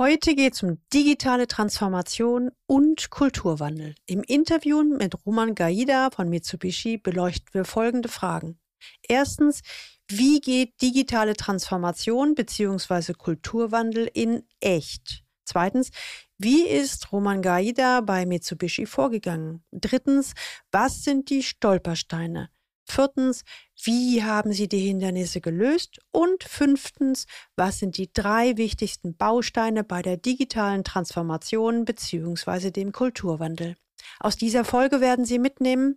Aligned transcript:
Heute 0.00 0.34
geht 0.34 0.54
es 0.54 0.62
um 0.62 0.78
digitale 0.94 1.46
Transformation 1.46 2.52
und 2.66 3.10
Kulturwandel. 3.10 3.94
Im 4.06 4.22
Interview 4.22 4.82
mit 4.82 5.14
Roman 5.26 5.54
Gaida 5.54 6.08
von 6.10 6.30
Mitsubishi 6.30 6.96
beleuchten 6.96 7.52
wir 7.52 7.66
folgende 7.66 8.08
Fragen. 8.08 8.58
Erstens, 9.06 9.60
wie 10.08 10.40
geht 10.40 10.80
digitale 10.80 11.34
Transformation 11.34 12.34
bzw. 12.34 13.12
Kulturwandel 13.12 14.08
in 14.14 14.44
echt? 14.60 15.22
Zweitens, 15.44 15.90
wie 16.38 16.62
ist 16.62 17.12
Roman 17.12 17.42
Gaida 17.42 18.00
bei 18.00 18.24
Mitsubishi 18.24 18.86
vorgegangen? 18.86 19.62
Drittens, 19.70 20.32
was 20.72 21.04
sind 21.04 21.28
die 21.28 21.42
Stolpersteine? 21.42 22.48
Viertens, 22.90 23.44
wie 23.82 24.22
haben 24.22 24.52
Sie 24.52 24.68
die 24.68 24.80
Hindernisse 24.80 25.40
gelöst? 25.40 26.00
Und 26.10 26.44
fünftens, 26.44 27.26
was 27.56 27.78
sind 27.78 27.96
die 27.96 28.12
drei 28.12 28.56
wichtigsten 28.56 29.16
Bausteine 29.16 29.84
bei 29.84 30.02
der 30.02 30.16
digitalen 30.16 30.84
Transformation 30.84 31.84
bzw. 31.84 32.70
dem 32.70 32.92
Kulturwandel? 32.92 33.76
Aus 34.18 34.36
dieser 34.36 34.64
Folge 34.64 35.00
werden 35.00 35.24
Sie 35.24 35.38
mitnehmen, 35.38 35.96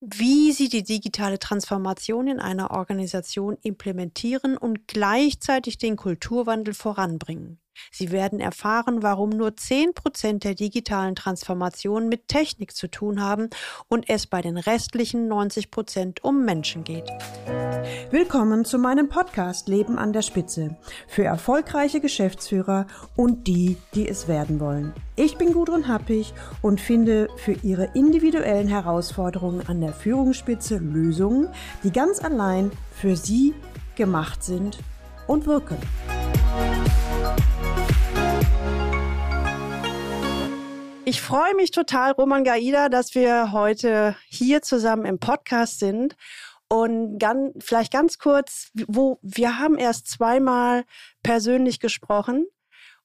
wie 0.00 0.52
Sie 0.52 0.68
die 0.68 0.82
digitale 0.82 1.38
Transformation 1.38 2.28
in 2.28 2.40
einer 2.40 2.70
Organisation 2.70 3.56
implementieren 3.62 4.56
und 4.56 4.86
gleichzeitig 4.86 5.78
den 5.78 5.96
Kulturwandel 5.96 6.74
voranbringen. 6.74 7.60
Sie 7.90 8.10
werden 8.12 8.40
erfahren, 8.40 9.02
warum 9.02 9.30
nur 9.30 9.56
10 9.56 9.94
Prozent 9.94 10.44
der 10.44 10.54
digitalen 10.54 11.14
Transformation 11.14 12.08
mit 12.08 12.28
Technik 12.28 12.74
zu 12.74 12.88
tun 12.88 13.22
haben 13.22 13.48
und 13.88 14.08
es 14.08 14.26
bei 14.26 14.42
den 14.42 14.56
restlichen 14.56 15.28
90 15.28 15.70
Prozent 15.70 16.24
um 16.24 16.44
Menschen 16.44 16.84
geht. 16.84 17.08
Willkommen 18.10 18.64
zu 18.64 18.78
meinem 18.78 19.08
Podcast 19.08 19.68
Leben 19.68 19.98
an 19.98 20.12
der 20.12 20.22
Spitze 20.22 20.76
für 21.06 21.24
erfolgreiche 21.24 22.00
Geschäftsführer 22.00 22.86
und 23.16 23.46
die, 23.46 23.76
die 23.94 24.08
es 24.08 24.28
werden 24.28 24.60
wollen. 24.60 24.92
Ich 25.16 25.36
bin 25.36 25.52
Gudrun 25.52 25.88
Happig 25.88 26.32
und 26.62 26.80
finde 26.80 27.28
für 27.36 27.52
Ihre 27.52 27.90
individuellen 27.94 28.68
Herausforderungen 28.68 29.66
an 29.66 29.80
der 29.80 29.92
Führungsspitze 29.92 30.78
Lösungen, 30.78 31.48
die 31.82 31.90
ganz 31.90 32.22
allein 32.22 32.70
für 32.92 33.16
Sie 33.16 33.54
gemacht 33.96 34.44
sind 34.44 34.78
und 35.26 35.46
wirken. 35.46 35.78
Ich 41.08 41.22
freue 41.22 41.54
mich 41.54 41.70
total, 41.70 42.12
Roman 42.12 42.44
Gaida, 42.44 42.90
dass 42.90 43.14
wir 43.14 43.50
heute 43.52 44.14
hier 44.28 44.60
zusammen 44.60 45.06
im 45.06 45.18
Podcast 45.18 45.78
sind. 45.78 46.16
Und 46.68 47.18
ganz, 47.18 47.64
vielleicht 47.64 47.90
ganz 47.90 48.18
kurz, 48.18 48.70
wo 48.86 49.18
wir 49.22 49.58
haben 49.58 49.78
erst 49.78 50.06
zweimal 50.06 50.84
persönlich 51.22 51.80
gesprochen. 51.80 52.46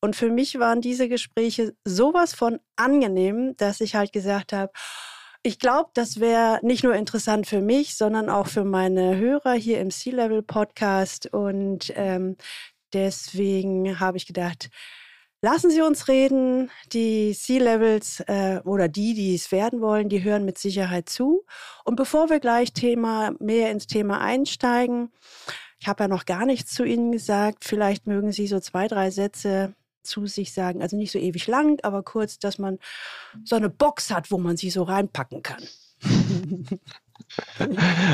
Und 0.02 0.18
für 0.18 0.30
mich 0.30 0.60
waren 0.60 0.82
diese 0.82 1.08
Gespräche 1.08 1.78
sowas 1.86 2.34
von 2.34 2.60
angenehm, 2.76 3.56
dass 3.56 3.80
ich 3.80 3.96
halt 3.96 4.12
gesagt 4.12 4.52
habe, 4.52 4.74
ich 5.42 5.58
glaube, 5.58 5.92
das 5.94 6.20
wäre 6.20 6.60
nicht 6.62 6.84
nur 6.84 6.96
interessant 6.96 7.48
für 7.48 7.62
mich, 7.62 7.96
sondern 7.96 8.30
auch 8.30 8.48
für 8.48 8.66
meine 8.66 9.16
Hörer 9.16 9.54
hier 9.54 9.80
im 9.80 9.92
C-Level-Podcast. 9.92 11.28
Und 11.28 11.94
ähm, 11.96 12.36
deswegen 12.92 14.02
habe 14.02 14.18
ich 14.18 14.28
gedacht, 14.28 14.70
Lassen 15.44 15.70
Sie 15.70 15.82
uns 15.82 16.08
reden. 16.08 16.72
Die 16.94 17.34
C-Levels 17.34 18.22
äh, 18.28 18.62
oder 18.64 18.88
die, 18.88 19.14
die 19.14 19.36
es 19.36 19.52
werden 19.52 19.82
wollen, 19.82 20.08
die 20.08 20.24
hören 20.24 20.46
mit 20.46 20.58
Sicherheit 20.58 21.10
zu. 21.10 21.46
Und 21.84 21.98
bevor 21.98 22.30
wir 22.30 22.40
gleich 22.40 22.72
Thema, 22.72 23.36
mehr 23.40 23.70
ins 23.70 23.86
Thema 23.86 24.22
einsteigen, 24.22 25.12
ich 25.80 25.90
habe 25.90 26.06
ja 26.06 26.08
noch 26.08 26.24
gar 26.24 26.46
nichts 26.46 26.74
zu 26.74 26.86
Ihnen 26.86 27.12
gesagt. 27.12 27.66
Vielleicht 27.66 28.08
mögen 28.08 28.32
Sie 28.32 28.48
so 28.48 28.62
zwei, 28.62 28.88
drei 28.88 29.12
Sätze 29.12 29.76
zu 30.02 30.28
sich 30.28 30.54
sagen. 30.54 30.82
Also 30.82 30.96
nicht 30.96 31.12
so 31.12 31.20
ewig 31.20 31.46
lang, 31.48 31.78
aber 31.84 32.04
kurz, 32.04 32.40
dass 32.40 32.58
man 32.58 32.80
so 33.44 33.58
eine 33.58 33.70
Box 33.70 34.12
hat, 34.12 34.32
wo 34.32 34.38
man 34.38 34.56
sie 34.56 34.70
so 34.70 34.84
reinpacken 34.84 35.44
kann. 35.44 35.68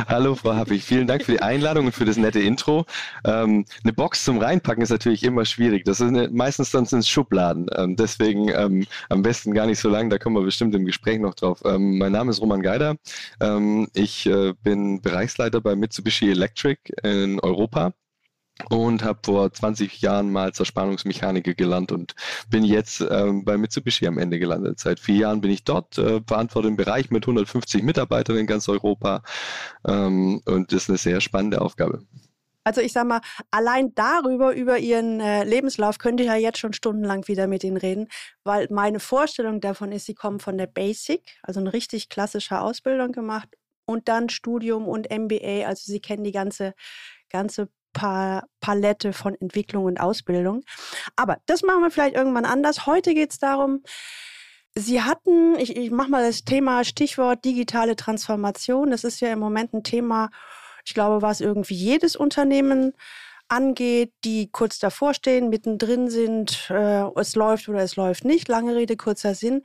Hallo 0.08 0.36
Frau 0.36 0.56
Happig, 0.56 0.84
vielen 0.84 1.08
Dank 1.08 1.24
für 1.24 1.34
die 1.34 1.42
Einladung 1.42 1.88
und 1.88 1.92
für 1.92 2.06
das 2.06 2.18
nette 2.18 2.40
Intro. 2.40 2.86
Ähm, 3.26 3.66
eine 3.84 3.94
Box 3.94 4.24
zum 4.24 4.38
Reinpacken 4.38 4.82
ist 4.84 4.90
natürlich 4.90 5.24
immer 5.24 5.46
schwierig. 5.46 5.86
Das 5.86 6.00
ist 6.00 6.08
eine, 6.08 6.30
meistens 6.30 6.72
sonst 6.72 6.94
ins 6.94 7.08
Schubladen. 7.08 7.68
Ähm, 7.76 7.96
deswegen 7.96 8.50
ähm, 8.50 8.86
am 9.10 9.22
besten 9.22 9.54
gar 9.54 9.66
nicht 9.66 9.80
so 9.80 9.90
lang, 9.90 10.10
da 10.10 10.18
kommen 10.18 10.36
wir 10.36 10.44
bestimmt 10.44 10.76
im 10.76 10.86
Gespräch 10.86 11.20
noch 11.20 11.36
drauf. 11.36 11.62
Ähm, 11.66 11.98
mein 11.98 12.12
Name 12.12 12.32
ist 12.32 12.42
Roman 12.42 12.62
Geider. 12.62 12.96
Ähm, 13.42 13.88
ich 13.94 14.26
äh, 14.26 14.54
bin 14.64 15.02
Bereichsleiter 15.02 15.62
bei 15.62 15.76
Mitsubishi 15.76 16.30
Electric 16.30 16.80
in 17.04 17.40
Europa 17.40 17.94
und 18.70 19.04
habe 19.04 19.20
vor 19.24 19.52
20 19.52 20.02
Jahren 20.02 20.32
mal 20.32 20.54
zur 20.54 20.66
Spannungsmechaniker 20.66 21.54
gelernt 21.54 21.92
und 21.92 22.14
bin 22.50 22.64
jetzt 22.64 23.02
ähm, 23.10 23.46
bei 23.46 23.58
Mitsubishi 23.58 24.06
am 24.08 24.18
Ende 24.18 24.40
gelandet. 24.40 24.80
Seit 24.80 25.00
vier 25.00 25.16
Jahren 25.16 25.42
bin 25.42 25.52
ich 25.52 25.64
dort, 25.64 25.98
äh, 25.98 26.22
verantworte 26.26 26.68
den 26.68 26.76
Bereich 26.76 27.10
mit 27.10 27.24
150 27.24 27.84
Mitarbeitern 27.84 28.38
in 28.38 28.48
ganz 28.48 28.68
Europa 28.68 29.24
ähm, 29.88 30.42
und 30.46 30.72
das 30.72 30.84
ist 30.84 30.90
eine 30.90 30.98
sehr 30.98 31.22
spannende 31.22 31.62
Aufgabe. 31.62 32.04
Also 32.66 32.82
ich 32.82 32.92
sag 32.92 33.08
mal, 33.08 33.22
allein 33.52 33.96
darüber, 33.96 34.54
über 34.54 34.78
Ihren 34.78 35.22
äh, 35.22 35.44
Lebenslauf 35.44 35.98
könnte 35.98 36.24
ich 36.24 36.30
ja 36.30 36.36
jetzt 36.36 36.60
schon 36.60 36.74
stundenlang 36.74 37.28
wieder 37.28 37.48
mit 37.48 37.64
Ihnen 37.64 37.78
reden, 37.78 38.10
weil 38.44 38.68
meine 38.70 39.00
Vorstellung 39.00 39.62
davon 39.62 39.92
ist, 39.92 40.06
Sie 40.06 40.14
kommen 40.14 40.40
von 40.40 40.58
der 40.58 40.68
Basic, 40.68 41.22
also 41.42 41.62
eine 41.62 41.74
richtig 41.74 42.10
klassische 42.10 42.60
Ausbildung 42.60 43.12
gemacht 43.12 43.50
und 43.86 44.08
dann 44.08 44.30
Studium 44.30 44.88
und 44.88 45.10
MBA, 45.10 45.66
also 45.66 45.84
Sie 45.86 46.02
kennen 46.02 46.24
die 46.24 46.34
ganze 46.34 46.74
ganze 47.30 47.70
pa 47.94 48.44
Palette 48.60 49.14
von 49.14 49.36
Entwicklung 49.36 49.86
und 49.86 50.00
Ausbildung. 50.00 50.62
Aber 51.16 51.38
das 51.46 51.64
machen 51.64 51.82
wir 51.82 51.92
vielleicht 51.92 52.16
irgendwann 52.16 52.46
anders. 52.46 52.86
Heute 52.86 53.14
geht 53.14 53.32
es 53.32 53.40
darum, 53.40 53.84
Sie 54.76 55.02
hatten, 55.02 55.58
ich, 55.58 55.76
ich 55.76 55.92
mache 55.92 56.10
mal 56.10 56.26
das 56.26 56.44
Thema 56.46 56.84
Stichwort 56.84 57.44
digitale 57.44 57.96
Transformation. 57.96 58.92
Das 58.92 59.04
ist 59.04 59.20
ja 59.20 59.34
im 59.34 59.40
Moment 59.40 59.74
ein 59.74 59.84
Thema, 59.84 60.30
ich 60.86 60.94
glaube, 60.94 61.22
was 61.22 61.42
irgendwie 61.42 61.74
jedes 61.74 62.16
Unternehmen 62.16 62.94
angeht, 63.48 64.14
die 64.24 64.50
kurz 64.52 64.80
davor 64.80 65.14
stehen, 65.14 65.50
mittendrin 65.50 66.10
sind, 66.10 66.70
äh, 66.70 67.04
es 67.16 67.36
läuft 67.36 67.68
oder 67.68 67.80
es 67.80 67.96
läuft 67.96 68.26
nicht. 68.26 68.48
Lange 68.48 68.76
Rede, 68.76 68.96
kurzer 68.96 69.34
Sinn. 69.34 69.64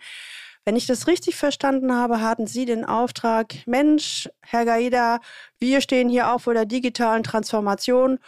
Wenn 0.66 0.76
ich 0.76 0.86
das 0.86 1.06
richtig 1.06 1.36
verstanden 1.36 1.94
habe, 1.94 2.22
hatten 2.22 2.46
Sie 2.46 2.64
den 2.64 2.86
Auftrag, 2.86 3.54
Mensch, 3.66 4.30
Herr 4.40 4.64
Gaida, 4.64 5.20
wir 5.58 5.82
stehen 5.82 6.08
hier 6.08 6.32
auch 6.32 6.40
vor 6.40 6.54
der 6.54 6.64
digitalen 6.64 7.22
Transformation. 7.22 8.18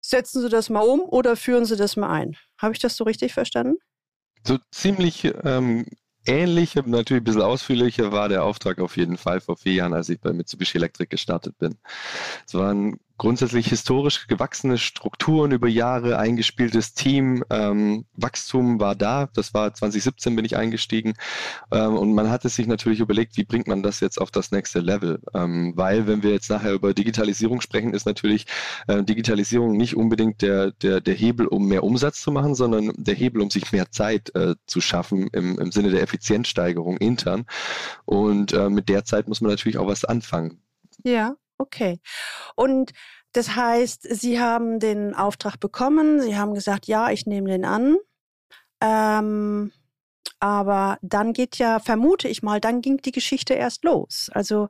Setzen 0.00 0.42
Sie 0.42 0.48
das 0.48 0.68
mal 0.68 0.80
um 0.80 1.00
oder 1.00 1.36
führen 1.36 1.64
Sie 1.64 1.76
das 1.76 1.96
mal 1.96 2.10
ein? 2.10 2.36
Habe 2.58 2.72
ich 2.72 2.80
das 2.80 2.96
so 2.96 3.04
richtig 3.04 3.32
verstanden? 3.34 3.76
So 4.44 4.58
ziemlich 4.72 5.32
ähm, 5.44 5.86
ähnlich, 6.26 6.74
natürlich 6.74 7.20
ein 7.20 7.24
bisschen 7.24 7.42
ausführlicher 7.42 8.10
war 8.10 8.28
der 8.28 8.42
Auftrag 8.42 8.80
auf 8.80 8.96
jeden 8.96 9.16
Fall 9.16 9.40
vor 9.40 9.56
vier 9.56 9.74
Jahren, 9.74 9.94
als 9.94 10.08
ich 10.08 10.20
bei 10.20 10.32
Mitsubishi 10.32 10.78
Electric 10.78 11.08
gestartet 11.08 11.56
bin. 11.58 11.76
Es 12.46 12.54
war 12.54 12.74
ein 12.74 12.98
grundsätzlich 13.18 13.68
historisch 13.68 14.26
gewachsene 14.26 14.78
Strukturen 14.78 15.52
über 15.52 15.68
Jahre, 15.68 16.18
eingespieltes 16.18 16.94
Team, 16.94 17.44
ähm, 17.50 18.04
Wachstum 18.14 18.80
war 18.80 18.94
da. 18.94 19.28
Das 19.34 19.54
war 19.54 19.72
2017 19.72 20.36
bin 20.36 20.44
ich 20.44 20.56
eingestiegen 20.56 21.14
ähm, 21.72 21.96
und 21.96 22.14
man 22.14 22.30
hatte 22.30 22.48
sich 22.48 22.66
natürlich 22.66 23.00
überlegt, 23.00 23.36
wie 23.36 23.44
bringt 23.44 23.66
man 23.66 23.82
das 23.82 24.00
jetzt 24.00 24.20
auf 24.20 24.30
das 24.30 24.50
nächste 24.50 24.80
Level? 24.80 25.20
Ähm, 25.34 25.72
weil 25.76 26.06
wenn 26.06 26.22
wir 26.22 26.30
jetzt 26.30 26.50
nachher 26.50 26.72
über 26.72 26.94
Digitalisierung 26.94 27.60
sprechen, 27.60 27.94
ist 27.94 28.06
natürlich 28.06 28.46
äh, 28.86 29.02
Digitalisierung 29.02 29.76
nicht 29.76 29.96
unbedingt 29.96 30.42
der, 30.42 30.72
der, 30.72 31.00
der 31.00 31.14
Hebel, 31.14 31.46
um 31.46 31.66
mehr 31.66 31.84
Umsatz 31.84 32.20
zu 32.20 32.30
machen, 32.30 32.54
sondern 32.54 32.92
der 32.96 33.14
Hebel, 33.14 33.42
um 33.42 33.50
sich 33.50 33.72
mehr 33.72 33.90
Zeit 33.90 34.34
äh, 34.34 34.54
zu 34.66 34.80
schaffen 34.80 35.28
im, 35.32 35.58
im 35.58 35.72
Sinne 35.72 35.90
der 35.90 36.02
Effizienzsteigerung 36.02 36.96
intern. 36.98 37.46
Und 38.04 38.52
äh, 38.52 38.68
mit 38.68 38.88
der 38.88 39.04
Zeit 39.04 39.28
muss 39.28 39.40
man 39.40 39.50
natürlich 39.50 39.78
auch 39.78 39.86
was 39.86 40.04
anfangen. 40.04 40.60
Ja. 41.04 41.36
Okay. 41.58 42.00
Und 42.54 42.92
das 43.32 43.54
heißt, 43.54 44.02
Sie 44.02 44.40
haben 44.40 44.78
den 44.80 45.14
Auftrag 45.14 45.58
bekommen, 45.60 46.20
Sie 46.20 46.36
haben 46.36 46.54
gesagt, 46.54 46.86
ja, 46.86 47.10
ich 47.10 47.26
nehme 47.26 47.50
den 47.50 47.64
an. 47.64 47.96
Ähm, 48.80 49.72
aber 50.38 50.98
dann 51.02 51.32
geht 51.32 51.56
ja, 51.56 51.78
vermute 51.78 52.28
ich 52.28 52.42
mal, 52.42 52.60
dann 52.60 52.82
ging 52.82 52.98
die 52.98 53.12
Geschichte 53.12 53.54
erst 53.54 53.84
los. 53.84 54.30
Also 54.32 54.68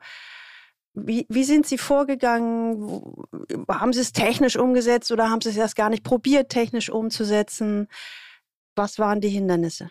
wie, 0.95 1.27
wie 1.29 1.45
sind 1.45 1.67
Sie 1.67 1.79
vorgegangen? 1.79 3.13
Haben 3.69 3.93
Sie 3.93 4.01
es 4.01 4.13
technisch 4.13 4.57
umgesetzt 4.57 5.13
oder 5.13 5.31
haben 5.31 5.43
Sie 5.43 5.51
es 5.51 5.57
erst 5.57 5.77
gar 5.77 5.91
nicht 5.91 6.05
probiert, 6.05 6.49
technisch 6.49 6.89
umzusetzen? 6.89 7.89
Was 8.77 8.99
waren 8.99 9.21
die 9.21 9.29
Hindernisse? 9.29 9.91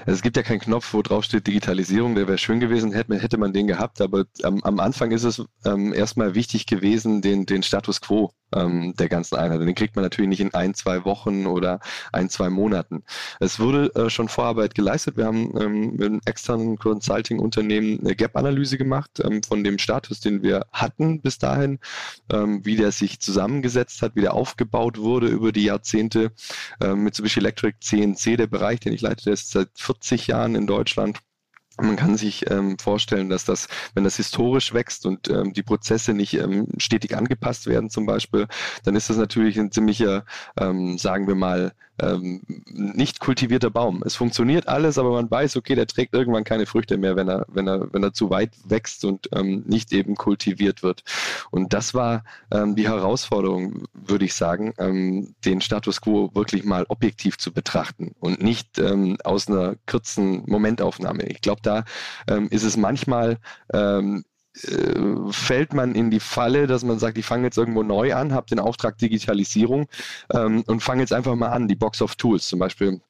Also 0.00 0.12
es 0.12 0.22
gibt 0.22 0.36
ja 0.36 0.42
keinen 0.42 0.60
Knopf, 0.60 0.92
wo 0.92 1.02
drauf 1.02 1.24
steht 1.24 1.46
Digitalisierung, 1.46 2.14
der 2.14 2.26
wäre 2.26 2.38
schön 2.38 2.60
gewesen, 2.60 2.92
hätte, 2.92 3.18
hätte 3.18 3.38
man 3.38 3.52
den 3.52 3.66
gehabt, 3.66 4.00
aber 4.00 4.24
am, 4.42 4.62
am 4.62 4.80
Anfang 4.80 5.10
ist 5.12 5.24
es 5.24 5.42
ähm, 5.64 5.92
erstmal 5.92 6.34
wichtig 6.34 6.66
gewesen, 6.66 7.22
den, 7.22 7.46
den 7.46 7.62
Status 7.62 8.00
quo 8.00 8.32
ähm, 8.54 8.94
der 8.98 9.08
ganzen 9.08 9.36
Einheit. 9.36 9.60
Den 9.60 9.74
kriegt 9.74 9.96
man 9.96 10.04
natürlich 10.04 10.28
nicht 10.28 10.40
in 10.40 10.54
ein, 10.54 10.74
zwei 10.74 11.04
Wochen 11.04 11.46
oder 11.46 11.80
ein, 12.12 12.28
zwei 12.28 12.50
Monaten. 12.50 13.02
Es 13.38 13.60
wurde 13.60 13.94
äh, 13.94 14.10
schon 14.10 14.28
Vorarbeit 14.28 14.74
geleistet. 14.74 15.16
Wir 15.16 15.26
haben 15.26 15.56
ähm, 15.60 15.92
mit 15.92 16.06
einem 16.06 16.20
externen 16.24 16.78
Consulting-Unternehmen 16.78 18.00
eine 18.00 18.16
Gap-Analyse 18.16 18.78
gemacht 18.78 19.20
ähm, 19.22 19.42
von 19.42 19.64
dem 19.64 19.78
Status, 19.78 20.20
den 20.20 20.42
wir 20.42 20.66
hatten 20.72 21.20
bis 21.20 21.38
dahin, 21.38 21.78
ähm, 22.32 22.64
wie 22.64 22.76
der 22.76 22.92
sich 22.92 23.20
zusammengesetzt 23.20 24.02
hat, 24.02 24.16
wie 24.16 24.22
der 24.22 24.34
aufgebaut 24.34 24.98
wurde 24.98 25.28
über 25.28 25.52
die 25.52 25.64
Jahrzehnte. 25.64 26.32
Ähm, 26.80 27.04
Mitsubishi 27.04 27.40
Electric 27.40 27.78
CNC, 27.80 28.36
der 28.36 28.46
Bereich, 28.46 28.80
den 28.80 28.92
ich 28.92 29.00
leite, 29.00 29.24
der 29.24 29.34
ist 29.34 29.50
seit 29.60 29.70
40 29.74 30.26
Jahren 30.26 30.54
in 30.54 30.66
Deutschland. 30.66 31.20
Man 31.80 31.96
kann 31.96 32.16
sich 32.16 32.50
ähm, 32.50 32.78
vorstellen, 32.78 33.30
dass 33.30 33.44
das, 33.44 33.68
wenn 33.94 34.04
das 34.04 34.16
historisch 34.16 34.74
wächst 34.74 35.06
und 35.06 35.30
ähm, 35.30 35.54
die 35.54 35.62
Prozesse 35.62 36.12
nicht 36.12 36.34
ähm, 36.34 36.66
stetig 36.76 37.16
angepasst 37.16 37.66
werden 37.66 37.88
zum 37.88 38.04
Beispiel, 38.04 38.48
dann 38.84 38.96
ist 38.96 39.08
das 39.08 39.16
natürlich 39.16 39.58
ein 39.58 39.72
ziemlicher, 39.72 40.24
ähm, 40.58 40.98
sagen 40.98 41.26
wir 41.26 41.36
mal, 41.36 41.72
ähm, 42.02 42.42
nicht 42.70 43.20
kultivierter 43.20 43.70
Baum. 43.70 44.02
Es 44.04 44.14
funktioniert 44.14 44.68
alles, 44.68 44.98
aber 44.98 45.12
man 45.12 45.30
weiß, 45.30 45.56
okay, 45.56 45.74
der 45.74 45.86
trägt 45.86 46.14
irgendwann 46.14 46.44
keine 46.44 46.66
Früchte 46.66 46.96
mehr, 46.96 47.16
wenn 47.16 47.28
er, 47.28 47.46
wenn 47.48 47.68
er, 47.68 47.92
wenn 47.92 48.02
er 48.02 48.12
zu 48.12 48.30
weit 48.30 48.52
wächst 48.64 49.04
und 49.04 49.28
ähm, 49.34 49.64
nicht 49.66 49.92
eben 49.92 50.14
kultiviert 50.14 50.82
wird. 50.82 51.02
Und 51.50 51.72
das 51.72 51.94
war 51.94 52.24
ähm, 52.52 52.76
die 52.76 52.88
Herausforderung, 52.88 53.84
würde 53.92 54.24
ich 54.24 54.34
sagen, 54.34 54.74
ähm, 54.78 55.34
den 55.44 55.60
Status 55.60 56.00
quo 56.00 56.30
wirklich 56.34 56.64
mal 56.64 56.84
objektiv 56.88 57.38
zu 57.38 57.52
betrachten 57.52 58.12
und 58.20 58.42
nicht 58.42 58.78
ähm, 58.78 59.16
aus 59.24 59.48
einer 59.48 59.76
kurzen 59.86 60.42
Momentaufnahme. 60.46 61.24
Ich 61.24 61.40
glaube, 61.40 61.60
da 61.62 61.84
ähm, 62.28 62.48
ist 62.50 62.64
es 62.64 62.76
manchmal 62.76 63.38
äh, 64.62 65.32
fällt 65.32 65.74
man 65.74 65.94
in 65.94 66.10
die 66.10 66.20
Falle, 66.20 66.66
dass 66.66 66.84
man 66.84 66.98
sagt, 66.98 67.18
ich 67.18 67.26
fange 67.26 67.44
jetzt 67.44 67.58
irgendwo 67.58 67.82
neu 67.82 68.14
an, 68.14 68.32
habe 68.32 68.46
den 68.46 68.58
Auftrag 68.58 68.98
Digitalisierung 68.98 69.88
ähm, 70.32 70.64
und 70.66 70.82
fange 70.82 71.02
jetzt 71.02 71.12
einfach 71.12 71.34
mal 71.36 71.50
an, 71.50 71.68
die 71.68 71.76
Box 71.76 72.02
of 72.02 72.16
Tools 72.16 72.48
zum 72.48 72.58
Beispiel 72.58 73.00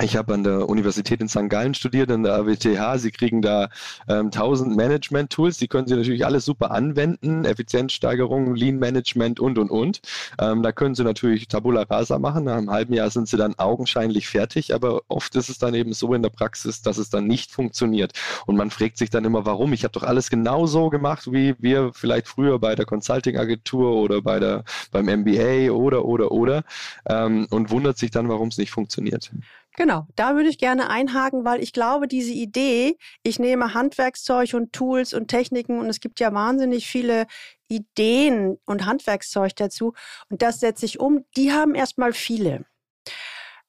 ich 0.00 0.16
habe 0.16 0.34
an 0.34 0.44
der 0.44 0.68
Universität 0.68 1.20
in 1.20 1.28
St. 1.28 1.48
Gallen 1.48 1.74
studiert, 1.74 2.10
an 2.10 2.22
der 2.22 2.34
AWTH. 2.34 2.98
Sie 2.98 3.10
kriegen 3.10 3.42
da 3.42 3.68
ähm, 4.08 4.26
1000 4.26 4.76
Management-Tools. 4.76 5.58
Die 5.58 5.66
können 5.66 5.88
Sie 5.88 5.96
natürlich 5.96 6.24
alles 6.24 6.44
super 6.44 6.70
anwenden. 6.70 7.44
Effizienzsteigerung, 7.44 8.54
Lean-Management 8.54 9.40
und, 9.40 9.58
und, 9.58 9.70
und. 9.70 10.00
Ähm, 10.40 10.62
da 10.62 10.70
können 10.70 10.94
Sie 10.94 11.02
natürlich 11.02 11.48
Tabula 11.48 11.82
Rasa 11.82 12.18
machen. 12.18 12.44
Nach 12.44 12.56
einem 12.56 12.70
halben 12.70 12.94
Jahr 12.94 13.10
sind 13.10 13.28
Sie 13.28 13.36
dann 13.36 13.58
augenscheinlich 13.58 14.28
fertig. 14.28 14.72
Aber 14.72 15.02
oft 15.08 15.34
ist 15.34 15.48
es 15.48 15.58
dann 15.58 15.74
eben 15.74 15.92
so 15.92 16.14
in 16.14 16.22
der 16.22 16.30
Praxis, 16.30 16.80
dass 16.80 16.98
es 16.98 17.10
dann 17.10 17.26
nicht 17.26 17.50
funktioniert. 17.50 18.12
Und 18.46 18.56
man 18.56 18.70
fragt 18.70 18.98
sich 18.98 19.10
dann 19.10 19.24
immer, 19.24 19.46
warum? 19.46 19.72
Ich 19.72 19.82
habe 19.82 19.92
doch 19.92 20.04
alles 20.04 20.30
genau 20.30 20.66
so 20.66 20.90
gemacht, 20.90 21.32
wie 21.32 21.56
wir 21.58 21.92
vielleicht 21.92 22.28
früher 22.28 22.60
bei 22.60 22.76
der 22.76 22.86
Consulting-Agentur 22.86 23.94
oder 23.96 24.22
bei 24.22 24.38
der, 24.38 24.64
beim 24.92 25.06
MBA 25.06 25.72
oder, 25.72 26.04
oder, 26.04 26.30
oder. 26.30 26.62
Ähm, 27.08 27.48
und 27.50 27.70
wundert 27.70 27.98
sich 27.98 28.12
dann, 28.12 28.28
warum 28.28 28.48
es 28.48 28.58
nicht 28.58 28.70
funktioniert. 28.70 29.32
Genau, 29.78 30.08
da 30.16 30.34
würde 30.34 30.48
ich 30.48 30.58
gerne 30.58 30.90
einhaken, 30.90 31.44
weil 31.44 31.62
ich 31.62 31.72
glaube, 31.72 32.08
diese 32.08 32.32
Idee, 32.32 32.96
ich 33.22 33.38
nehme 33.38 33.74
Handwerkszeug 33.74 34.54
und 34.54 34.72
Tools 34.72 35.14
und 35.14 35.28
Techniken 35.28 35.78
und 35.78 35.86
es 35.86 36.00
gibt 36.00 36.18
ja 36.18 36.34
wahnsinnig 36.34 36.88
viele 36.88 37.28
Ideen 37.68 38.58
und 38.64 38.86
Handwerkszeug 38.86 39.54
dazu 39.54 39.94
und 40.30 40.42
das 40.42 40.58
setze 40.58 40.84
ich 40.84 40.98
um, 40.98 41.24
die 41.36 41.52
haben 41.52 41.76
erstmal 41.76 42.12
viele. 42.12 42.64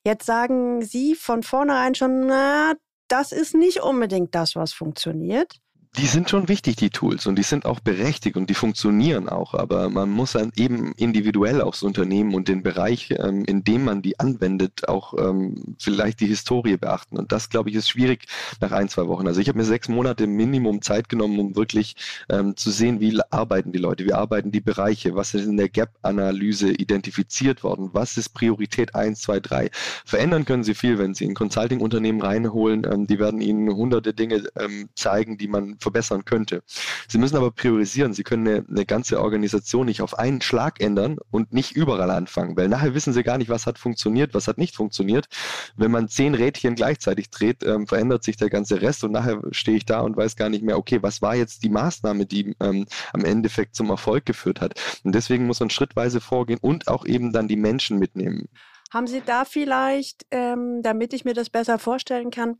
Jetzt 0.03 0.25
sagen 0.25 0.81
Sie 0.81 1.13
von 1.13 1.43
vornherein 1.43 1.93
schon, 1.93 2.25
na, 2.25 2.73
das 3.07 3.31
ist 3.31 3.53
nicht 3.53 3.81
unbedingt 3.83 4.33
das, 4.33 4.55
was 4.55 4.73
funktioniert 4.73 5.59
die 5.97 6.05
sind 6.05 6.29
schon 6.29 6.47
wichtig, 6.47 6.75
die 6.75 6.91
Tools, 6.91 7.25
und 7.25 7.35
die 7.35 7.43
sind 7.43 7.65
auch 7.65 7.79
berechtigt 7.79 8.37
und 8.37 8.49
die 8.49 8.53
funktionieren 8.53 9.27
auch, 9.27 9.55
aber 9.55 9.89
man 9.89 10.09
muss 10.09 10.33
dann 10.33 10.51
eben 10.55 10.93
individuell 10.93 11.61
aufs 11.61 11.81
Unternehmen 11.81 12.35
und 12.35 12.47
den 12.47 12.61
Bereich, 12.61 13.11
ähm, 13.17 13.43
in 13.45 13.63
dem 13.63 13.85
man 13.85 14.03
die 14.03 14.19
anwendet, 14.19 14.87
auch 14.87 15.15
ähm, 15.17 15.75
vielleicht 15.79 16.19
die 16.19 16.27
Historie 16.27 16.77
beachten. 16.77 17.17
Und 17.17 17.31
das, 17.31 17.49
glaube 17.49 17.69
ich, 17.71 17.75
ist 17.75 17.89
schwierig 17.89 18.27
nach 18.61 18.71
ein, 18.71 18.87
zwei 18.87 19.07
Wochen. 19.07 19.27
Also 19.27 19.41
ich 19.41 19.47
habe 19.47 19.57
mir 19.57 19.65
sechs 19.65 19.89
Monate 19.89 20.27
Minimum 20.27 20.83
Zeit 20.83 21.09
genommen, 21.09 21.39
um 21.39 21.55
wirklich 21.55 21.95
ähm, 22.29 22.55
zu 22.55 22.69
sehen, 22.69 22.99
wie 22.99 23.19
arbeiten 23.31 23.71
die 23.71 23.79
Leute, 23.79 24.05
wie 24.05 24.13
arbeiten 24.13 24.51
die 24.51 24.61
Bereiche, 24.61 25.15
was 25.15 25.33
ist 25.33 25.47
in 25.47 25.57
der 25.57 25.69
Gap-Analyse 25.69 26.69
identifiziert 26.69 27.63
worden, 27.63 27.89
was 27.93 28.15
ist 28.15 28.29
Priorität 28.29 28.93
1, 28.93 29.21
2, 29.21 29.39
3. 29.39 29.69
Verändern 30.05 30.45
können 30.45 30.63
sie 30.63 30.75
viel, 30.75 30.99
wenn 30.99 31.15
sie 31.15 31.25
in 31.25 31.33
Consulting-Unternehmen 31.33 32.21
reinholen. 32.21 32.85
Ähm, 32.85 33.07
die 33.07 33.17
werden 33.17 33.41
ihnen 33.41 33.73
hunderte 33.73 34.13
Dinge 34.13 34.43
ähm, 34.55 34.89
zeigen, 34.93 35.39
die 35.39 35.47
man 35.47 35.78
verbessern 35.79 36.25
könnte. 36.25 36.63
Sie 37.07 37.17
müssen 37.17 37.37
aber 37.37 37.51
priorisieren. 37.51 38.13
Sie 38.13 38.23
können 38.23 38.47
eine, 38.47 38.65
eine 38.67 38.85
ganze 38.85 39.21
Organisation 39.21 39.85
nicht 39.85 40.01
auf 40.01 40.17
einen 40.17 40.41
Schlag 40.41 40.81
ändern 40.81 41.17
und 41.31 41.53
nicht 41.53 41.71
überall 41.71 42.11
anfangen, 42.11 42.55
weil 42.57 42.67
nachher 42.67 42.93
wissen 42.93 43.13
Sie 43.13 43.23
gar 43.23 43.37
nicht, 43.37 43.49
was 43.49 43.65
hat 43.65 43.77
funktioniert, 43.77 44.33
was 44.33 44.47
hat 44.47 44.57
nicht 44.57 44.75
funktioniert. 44.75 45.27
Wenn 45.75 45.91
man 45.91 46.07
zehn 46.07 46.35
Rädchen 46.35 46.75
gleichzeitig 46.75 47.29
dreht, 47.29 47.63
ähm, 47.63 47.87
verändert 47.87 48.23
sich 48.23 48.37
der 48.37 48.49
ganze 48.49 48.81
Rest 48.81 49.03
und 49.03 49.11
nachher 49.11 49.41
stehe 49.51 49.77
ich 49.77 49.85
da 49.85 50.01
und 50.01 50.17
weiß 50.17 50.35
gar 50.35 50.49
nicht 50.49 50.63
mehr, 50.63 50.77
okay, 50.77 50.99
was 51.01 51.21
war 51.21 51.35
jetzt 51.35 51.63
die 51.63 51.69
Maßnahme, 51.69 52.25
die 52.25 52.55
ähm, 52.59 52.85
am 53.13 53.25
Endeffekt 53.25 53.75
zum 53.75 53.89
Erfolg 53.89 54.25
geführt 54.25 54.61
hat. 54.61 54.79
Und 55.03 55.13
deswegen 55.13 55.45
muss 55.45 55.59
man 55.59 55.69
schrittweise 55.69 56.21
vorgehen 56.21 56.59
und 56.61 56.87
auch 56.87 57.05
eben 57.05 57.31
dann 57.31 57.47
die 57.47 57.55
Menschen 57.55 57.99
mitnehmen. 57.99 58.49
Haben 58.91 59.07
Sie 59.07 59.21
da 59.23 59.45
vielleicht, 59.45 60.25
ähm, 60.31 60.81
damit 60.81 61.13
ich 61.13 61.23
mir 61.23 61.33
das 61.33 61.49
besser 61.49 61.77
vorstellen 61.77 62.31
kann, 62.31 62.57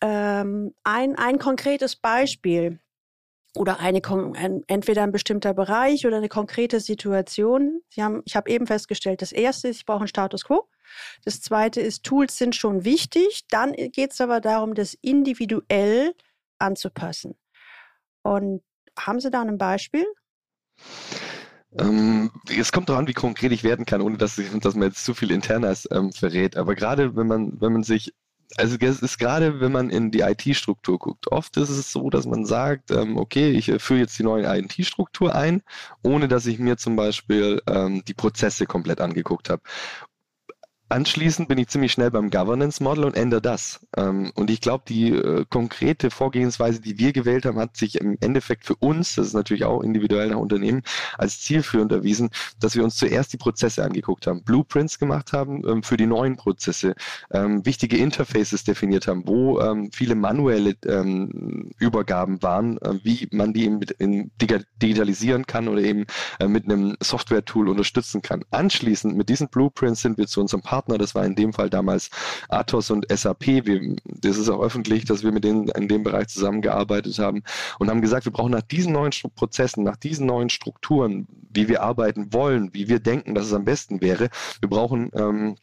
ähm, 0.00 0.74
ein, 0.84 1.16
ein 1.16 1.38
konkretes 1.38 1.96
Beispiel 1.96 2.78
oder 3.56 3.80
eine, 3.80 4.00
ein, 4.36 4.62
entweder 4.68 5.02
ein 5.02 5.12
bestimmter 5.12 5.54
Bereich 5.54 6.06
oder 6.06 6.18
eine 6.18 6.28
konkrete 6.28 6.80
Situation. 6.80 7.80
Sie 7.88 8.02
haben, 8.02 8.22
ich 8.24 8.36
habe 8.36 8.50
eben 8.50 8.66
festgestellt, 8.66 9.22
das 9.22 9.32
erste 9.32 9.68
ist, 9.68 9.78
ich 9.78 9.86
brauche 9.86 10.00
einen 10.00 10.08
Status 10.08 10.44
quo. 10.44 10.68
Das 11.24 11.40
zweite 11.40 11.80
ist, 11.80 12.04
Tools 12.04 12.36
sind 12.36 12.54
schon 12.54 12.84
wichtig. 12.84 13.46
Dann 13.48 13.72
geht 13.72 14.12
es 14.12 14.20
aber 14.20 14.40
darum, 14.40 14.74
das 14.74 14.94
individuell 14.94 16.14
anzupassen. 16.58 17.36
Und 18.22 18.62
haben 18.98 19.20
Sie 19.20 19.30
da 19.30 19.42
ein 19.42 19.58
Beispiel? 19.58 20.06
Ähm, 21.78 22.30
es 22.48 22.72
kommt 22.72 22.88
darauf 22.88 23.00
an, 23.00 23.08
wie 23.08 23.14
konkret 23.14 23.52
ich 23.52 23.62
werden 23.62 23.86
kann, 23.86 24.00
ohne 24.00 24.16
dass, 24.16 24.40
dass 24.60 24.74
man 24.74 24.88
jetzt 24.88 25.04
zu 25.04 25.14
viel 25.14 25.30
Internas 25.30 25.88
ähm, 25.92 26.12
verrät. 26.12 26.56
Aber 26.56 26.74
gerade 26.74 27.16
wenn 27.16 27.28
man, 27.28 27.60
wenn 27.60 27.72
man 27.72 27.82
sich 27.82 28.12
also 28.56 28.76
es 28.78 29.02
ist 29.02 29.18
gerade, 29.18 29.60
wenn 29.60 29.72
man 29.72 29.90
in 29.90 30.10
die 30.10 30.20
IT-Struktur 30.20 30.98
guckt, 30.98 31.30
oft 31.30 31.56
ist 31.56 31.70
es 31.70 31.92
so, 31.92 32.10
dass 32.10 32.26
man 32.26 32.46
sagt, 32.46 32.90
ähm, 32.90 33.16
okay, 33.16 33.50
ich 33.50 33.72
führe 33.82 34.00
jetzt 34.00 34.18
die 34.18 34.22
neue 34.22 34.44
IT-Struktur 34.46 35.34
ein, 35.34 35.62
ohne 36.02 36.28
dass 36.28 36.46
ich 36.46 36.58
mir 36.58 36.76
zum 36.76 36.96
Beispiel 36.96 37.62
ähm, 37.66 38.02
die 38.06 38.14
Prozesse 38.14 38.66
komplett 38.66 39.00
angeguckt 39.00 39.50
habe. 39.50 39.62
Anschließend 40.90 41.48
bin 41.48 41.56
ich 41.56 41.68
ziemlich 41.68 41.92
schnell 41.92 42.10
beim 42.10 42.30
Governance 42.30 42.82
Model 42.82 43.04
und 43.04 43.16
ändere 43.16 43.40
das. 43.40 43.86
Ähm, 43.96 44.32
und 44.34 44.50
ich 44.50 44.60
glaube, 44.60 44.82
die 44.88 45.10
äh, 45.10 45.44
konkrete 45.48 46.10
Vorgehensweise, 46.10 46.80
die 46.80 46.98
wir 46.98 47.12
gewählt 47.12 47.46
haben, 47.46 47.60
hat 47.60 47.76
sich 47.76 48.00
im 48.00 48.18
Endeffekt 48.20 48.66
für 48.66 48.74
uns, 48.74 49.14
das 49.14 49.28
ist 49.28 49.34
natürlich 49.34 49.64
auch 49.64 49.82
individuell 49.82 50.30
nach 50.30 50.38
Unternehmen, 50.38 50.82
als 51.16 51.40
zielführend 51.40 51.92
erwiesen, 51.92 52.30
dass 52.58 52.74
wir 52.74 52.82
uns 52.82 52.96
zuerst 52.96 53.32
die 53.32 53.36
Prozesse 53.36 53.84
angeguckt 53.84 54.26
haben, 54.26 54.42
Blueprints 54.42 54.98
gemacht 54.98 55.32
haben 55.32 55.62
ähm, 55.64 55.84
für 55.84 55.96
die 55.96 56.06
neuen 56.06 56.36
Prozesse, 56.36 56.96
ähm, 57.30 57.64
wichtige 57.64 57.96
Interfaces 57.96 58.64
definiert 58.64 59.06
haben, 59.06 59.26
wo 59.26 59.60
viele 59.92 60.14
manuelle 60.14 60.74
Übergaben 61.78 62.42
waren, 62.42 62.78
äh, 62.78 62.98
wie 63.04 63.28
man 63.30 63.52
die 63.52 63.68
digitalisieren 64.00 65.46
kann 65.46 65.68
oder 65.68 65.82
eben 65.82 66.06
äh, 66.40 66.48
mit 66.48 66.64
einem 66.64 66.96
Software-Tool 67.00 67.68
unterstützen 67.68 68.22
kann. 68.22 68.44
Anschließend 68.50 69.16
mit 69.16 69.28
diesen 69.28 69.48
Blueprints 69.48 70.02
sind 70.02 70.18
wir 70.18 70.26
zu 70.26 70.40
unserem 70.40 70.62
Partner 70.62 70.79
Partner. 70.80 70.98
Das 70.98 71.14
war 71.14 71.24
in 71.26 71.34
dem 71.34 71.52
Fall 71.52 71.68
damals 71.68 72.10
Athos 72.48 72.90
und 72.90 73.06
SAP. 73.10 73.46
Wir, 73.46 73.96
das 74.04 74.38
ist 74.38 74.48
auch 74.48 74.62
öffentlich, 74.62 75.04
dass 75.04 75.22
wir 75.22 75.32
mit 75.32 75.44
denen 75.44 75.68
in 75.68 75.88
dem 75.88 76.02
Bereich 76.02 76.28
zusammengearbeitet 76.28 77.18
haben 77.18 77.42
und 77.78 77.90
haben 77.90 78.00
gesagt, 78.00 78.24
wir 78.24 78.32
brauchen 78.32 78.52
nach 78.52 78.62
diesen 78.62 78.92
neuen 78.92 79.12
Prozessen, 79.34 79.84
nach 79.84 79.96
diesen 79.96 80.26
neuen 80.26 80.48
Strukturen, 80.48 81.26
wie 81.52 81.68
wir 81.68 81.82
arbeiten 81.82 82.32
wollen, 82.32 82.72
wie 82.72 82.88
wir 82.88 83.00
denken, 83.00 83.34
dass 83.34 83.46
es 83.46 83.52
am 83.52 83.64
besten 83.64 84.00
wäre, 84.00 84.30
wir 84.60 84.68
brauchen 84.70 85.10
ähm, 85.14 85.56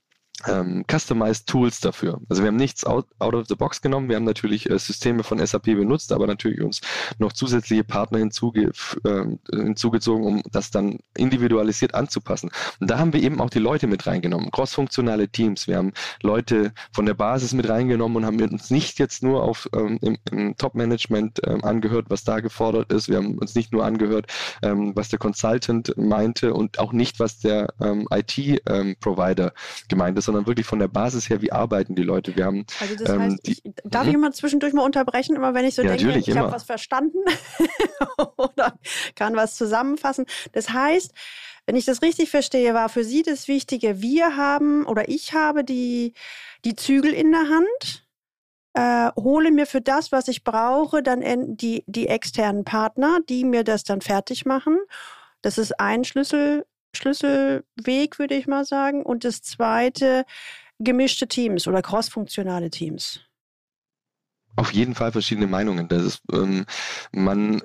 ähm, 0.46 0.86
Customized 0.90 1.48
Tools 1.48 1.80
dafür. 1.80 2.22
Also 2.30 2.44
wir 2.44 2.48
haben 2.48 2.58
nichts 2.58 2.86
out, 2.86 3.08
out 3.20 3.34
of 3.34 3.48
the 3.48 3.56
box 3.56 3.82
genommen. 3.82 4.08
Wir 4.08 4.18
haben 4.18 4.24
natürlich 4.24 4.70
äh, 4.70 4.78
Systeme 4.78 5.24
von 5.24 5.44
SAP 5.46 5.64
benutzt, 5.64 6.12
aber 6.12 6.28
natürlich 6.28 6.62
uns 6.62 6.82
noch 7.18 7.34
zusätzliche 7.34 7.84
Partner 7.84 8.20
hinzuge 8.20 8.72
äh, 9.04 9.26
hinzugezogen, 9.52 10.24
um 10.24 10.44
das 10.52 10.70
dann 10.70 11.00
individualisiert 11.16 11.96
anzupassen. 11.96 12.52
Und 12.80 12.90
da 12.90 13.00
haben 13.00 13.14
wir 13.14 13.24
eben 13.24 13.42
auch 13.42 13.50
die 13.50 13.60
Leute 13.60 13.88
mit 13.88 14.06
reingenommen, 14.06 14.52
crossfunktionale 14.52 15.28
Teams. 15.30 15.68
Wir 15.68 15.78
haben 15.78 15.94
Leute 16.22 16.72
von 16.92 17.06
der 17.06 17.16
Basis 17.16 17.54
mit 17.54 17.68
reingenommen 17.68 18.18
und 18.18 18.26
haben 18.26 18.40
uns 18.40 18.70
nicht 18.70 19.00
jetzt 19.00 19.24
nur 19.24 19.44
auf 19.44 19.68
ähm, 19.74 19.98
im, 20.02 20.18
im 20.32 20.56
Top-Management 20.56 21.42
ähm, 21.48 21.64
angehört, 21.64 22.06
was 22.10 22.24
da 22.24 22.42
gefordert 22.42 22.94
ist. 22.94 23.10
Wir 23.10 23.18
haben 23.18 23.40
uns 23.40 23.56
nicht 23.56 23.72
nur 23.72 23.84
angehört, 23.84 24.28
ähm, 24.62 24.96
was 24.96 25.10
der 25.10 25.18
Consultant 25.18 25.98
meinte 25.98 26.54
und 26.54 26.78
auch 26.78 26.94
nicht, 26.94 27.20
was 27.20 27.40
der 27.40 27.74
ähm, 27.82 28.08
IT-Provider 28.12 29.46
ähm, 29.46 29.52
gemeint 29.88 30.18
ist 30.18 30.27
sondern 30.28 30.46
wirklich 30.46 30.68
von 30.68 30.78
der 30.80 30.88
Basis 30.88 31.30
her, 31.30 31.42
wie 31.42 31.52
arbeiten 31.52 31.96
die 31.96 32.04
Leute. 32.04 32.36
Wir 32.36 32.46
haben, 32.46 32.66
also 32.80 32.96
das 32.96 33.10
ähm, 33.10 33.22
heißt, 33.22 33.48
ich, 33.48 33.64
darf 33.84 34.08
ich 34.08 34.14
immer 34.14 34.32
zwischendurch 34.32 34.74
mal 34.74 34.84
unterbrechen, 34.84 35.36
immer 35.36 35.56
wenn 35.56 35.66
ich 35.66 35.74
so 35.74 35.82
ja, 35.82 35.96
denke, 35.96 36.20
ich 36.20 36.38
habe 36.38 36.52
was 36.52 36.64
verstanden 36.64 37.18
oder 38.38 38.78
kann 39.16 39.36
was 39.36 39.56
zusammenfassen. 39.56 40.26
Das 40.52 40.70
heißt, 40.70 41.12
wenn 41.66 41.76
ich 41.76 41.86
das 41.86 42.02
richtig 42.02 42.30
verstehe, 42.30 42.74
war 42.74 42.90
für 42.90 43.04
Sie 43.04 43.24
das 43.24 43.48
Wichtige, 43.48 44.02
wir 44.02 44.38
haben 44.38 44.86
oder 44.86 45.10
ich 45.10 45.34
habe 45.34 45.64
die, 45.64 46.14
die 46.64 46.76
Zügel 46.76 47.14
in 47.14 47.32
der 47.32 47.50
Hand 47.50 48.08
äh, 48.78 49.12
hole 49.20 49.52
mir 49.52 49.66
für 49.66 49.82
das, 49.82 50.12
was 50.12 50.28
ich 50.28 50.44
brauche, 50.44 51.02
dann 51.02 51.24
die, 51.58 51.84
die 51.88 52.08
externen 52.08 52.64
Partner, 52.64 53.20
die 53.28 53.44
mir 53.44 53.64
das 53.64 53.84
dann 53.84 54.02
fertig 54.02 54.46
machen. 54.46 54.78
Das 55.42 55.58
ist 55.58 55.80
ein 55.80 56.04
Schlüssel, 56.04 56.66
Schlüsselweg, 56.98 58.20
würde 58.20 58.36
ich 58.36 58.48
mal 58.48 58.66
sagen. 58.66 59.04
Und 59.04 59.24
das 59.24 59.42
zweite, 59.42 60.26
gemischte 60.80 61.28
Teams 61.28 61.68
oder 61.68 61.82
crossfunktionale 61.82 62.70
Teams. 62.70 63.22
Auf 64.56 64.74
jeden 64.74 64.96
Fall 64.96 65.12
verschiedene 65.12 65.48
Meinungen. 65.48 65.88
Das 65.88 66.04
ist, 66.04 66.22
ähm, 66.34 66.66
man 67.12 67.62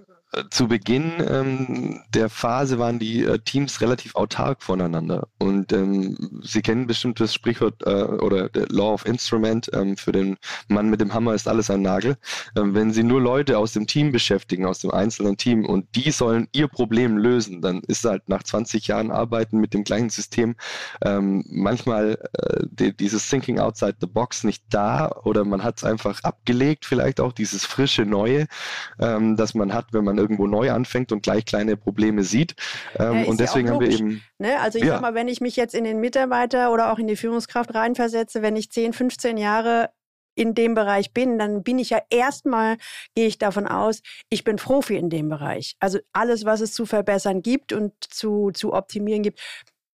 zu 0.51 0.67
Beginn 0.67 1.13
ähm, 1.29 2.01
der 2.15 2.31
Phase 2.31 2.79
waren 2.79 2.99
die 2.99 3.25
äh, 3.25 3.39
Teams 3.39 3.81
relativ 3.83 4.15
autark 4.15 4.63
voneinander. 4.63 5.29
Und 5.39 5.73
ähm, 5.73 6.41
Sie 6.43 6.63
kennen 6.63 6.87
bestimmt 6.87 7.21
das 7.21 7.35
Sprichwort 7.35 7.83
äh, 7.85 8.05
oder 8.05 8.49
der 8.49 8.67
Law 8.69 8.95
of 8.95 9.05
Instrument 9.05 9.71
ähm, 9.75 9.97
für 9.97 10.13
den 10.13 10.39
Mann 10.69 10.89
mit 10.89 11.03
dem 11.03 11.13
Hammer 11.13 11.35
ist 11.35 11.49
alles 11.49 11.71
ein 11.71 11.83
Nagel. 11.83 12.17
Ähm, 12.57 12.75
wenn 12.75 12.93
Sie 12.93 13.03
nur 13.03 13.21
Leute 13.21 13.59
aus 13.59 13.73
dem 13.73 13.87
Team 13.87 14.11
beschäftigen, 14.11 14.65
aus 14.65 14.79
dem 14.79 14.91
einzelnen 14.91 15.37
Team 15.37 15.67
und 15.67 15.87
die 15.95 16.11
sollen 16.11 16.49
ihr 16.53 16.69
Problem 16.69 17.19
lösen, 17.19 17.61
dann 17.61 17.81
ist 17.81 18.05
halt 18.05 18.29
nach 18.29 18.43
20 18.43 18.87
Jahren 18.87 19.11
Arbeiten 19.11 19.59
mit 19.59 19.75
dem 19.75 19.85
gleichen 19.85 20.11
System 20.11 20.57
ähm, 21.05 21.45
manchmal 21.49 22.19
äh, 22.39 22.65
die, 22.71 22.97
dieses 22.97 23.29
Thinking 23.29 23.59
outside 23.59 23.97
the 24.01 24.07
box 24.07 24.45
nicht 24.45 24.65
da 24.71 25.11
oder 25.25 25.45
man 25.45 25.63
hat 25.63 25.77
es 25.77 25.85
einfach 25.85 26.23
abgelegt, 26.23 26.87
vielleicht 26.87 27.21
auch 27.21 27.33
dieses 27.33 27.67
frische 27.67 28.07
Neue, 28.07 28.47
ähm, 28.99 29.37
das 29.37 29.55
man 29.55 29.75
hat, 29.75 29.93
wenn 29.93 30.05
man 30.05 30.22
irgendwo 30.23 30.47
neu 30.47 30.71
anfängt 30.71 31.13
und 31.13 31.23
gleich 31.23 31.45
kleine 31.45 31.77
Probleme 31.77 32.23
sieht. 32.23 32.55
Ähm, 32.99 33.27
und 33.27 33.41
deswegen 33.41 33.69
ja 33.69 33.75
haben 33.75 33.81
wir 33.81 33.91
eben. 33.91 34.23
Ne? 34.39 34.59
Also 34.61 34.79
ich 34.79 34.85
ja. 34.85 34.95
sag 34.95 35.03
mal, 35.03 35.15
wenn 35.15 35.29
ich 35.29 35.41
mich 35.41 35.57
jetzt 35.57 35.75
in 35.75 35.85
den 35.85 36.01
Mitarbeiter 36.01 36.73
oder 36.73 36.93
auch 36.93 36.99
in 36.99 37.07
die 37.07 37.17
Führungskraft 37.17 37.75
reinversetze, 37.75 38.43
wenn 38.43 38.57
ich 38.57 38.71
10, 38.71 38.93
15 38.93 39.37
Jahre 39.37 39.91
in 40.35 40.55
dem 40.55 40.75
Bereich 40.75 41.13
bin, 41.13 41.39
dann 41.39 41.63
bin 41.63 41.79
ich 41.79 41.91
ja 41.91 42.01
erstmal, 42.09 42.79
gehe 43.15 43.27
ich 43.27 43.39
davon 43.39 43.67
aus, 43.67 44.01
ich 44.31 44.45
bin 44.45 44.57
Profi 44.57 44.97
in 44.97 45.11
dem 45.11 45.29
Bereich. 45.29 45.77
Also 45.79 45.99
alles, 46.13 46.45
was 46.45 46.61
es 46.61 46.73
zu 46.73 46.87
verbessern 46.87 47.43
gibt 47.43 47.73
und 47.73 47.93
zu, 48.01 48.51
zu 48.53 48.73
optimieren 48.73 49.23
gibt, 49.23 49.41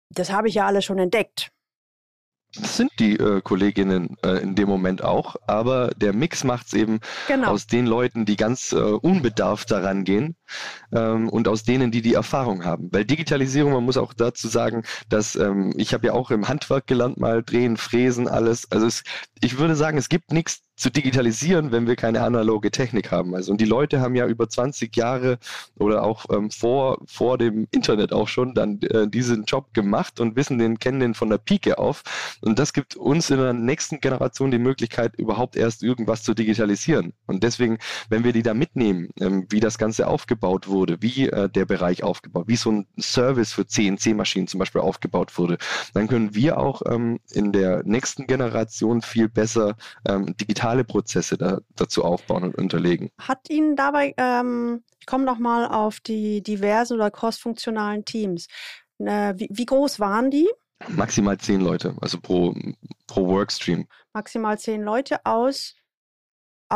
das 0.09 0.31
habe 0.31 0.49
ich 0.49 0.55
ja 0.55 0.65
alles 0.65 0.85
schon 0.85 0.99
entdeckt. 0.99 1.51
Das 2.57 2.77
sind 2.77 2.91
die 2.99 3.17
äh, 3.17 3.41
Kolleginnen 3.41 4.17
äh, 4.23 4.41
in 4.41 4.55
dem 4.55 4.69
Moment 4.69 5.03
auch, 5.03 5.35
aber 5.47 5.91
der 5.97 6.13
Mix 6.13 6.43
macht 6.43 6.67
es 6.67 6.73
eben 6.73 6.99
genau. 7.27 7.49
aus 7.49 7.67
den 7.67 7.85
Leuten, 7.85 8.25
die 8.25 8.37
ganz 8.37 8.71
äh, 8.71 8.77
unbedarft 8.77 9.71
daran 9.71 10.03
gehen 10.03 10.35
ähm, 10.93 11.29
und 11.29 11.47
aus 11.47 11.63
denen, 11.63 11.91
die 11.91 12.01
die 12.01 12.13
Erfahrung 12.13 12.65
haben. 12.65 12.89
Weil 12.91 13.05
Digitalisierung, 13.05 13.73
man 13.73 13.83
muss 13.83 13.97
auch 13.97 14.13
dazu 14.13 14.47
sagen, 14.47 14.83
dass 15.09 15.35
ähm, 15.35 15.73
ich 15.77 15.93
habe 15.93 16.07
ja 16.07 16.13
auch 16.13 16.31
im 16.31 16.47
Handwerk 16.47 16.87
gelernt, 16.87 17.17
mal 17.17 17.43
drehen, 17.43 17.77
fräsen, 17.77 18.27
alles. 18.27 18.71
Also 18.71 18.87
es, 18.87 19.03
ich 19.41 19.57
würde 19.57 19.75
sagen, 19.75 19.97
es 19.97 20.09
gibt 20.09 20.31
nichts 20.31 20.61
zu 20.75 20.89
digitalisieren, 20.89 21.71
wenn 21.71 21.87
wir 21.87 21.95
keine 21.95 22.21
analoge 22.21 22.69
Technik 22.69 23.11
haben. 23.11 23.33
Also 23.33 23.51
und 23.51 23.61
die 23.61 23.65
Leute 23.65 24.01
haben 24.01 24.15
ja 24.15 24.27
über 24.27 24.49
20 24.49 24.95
Jahre 24.95 25.37
oder 25.79 26.03
auch 26.03 26.25
ähm, 26.29 26.51
vor, 26.51 26.97
vor 27.05 27.37
dem 27.37 27.67
Internet 27.71 28.11
auch 28.11 28.27
schon 28.27 28.53
dann 28.53 28.81
äh, 28.81 29.07
diesen 29.07 29.45
Job 29.45 29.73
gemacht 29.73 30.19
und 30.19 30.35
wissen 30.35 30.57
den, 30.57 30.77
kennen 30.77 30.99
den 30.99 31.13
von 31.13 31.29
der 31.29 31.37
Pike 31.37 31.77
auf. 31.77 32.03
Und 32.41 32.59
das 32.59 32.73
gibt 32.73 32.95
uns 32.95 33.29
in 33.29 33.37
der 33.37 33.53
nächsten 33.53 34.01
Generation 34.01 34.51
die 34.51 34.59
Möglichkeit, 34.59 35.15
überhaupt 35.15 35.55
erst 35.55 35.81
irgendwas 35.81 36.23
zu 36.23 36.33
digitalisieren. 36.33 37.13
Und 37.25 37.43
deswegen, 37.43 37.77
wenn 38.09 38.25
wir 38.25 38.33
die 38.33 38.43
da 38.43 38.53
mitnehmen, 38.53 39.09
ähm, 39.21 39.47
wie 39.49 39.61
das 39.61 39.77
Ganze 39.77 40.07
aufgebaut 40.07 40.34
wurde, 40.67 40.97
wie 41.01 41.29
äh, 41.29 41.49
der 41.49 41.65
Bereich 41.65 42.03
aufgebaut, 42.03 42.45
wie 42.47 42.55
so 42.55 42.71
ein 42.71 42.87
Service 42.99 43.53
für 43.53 43.65
CNC-Maschinen 43.65 44.47
zum 44.47 44.59
Beispiel 44.59 44.81
aufgebaut 44.81 45.37
wurde, 45.37 45.57
dann 45.93 46.07
können 46.07 46.35
wir 46.35 46.57
auch 46.57 46.81
ähm, 46.89 47.19
in 47.31 47.51
der 47.51 47.83
nächsten 47.85 48.27
Generation 48.27 49.01
viel 49.01 49.29
besser 49.29 49.75
ähm, 50.07 50.35
digital 50.37 50.65
digitale 50.65 50.83
Prozesse 50.83 51.37
da, 51.37 51.59
dazu 51.75 52.03
aufbauen 52.03 52.43
und 52.43 52.55
unterlegen. 52.55 53.11
Hat 53.19 53.49
Ihnen 53.49 53.75
dabei, 53.75 54.13
ähm, 54.17 54.83
ich 54.99 55.05
komme 55.05 55.25
nochmal 55.25 55.67
auf 55.67 55.99
die 55.99 56.41
diversen 56.41 56.95
oder 56.95 57.11
crossfunktionalen 57.11 58.05
Teams, 58.05 58.47
äh, 58.99 59.33
wie, 59.37 59.47
wie 59.51 59.65
groß 59.65 59.99
waren 59.99 60.31
die? 60.31 60.49
Maximal 60.89 61.37
zehn 61.37 61.61
Leute, 61.61 61.95
also 62.01 62.19
pro, 62.19 62.55
pro 63.07 63.27
Workstream. 63.27 63.87
Maximal 64.13 64.57
zehn 64.59 64.81
Leute 64.81 65.25
aus 65.25 65.75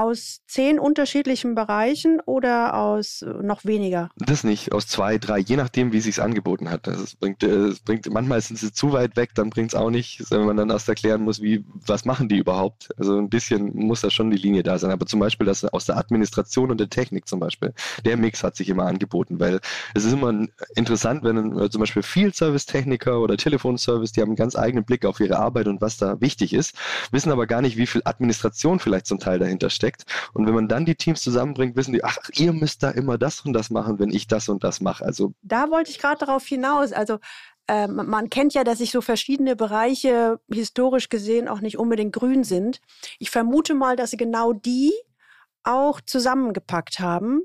aus 0.02 0.42
zehn 0.48 0.80
unterschiedlichen 0.80 1.56
Bereichen 1.56 2.20
oder 2.26 2.76
aus 2.76 3.22
äh, 3.22 3.28
noch 3.44 3.66
weniger? 3.66 4.10
Das 4.18 4.44
nicht, 4.44 4.72
aus 4.72 4.88
zwei, 4.88 5.18
drei, 5.18 5.40
je 5.40 5.58
nachdem, 5.58 5.92
wie 5.92 5.98
es 5.98 6.06
sich 6.06 6.22
angeboten 6.22 6.70
hat. 6.70 6.88
Das 6.88 7.16
bringt, 7.16 7.44
es 7.44 7.80
äh, 7.80 7.82
bringt, 7.84 8.12
manchmal 8.12 8.42
sind 8.42 8.58
sie 8.58 8.72
zu 8.72 8.94
weit 8.94 9.16
weg, 9.18 9.32
dann 9.36 9.50
bringt 9.50 9.74
es 9.74 9.76
auch 9.76 9.90
nicht, 9.90 10.24
wenn 10.32 10.46
man 10.46 10.58
dann 10.58 10.70
erst 10.70 10.90
erklären 10.90 11.22
muss, 11.22 11.42
wie, 11.42 11.66
was 11.86 12.06
machen 12.06 12.30
die 12.30 12.38
überhaupt. 12.38 12.90
Also 12.98 13.18
ein 13.18 13.30
bisschen 13.30 13.76
muss 13.76 14.02
da 14.02 14.10
schon 14.10 14.32
die 14.32 14.38
Linie 14.38 14.64
da 14.64 14.78
sein. 14.78 14.92
Aber 14.92 15.06
zum 15.06 15.20
Beispiel 15.20 15.46
das 15.46 15.66
aus 15.66 15.86
der 15.86 15.98
Administration 15.98 16.72
und 16.72 16.80
der 16.80 16.90
Technik 16.90 17.28
zum 17.28 17.40
Beispiel, 17.40 17.74
der 18.06 18.18
Mix 18.18 18.44
hat 18.44 18.56
sich 18.56 18.70
immer 18.70 18.86
angeboten, 18.86 19.40
weil 19.40 19.60
es 19.94 20.06
ist 20.06 20.14
immer 20.14 20.48
interessant, 20.76 21.24
wenn 21.24 21.60
äh, 21.60 21.70
zum 21.70 21.82
Beispiel 21.82 22.04
Field 22.04 22.36
Service 22.36 22.66
Techniker 22.66 23.20
oder 23.20 23.38
Telefonservice, 23.38 24.14
die 24.14 24.22
haben 24.22 24.30
einen 24.30 24.36
ganz 24.36 24.56
eigenen 24.56 24.86
Blick 24.86 25.06
auf 25.06 25.20
ihre 25.20 25.38
Arbeit 25.38 25.68
und 25.68 25.82
was 25.82 25.98
da 25.98 26.20
wichtig 26.22 26.54
ist, 26.54 26.76
wissen 27.12 27.32
aber 27.32 27.48
gar 27.48 27.62
nicht, 27.62 27.78
wie 27.78 27.88
viel 27.88 28.02
Administration 28.06 28.80
vielleicht 28.80 29.06
zum 29.06 29.20
Teil 29.20 29.40
dahinter 29.40 29.70
steht 29.70 29.89
steckt. 29.90 30.06
Und 30.34 30.46
wenn 30.46 30.54
man 30.54 30.68
dann 30.68 30.86
die 30.86 30.96
Teams 30.96 31.22
zusammenbringt, 31.22 31.76
wissen 31.76 31.94
die, 31.94 32.04
ach, 32.04 32.18
ihr 32.36 32.54
müsst 32.54 32.84
da 32.84 32.92
immer 32.92 33.18
das 33.18 33.42
und 33.42 33.54
das 33.54 33.70
machen, 33.70 34.00
wenn 34.00 34.12
ich 34.12 34.28
das 34.28 34.50
und 34.50 34.64
das 34.64 34.82
mache. 34.82 35.04
Also 35.06 35.34
da 35.42 35.70
wollte 35.70 35.92
ich 35.92 36.00
gerade 36.00 36.26
darauf 36.26 36.46
hinaus. 36.46 36.92
Also 36.92 37.20
äh, 37.68 37.88
man 37.88 38.30
kennt 38.30 38.54
ja, 38.54 38.64
dass 38.64 38.80
sich 38.80 38.92
so 38.92 39.02
verschiedene 39.02 39.56
Bereiche 39.56 40.40
historisch 40.52 41.10
gesehen 41.10 41.48
auch 41.48 41.62
nicht 41.62 41.78
unbedingt 41.78 42.14
grün 42.14 42.44
sind. 42.44 42.80
Ich 43.20 43.32
vermute 43.32 43.74
mal, 43.74 43.96
dass 43.96 44.12
sie 44.12 44.18
genau 44.18 44.54
die 44.54 44.94
auch 45.64 46.02
zusammengepackt 46.02 47.00
haben. 47.00 47.42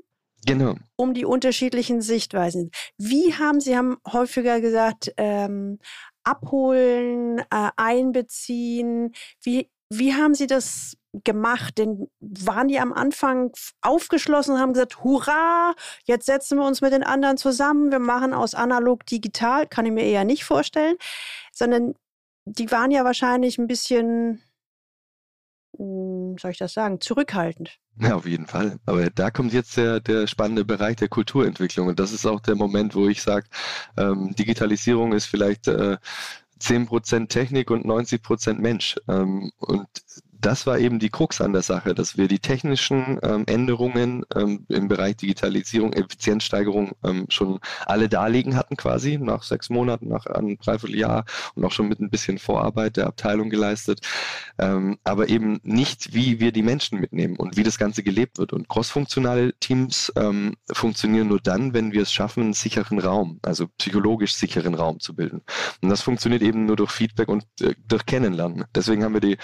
Genau. 0.47 0.75
Um 0.95 1.15
die 1.15 1.25
unterschiedlichen 1.25 2.01
Sichtweisen. 2.01 2.69
Wie 2.99 3.33
haben 3.33 3.59
Sie 3.59 3.75
haben 3.75 3.97
häufiger 4.07 4.61
gesagt, 4.61 5.11
ähm, 5.17 5.79
abholen, 6.23 7.39
äh, 7.39 7.71
einbeziehen. 7.77 9.13
Wie, 9.41 9.71
wie 9.89 10.13
haben 10.13 10.35
Sie 10.35 10.45
das 10.45 10.97
gemacht? 11.23 11.77
Denn 11.77 12.09
waren 12.19 12.67
die 12.67 12.79
am 12.79 12.93
Anfang 12.93 13.51
aufgeschlossen 13.81 14.55
und 14.55 14.59
haben 14.59 14.73
gesagt, 14.73 15.03
hurra, 15.03 15.73
jetzt 16.05 16.25
setzen 16.25 16.57
wir 16.57 16.65
uns 16.65 16.81
mit 16.81 16.93
den 16.93 17.03
anderen 17.03 17.37
zusammen, 17.37 17.91
wir 17.91 17.99
machen 17.99 18.33
aus 18.33 18.53
analog 18.53 19.05
digital, 19.05 19.67
kann 19.67 19.85
ich 19.85 19.91
mir 19.91 20.05
eher 20.05 20.25
nicht 20.25 20.43
vorstellen, 20.43 20.95
sondern 21.51 21.95
die 22.45 22.71
waren 22.71 22.91
ja 22.91 23.03
wahrscheinlich 23.03 23.57
ein 23.57 23.67
bisschen, 23.67 24.41
hm, 25.77 26.37
soll 26.39 26.51
ich 26.51 26.57
das 26.57 26.73
sagen, 26.73 27.01
zurückhaltend. 27.01 27.79
Ja, 27.99 28.15
auf 28.15 28.25
jeden 28.25 28.45
Fall. 28.45 28.77
Aber 28.85 29.09
da 29.09 29.31
kommt 29.31 29.53
jetzt 29.53 29.77
der, 29.77 30.01
der 30.01 30.27
spannende 30.27 30.65
Bereich 30.65 30.97
der 30.97 31.07
Kulturentwicklung. 31.07 31.87
Und 31.87 31.99
das 31.99 32.11
ist 32.11 32.25
auch 32.25 32.41
der 32.41 32.55
Moment, 32.55 32.93
wo 32.93 33.07
ich 33.07 33.21
sage, 33.21 33.47
ähm, 33.97 34.35
Digitalisierung 34.35 35.13
ist 35.13 35.25
vielleicht 35.25 35.67
äh, 35.67 35.97
10% 36.59 37.29
Technik 37.29 37.71
und 37.71 37.85
90% 37.85 38.55
Mensch. 38.55 38.95
Ähm, 39.07 39.51
und 39.59 39.87
das 40.45 40.67
war 40.67 40.77
eben 40.77 40.99
die 40.99 41.09
Krux 41.09 41.41
an 41.41 41.53
der 41.53 41.63
Sache, 41.63 41.95
dass 41.95 42.17
wir 42.17 42.27
die 42.27 42.37
technischen 42.37 43.19
ähm, 43.23 43.45
Änderungen 43.47 44.23
ähm, 44.35 44.63
im 44.69 44.87
Bereich 44.87 45.17
Digitalisierung, 45.17 45.93
Effizienzsteigerung 45.93 46.91
ähm, 47.03 47.25
schon 47.29 47.59
alle 47.87 48.09
darlegen 48.09 48.55
hatten 48.55 48.77
quasi, 48.77 49.17
nach 49.17 49.41
sechs 49.41 49.71
Monaten, 49.71 50.07
nach 50.07 50.27
einem 50.27 50.59
Dreivierteljahr 50.59 51.25
und 51.55 51.65
auch 51.65 51.71
schon 51.71 51.87
mit 51.87 51.99
ein 51.99 52.11
bisschen 52.11 52.37
Vorarbeit 52.37 52.97
der 52.97 53.07
Abteilung 53.07 53.49
geleistet, 53.49 54.01
aber 54.57 55.29
eben 55.29 55.59
nicht, 55.63 56.13
wie 56.13 56.39
wir 56.39 56.51
die 56.51 56.61
Menschen 56.61 56.99
mitnehmen 56.99 57.35
und 57.37 57.57
wie 57.57 57.63
das 57.63 57.77
Ganze 57.77 58.03
gelebt 58.03 58.37
wird. 58.37 58.53
Und 58.53 58.67
crossfunktionale 58.67 59.53
Teams 59.59 60.11
funktionieren 60.71 61.27
nur 61.27 61.39
dann, 61.39 61.73
wenn 61.73 61.91
wir 61.91 62.01
es 62.01 62.11
schaffen, 62.11 62.43
einen 62.43 62.53
sicheren 62.53 62.99
Raum, 62.99 63.39
also 63.43 63.67
psychologisch 63.77 64.33
sicheren 64.35 64.75
Raum 64.75 64.99
zu 64.99 65.15
bilden. 65.15 65.41
Und 65.81 65.89
das 65.89 66.01
funktioniert 66.01 66.41
eben 66.41 66.65
nur 66.65 66.75
durch 66.75 66.91
Feedback 66.91 67.29
und 67.29 67.45
äh, 67.61 67.75
durch 67.87 68.05
Kennenlernen. 68.05 68.65
Deswegen 68.73 69.03
haben 69.03 69.13
wir 69.13 69.21
die, 69.21 69.37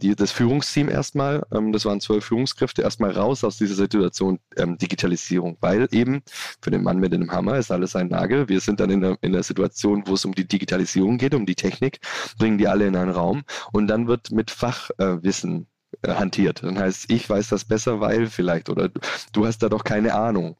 die, 0.00 0.14
das 0.14 0.33
Führungsteam 0.34 0.88
erstmal, 0.88 1.46
ähm, 1.52 1.72
das 1.72 1.84
waren 1.84 2.00
zwölf 2.00 2.24
Führungskräfte, 2.24 2.82
erstmal 2.82 3.12
raus 3.12 3.44
aus 3.44 3.56
dieser 3.56 3.76
Situation 3.76 4.40
ähm, 4.56 4.76
Digitalisierung, 4.78 5.56
weil 5.60 5.86
eben 5.92 6.22
für 6.60 6.72
den 6.72 6.82
Mann 6.82 6.98
mit 6.98 7.12
dem 7.12 7.30
Hammer 7.30 7.56
ist 7.56 7.70
alles 7.70 7.94
ein 7.94 8.08
Nagel. 8.08 8.48
Wir 8.48 8.60
sind 8.60 8.80
dann 8.80 8.90
in 8.90 9.00
der, 9.00 9.16
in 9.20 9.32
der 9.32 9.44
Situation, 9.44 10.02
wo 10.06 10.14
es 10.14 10.24
um 10.24 10.34
die 10.34 10.46
Digitalisierung 10.46 11.18
geht, 11.18 11.34
um 11.34 11.46
die 11.46 11.54
Technik, 11.54 12.00
bringen 12.36 12.58
die 12.58 12.66
alle 12.66 12.86
in 12.86 12.96
einen 12.96 13.12
Raum 13.12 13.44
und 13.72 13.86
dann 13.86 14.08
wird 14.08 14.32
mit 14.32 14.50
Fachwissen 14.50 15.68
äh, 16.02 16.14
hantiert. 16.14 16.64
Dann 16.64 16.78
heißt, 16.80 17.10
ich 17.12 17.30
weiß 17.30 17.48
das 17.50 17.64
besser, 17.64 18.00
weil 18.00 18.26
vielleicht 18.26 18.68
oder 18.68 18.90
du 19.32 19.46
hast 19.46 19.62
da 19.62 19.68
doch 19.68 19.84
keine 19.84 20.14
Ahnung. 20.14 20.56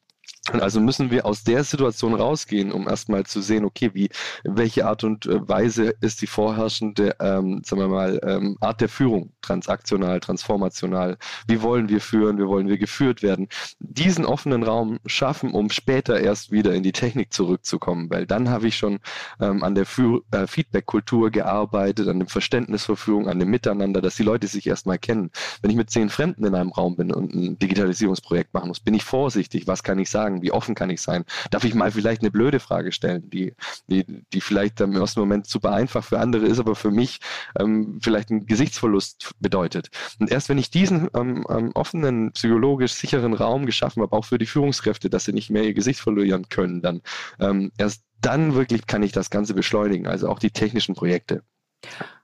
Und 0.52 0.60
also 0.60 0.78
müssen 0.78 1.10
wir 1.10 1.24
aus 1.24 1.42
der 1.42 1.64
Situation 1.64 2.14
rausgehen, 2.14 2.70
um 2.70 2.86
erstmal 2.86 3.24
zu 3.24 3.40
sehen, 3.40 3.64
okay, 3.64 3.90
wie, 3.94 4.10
welche 4.44 4.86
Art 4.86 5.02
und 5.02 5.24
äh, 5.24 5.48
Weise 5.48 5.94
ist 6.02 6.20
die 6.20 6.26
vorherrschende, 6.26 7.16
ähm, 7.18 7.62
sagen 7.64 7.80
wir 7.80 7.88
mal, 7.88 8.20
ähm, 8.22 8.58
Art 8.60 8.82
der 8.82 8.90
Führung, 8.90 9.32
transaktional, 9.40 10.20
transformational, 10.20 11.16
wie 11.48 11.62
wollen 11.62 11.88
wir 11.88 12.02
führen, 12.02 12.38
wie 12.38 12.46
wollen 12.46 12.68
wir 12.68 12.76
geführt 12.76 13.22
werden, 13.22 13.48
diesen 13.78 14.26
offenen 14.26 14.64
Raum 14.64 15.00
schaffen, 15.06 15.50
um 15.52 15.70
später 15.70 16.20
erst 16.20 16.50
wieder 16.52 16.74
in 16.74 16.82
die 16.82 16.92
Technik 16.92 17.32
zurückzukommen, 17.32 18.10
weil 18.10 18.26
dann 18.26 18.50
habe 18.50 18.68
ich 18.68 18.76
schon 18.76 19.00
ähm, 19.40 19.62
an 19.62 19.74
der 19.74 19.86
äh, 19.86 20.46
Feedback-Kultur 20.46 21.30
gearbeitet, 21.30 22.06
an 22.06 22.18
dem 22.18 22.28
Verständnis 22.28 22.84
für 22.84 22.96
Führung, 22.96 23.28
an 23.28 23.38
dem 23.38 23.48
Miteinander, 23.48 24.02
dass 24.02 24.16
die 24.16 24.22
Leute 24.22 24.46
sich 24.46 24.66
erstmal 24.66 24.98
kennen. 24.98 25.30
Wenn 25.62 25.70
ich 25.70 25.76
mit 25.76 25.88
zehn 25.88 26.10
Fremden 26.10 26.44
in 26.44 26.54
einem 26.54 26.70
Raum 26.70 26.96
bin 26.96 27.12
und 27.12 27.34
ein 27.34 27.58
Digitalisierungsprojekt 27.58 28.52
machen 28.52 28.68
muss, 28.68 28.80
bin 28.80 28.92
ich 28.92 29.04
vorsichtig, 29.04 29.66
was 29.66 29.82
kann 29.82 29.98
ich 29.98 30.10
sagen, 30.10 30.33
fragen? 30.34 30.42
Wie 30.42 30.52
offen 30.52 30.74
kann 30.74 30.90
ich 30.90 31.00
sein? 31.00 31.24
Darf 31.50 31.64
ich 31.64 31.74
mal 31.74 31.90
vielleicht 31.90 32.22
eine 32.22 32.30
blöde 32.30 32.60
Frage 32.60 32.92
stellen, 32.92 33.28
die, 33.30 33.54
die, 33.88 34.04
die 34.32 34.40
vielleicht 34.40 34.80
im 34.80 34.94
ersten 34.96 35.20
Moment 35.20 35.46
super 35.46 35.72
einfach 35.72 36.04
für 36.04 36.18
andere 36.18 36.46
ist, 36.46 36.58
aber 36.58 36.74
für 36.74 36.90
mich 36.90 37.20
ähm, 37.58 37.98
vielleicht 38.02 38.30
einen 38.30 38.46
Gesichtsverlust 38.46 39.32
bedeutet. 39.40 39.88
Und 40.18 40.30
erst 40.30 40.48
wenn 40.48 40.58
ich 40.58 40.70
diesen 40.70 41.08
ähm, 41.14 41.44
ähm, 41.48 41.70
offenen, 41.74 42.32
psychologisch 42.32 42.92
sicheren 42.92 43.34
Raum 43.34 43.66
geschaffen 43.66 44.02
habe, 44.02 44.16
auch 44.16 44.24
für 44.24 44.38
die 44.38 44.46
Führungskräfte, 44.46 45.10
dass 45.10 45.24
sie 45.24 45.32
nicht 45.32 45.50
mehr 45.50 45.64
ihr 45.64 45.74
Gesicht 45.74 46.00
verlieren 46.00 46.48
können, 46.48 46.82
dann 46.82 47.02
ähm, 47.40 47.70
erst 47.78 48.02
dann 48.20 48.54
wirklich 48.54 48.86
kann 48.86 49.02
ich 49.02 49.12
das 49.12 49.28
Ganze 49.28 49.52
beschleunigen, 49.52 50.06
also 50.06 50.28
auch 50.28 50.38
die 50.38 50.50
technischen 50.50 50.94
Projekte. 50.94 51.42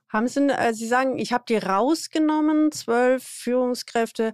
Haben 0.09 0.29
Sie, 0.29 0.49
äh, 0.49 0.73
Sie 0.73 0.87
sagen, 0.87 1.19
ich 1.19 1.33
habe 1.33 1.45
die 1.47 1.59
rausgenommen, 1.59 2.73
zwölf 2.73 3.23
Führungskräfte. 3.23 4.33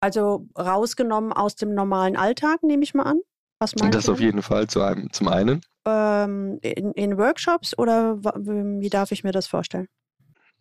Also 0.00 0.46
rausgenommen 0.56 1.32
aus 1.32 1.56
dem 1.56 1.74
normalen 1.74 2.16
Alltag, 2.16 2.62
nehme 2.62 2.82
ich 2.82 2.94
mal 2.94 3.04
an. 3.04 3.20
Was 3.58 3.74
meinst 3.74 3.96
das 3.96 4.08
auf 4.08 4.20
jeden 4.20 4.42
Fall 4.42 4.68
zu 4.68 4.82
einem, 4.82 5.12
zum 5.12 5.28
einen. 5.28 5.62
Ähm, 5.84 6.58
in, 6.62 6.92
in, 6.92 7.18
Workshops 7.18 7.76
oder 7.76 8.16
wie 8.22 8.90
darf 8.90 9.10
ich 9.10 9.24
mir 9.24 9.32
das 9.32 9.48
vorstellen? 9.48 9.88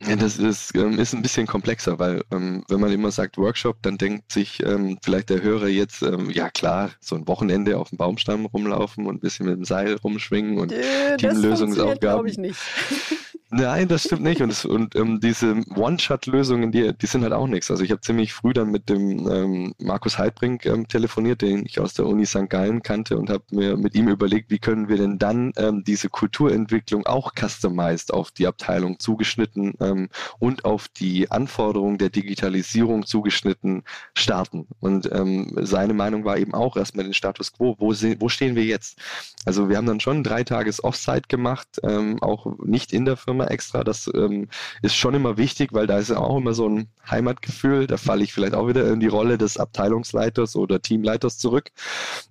Ja, 0.06 0.16
das 0.16 0.38
ist, 0.38 0.76
ähm, 0.76 1.00
ist 1.00 1.14
ein 1.14 1.24
bisschen 1.24 1.48
komplexer, 1.48 1.98
weil 1.98 2.24
ähm, 2.32 2.64
wenn 2.68 2.80
man 2.80 2.92
immer 2.92 3.10
sagt 3.10 3.38
Workshop, 3.38 3.82
dann 3.82 3.98
denkt 3.98 4.32
sich 4.32 4.64
ähm, 4.64 5.00
vielleicht 5.04 5.30
der 5.32 5.42
Hörer 5.42 5.68
jetzt, 5.68 6.04
ähm, 6.04 6.30
ja 6.30 6.52
klar, 6.52 6.92
so 7.00 7.16
ein 7.16 7.28
Wochenende 7.28 7.78
auf 7.80 7.90
dem 7.90 7.98
Baumstamm 7.98 8.46
rumlaufen 8.46 9.08
und 9.08 9.16
ein 9.16 9.20
bisschen 9.20 9.48
mit 9.48 9.56
dem 9.56 9.66
Seil 9.66 9.96
rumschwingen 9.96 10.60
und 10.60 10.72
äh, 10.72 11.18
Teamlösungsaufgaben. 11.18 12.00
Das 12.00 12.00
glaube 12.00 12.30
ich 12.30 12.38
nicht. 12.38 12.60
Nein, 13.50 13.88
das 13.88 14.04
stimmt 14.04 14.24
nicht. 14.24 14.42
Und, 14.42 14.50
das, 14.50 14.66
und 14.66 14.94
ähm, 14.98 15.22
diese 15.22 15.64
One-Shot-Lösungen, 15.74 16.74
die, 16.74 16.94
die 16.94 17.06
sind 17.06 17.24
halt 17.24 17.32
auch 17.32 17.48
nichts. 17.48 17.72
Also 17.72 17.82
ich 17.82 17.92
habe 17.92 18.02
ziemlich 18.02 18.34
früh 18.34 18.52
dann 18.52 18.72
mit 18.72 18.90
dem 18.90 19.26
ähm, 19.32 19.74
Markus 19.80 20.18
Heidbrink 20.18 20.66
ähm, 20.66 20.86
telefoniert, 20.90 21.42
den 21.42 21.66
ich 21.66 21.80
aus 21.80 21.94
der 21.94 22.08
Uni 22.08 22.26
St. 22.26 22.50
Gallen 22.50 22.84
kannte 22.84 23.18
und 23.18 23.30
habe 23.30 23.44
mir 23.52 23.78
mit 23.78 23.96
ihm 23.96 24.10
überlegt, 24.10 24.52
wie 24.52 24.60
können 24.60 24.90
wir 24.90 24.98
denn 24.98 25.18
dann 25.18 25.54
ähm, 25.56 25.86
diese 25.86 26.10
Kulturentwicklung 26.10 27.06
auch 27.06 27.32
customized 27.40 28.14
auf 28.14 28.32
die 28.32 28.48
Abteilung 28.48 29.00
zugeschnitten 29.00 29.76
ähm, 29.80 30.10
und 30.40 30.66
auf 30.66 30.90
die 30.90 31.32
Anforderungen 31.32 31.98
der 31.98 32.10
Digitalisierung 32.10 33.06
zugeschnitten 33.06 33.84
starten. 34.14 34.68
Und 34.82 35.10
ähm, 35.14 35.54
seine 35.62 35.94
Meinung 35.94 36.26
war 36.26 36.38
eben 36.38 36.54
auch 36.54 36.76
erstmal 36.76 37.06
den 37.06 37.14
Status 37.14 37.54
quo, 37.54 37.78
wo, 37.80 37.94
wo 37.94 38.28
stehen 38.28 38.58
wir 38.58 38.66
jetzt? 38.66 39.00
Also 39.46 39.70
wir 39.70 39.78
haben 39.78 39.88
dann 39.88 40.02
schon 40.02 40.26
drei 40.26 40.44
Tages 40.44 40.84
Offsite 40.84 41.30
gemacht, 41.30 41.82
auch 42.22 42.58
nicht 42.60 42.92
in 42.92 43.06
der 43.06 43.16
Firma 43.16 43.37
Firma 43.38 43.52
extra. 43.52 43.84
Das 43.84 44.10
ähm, 44.14 44.48
ist 44.82 44.96
schon 44.96 45.14
immer 45.14 45.38
wichtig, 45.38 45.74
weil 45.74 45.88
da 45.88 45.98
ist 46.00 46.10
ja 46.10 46.18
auch 46.18 46.38
immer 46.38 46.54
so 46.54 46.68
ein 46.68 46.90
Heimatgefühl. 47.10 47.88
Da 47.88 47.98
falle 47.98 48.24
ich 48.24 48.34
vielleicht 48.34 48.56
auch 48.56 48.68
wieder 48.68 48.88
in 48.92 49.00
die 49.00 49.08
Rolle 49.08 49.38
des 49.38 49.58
Abteilungsleiters 49.58 50.56
oder 50.56 50.82
Teamleiters 50.82 51.38
zurück. 51.38 51.70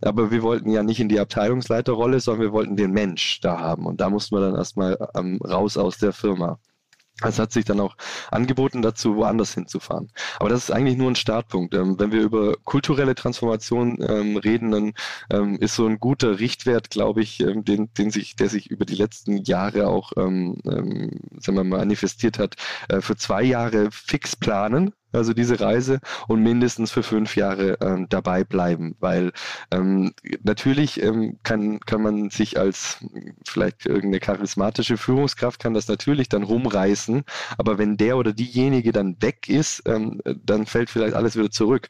Aber 0.02 0.30
wir 0.30 0.42
wollten 0.42 0.70
ja 0.70 0.82
nicht 0.82 1.00
in 1.00 1.08
die 1.08 1.20
Abteilungsleiterrolle, 1.20 2.20
sondern 2.20 2.42
wir 2.42 2.52
wollten 2.52 2.76
den 2.76 2.92
Mensch 2.92 3.40
da 3.40 3.58
haben. 3.58 3.86
Und 3.86 4.00
da 4.00 4.10
mussten 4.10 4.36
wir 4.36 4.40
dann 4.40 4.56
erstmal 4.56 4.98
ähm, 5.16 5.38
raus 5.44 5.76
aus 5.76 5.98
der 5.98 6.12
Firma. 6.12 6.58
Es 7.22 7.38
hat 7.38 7.52
sich 7.52 7.64
dann 7.64 7.80
auch 7.80 7.96
angeboten, 8.30 8.82
dazu 8.82 9.16
woanders 9.16 9.54
hinzufahren. 9.54 10.10
Aber 10.38 10.50
das 10.50 10.64
ist 10.64 10.70
eigentlich 10.70 10.98
nur 10.98 11.10
ein 11.10 11.16
Startpunkt. 11.16 11.74
Ähm, 11.74 11.98
wenn 11.98 12.12
wir 12.12 12.20
über 12.20 12.54
kulturelle 12.64 13.14
Transformation 13.14 13.98
ähm, 14.06 14.36
reden, 14.36 14.70
dann 14.70 14.92
ähm, 15.30 15.56
ist 15.56 15.76
so 15.76 15.86
ein 15.86 15.98
guter 15.98 16.38
Richtwert, 16.38 16.90
glaube 16.90 17.22
ich, 17.22 17.38
den, 17.38 17.92
den 17.94 18.10
sich, 18.10 18.36
der 18.36 18.48
sich 18.48 18.70
über 18.70 18.84
die 18.84 18.94
letzten 18.94 19.38
Jahre 19.44 19.86
auch 19.88 20.12
sagen 21.46 21.56
wir 21.56 21.64
mal, 21.64 21.78
manifestiert 21.78 22.38
hat, 22.38 22.56
äh, 22.88 23.00
für 23.00 23.16
zwei 23.16 23.42
Jahre 23.42 23.90
fix 23.90 24.36
planen 24.36 24.92
also 25.12 25.32
diese 25.32 25.60
Reise, 25.60 26.00
und 26.28 26.42
mindestens 26.42 26.92
für 26.92 27.02
fünf 27.02 27.36
Jahre 27.36 27.78
ähm, 27.80 28.06
dabei 28.08 28.44
bleiben, 28.44 28.96
weil 29.00 29.32
ähm, 29.70 30.12
natürlich 30.42 31.02
ähm, 31.02 31.38
kann, 31.42 31.80
kann 31.80 32.02
man 32.02 32.30
sich 32.30 32.58
als 32.58 32.98
vielleicht 33.46 33.86
irgendeine 33.86 34.20
charismatische 34.20 34.96
Führungskraft 34.96 35.60
kann 35.60 35.74
das 35.74 35.88
natürlich 35.88 36.28
dann 36.28 36.42
rumreißen, 36.42 37.24
aber 37.58 37.78
wenn 37.78 37.96
der 37.96 38.16
oder 38.16 38.32
diejenige 38.32 38.92
dann 38.92 39.16
weg 39.20 39.48
ist, 39.48 39.82
ähm, 39.86 40.20
dann 40.44 40.66
fällt 40.66 40.90
vielleicht 40.90 41.14
alles 41.14 41.36
wieder 41.36 41.50
zurück. 41.50 41.88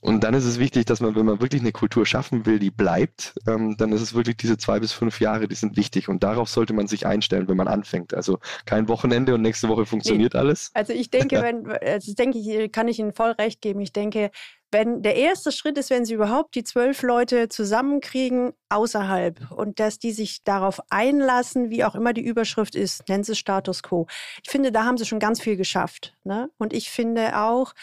Und 0.00 0.24
dann 0.24 0.32
ist 0.34 0.44
es 0.44 0.58
wichtig, 0.58 0.86
dass 0.86 1.00
man, 1.00 1.14
wenn 1.14 1.26
man 1.26 1.40
wirklich 1.40 1.60
eine 1.60 1.72
Kultur 1.72 2.06
schaffen 2.06 2.46
will, 2.46 2.58
die 2.58 2.70
bleibt, 2.70 3.34
ähm, 3.46 3.76
dann 3.76 3.92
ist 3.92 4.00
es 4.00 4.14
wirklich 4.14 4.36
diese 4.38 4.56
zwei 4.56 4.80
bis 4.80 4.92
fünf 4.92 5.20
Jahre, 5.20 5.46
die 5.46 5.54
sind 5.54 5.76
wichtig. 5.76 6.08
Und 6.08 6.22
darauf 6.22 6.48
sollte 6.48 6.72
man 6.72 6.86
sich 6.86 7.06
einstellen, 7.06 7.48
wenn 7.48 7.56
man 7.56 7.68
anfängt. 7.68 8.14
Also 8.14 8.38
kein 8.64 8.88
Wochenende 8.88 9.34
und 9.34 9.42
nächste 9.42 9.68
Woche 9.68 9.84
funktioniert 9.84 10.34
nee. 10.34 10.40
alles. 10.40 10.70
Also 10.72 10.94
ich 10.94 11.10
denke, 11.10 11.36
wenn, 11.42 11.70
also 11.70 12.14
denke 12.14 12.38
ich, 12.38 12.72
kann 12.72 12.88
ich 12.88 12.98
Ihnen 12.98 13.12
voll 13.12 13.32
recht 13.32 13.60
geben. 13.60 13.80
Ich 13.80 13.92
denke, 13.92 14.30
wenn 14.72 15.02
der 15.02 15.16
erste 15.16 15.52
Schritt 15.52 15.76
ist, 15.76 15.90
wenn 15.90 16.04
Sie 16.04 16.14
überhaupt 16.14 16.54
die 16.54 16.64
zwölf 16.64 17.02
Leute 17.02 17.48
zusammenkriegen 17.48 18.52
außerhalb 18.68 19.50
und 19.50 19.80
dass 19.80 19.98
die 19.98 20.12
sich 20.12 20.44
darauf 20.44 20.80
einlassen, 20.90 21.70
wie 21.70 21.84
auch 21.84 21.94
immer 21.94 22.12
die 22.12 22.24
Überschrift 22.24 22.74
ist, 22.74 23.08
nennen 23.08 23.24
Sie 23.24 23.34
Status 23.34 23.82
Quo. 23.82 24.06
Ich 24.44 24.50
finde, 24.50 24.72
da 24.72 24.84
haben 24.84 24.96
Sie 24.96 25.06
schon 25.06 25.18
ganz 25.18 25.40
viel 25.40 25.56
geschafft. 25.56 26.14
Ne? 26.24 26.50
Und 26.56 26.72
ich 26.72 26.90
finde 26.90 27.38
auch, 27.38 27.74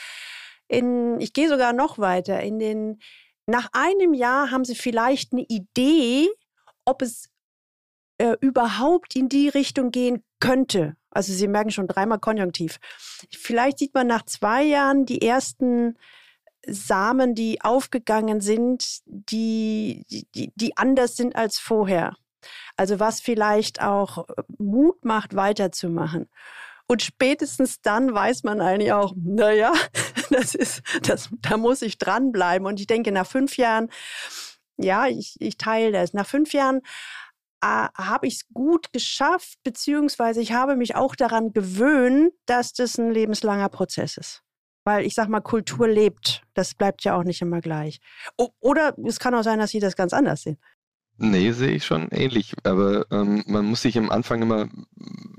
in, 0.67 1.19
ich 1.19 1.34
gehe 1.34 1.49
sogar 1.49 1.73
noch 1.73 1.97
weiter, 1.97 2.41
in 2.41 2.60
den, 2.60 2.99
nach 3.45 3.69
einem 3.73 4.13
Jahr 4.13 4.51
haben 4.51 4.65
sie 4.65 4.75
vielleicht 4.75 5.34
eine 5.34 5.43
Idee, 5.43 6.27
ob 6.86 7.01
es 7.01 7.30
äh, 8.17 8.36
überhaupt 8.41 9.15
in 9.15 9.30
die 9.30 9.49
Richtung 9.49 9.91
gehen 9.91 10.23
könnte. 10.39 10.95
Also 11.10 11.34
Sie 11.34 11.47
merken 11.47 11.71
schon 11.71 11.88
dreimal 11.88 12.19
Konjunktiv. 12.19 12.80
Vielleicht 13.32 13.80
sieht 13.80 13.93
man 13.93 14.08
nach 14.08 14.25
zwei 14.25 14.63
Jahren 14.63 15.06
die 15.06 15.21
ersten 15.21 15.97
Samen, 16.67 17.34
die 17.34 17.62
aufgegangen 17.62 18.41
sind, 18.41 18.99
die, 19.06 20.06
die, 20.36 20.51
die 20.56 20.77
anders 20.77 21.15
sind 21.15 21.36
als 21.36 21.60
vorher. 21.60 22.15
Also 22.75 22.99
was 22.99 23.19
vielleicht 23.19 23.82
auch 23.82 24.27
Mut 24.58 25.03
macht, 25.06 25.36
weiterzumachen. 25.36 26.30
Und 26.88 27.02
spätestens 27.02 27.82
dann 27.82 28.13
weiß 28.13 28.43
man 28.43 28.62
eigentlich 28.62 28.93
auch, 28.93 29.13
naja, 29.15 29.73
das 30.30 30.56
ist, 30.56 30.82
das, 31.04 31.30
da 31.41 31.58
muss 31.58 31.82
ich 31.82 31.97
dranbleiben. 31.97 32.65
Und 32.65 32.80
ich 32.80 32.88
denke, 32.88 33.12
nach 33.12 33.28
fünf 33.28 33.58
Jahren, 33.58 33.89
ja, 34.78 35.08
ich, 35.08 35.36
ich 35.39 35.58
teile 35.58 35.91
das. 35.91 36.13
Nach 36.13 36.28
fünf 36.28 36.54
Jahren 36.54 36.82
äh, 37.62 37.88
habe 37.95 38.28
ich 38.28 38.36
es 38.36 38.47
gut 38.54 38.93
geschafft, 38.93 39.58
beziehungsweise 39.63 40.41
ich 40.41 40.54
habe 40.54 40.76
mich 40.76 40.95
auch 40.95 41.15
daran 41.15 41.52
gewöhnt, 41.52 42.32
dass 42.45 42.73
das 42.73 42.97
ein 42.97 43.12
lebenslanger 43.12 43.69
Prozess 43.69 44.17
ist. 44.17 44.43
Weil 44.86 45.06
ich 45.06 45.15
sag 45.15 45.28
mal, 45.28 45.41
Kultur 45.41 45.88
lebt. 45.88 46.43
Das 46.54 46.73
bleibt 46.73 47.04
ja 47.04 47.17
auch 47.17 47.23
nicht 47.23 47.41
immer 47.41 47.60
gleich. 47.60 48.00
O 48.38 48.50
oder 48.62 48.95
es 49.06 49.19
kann 49.19 49.36
auch 49.36 49.43
sein, 49.43 49.60
dass 49.60 49.71
Sie 49.71 49.82
das 49.82 49.97
ganz 49.97 50.13
anders 50.13 50.43
sehen. 50.43 50.58
Nee, 51.19 51.51
sehe 51.51 51.71
ich 51.71 51.86
schon 51.86 52.10
ähnlich. 52.10 52.53
Aber 52.63 53.08
ähm, 53.12 53.43
man 53.47 53.65
muss 53.65 53.82
sich 53.82 53.97
am 53.97 54.12
Anfang 54.12 54.43
immer, 54.43 54.67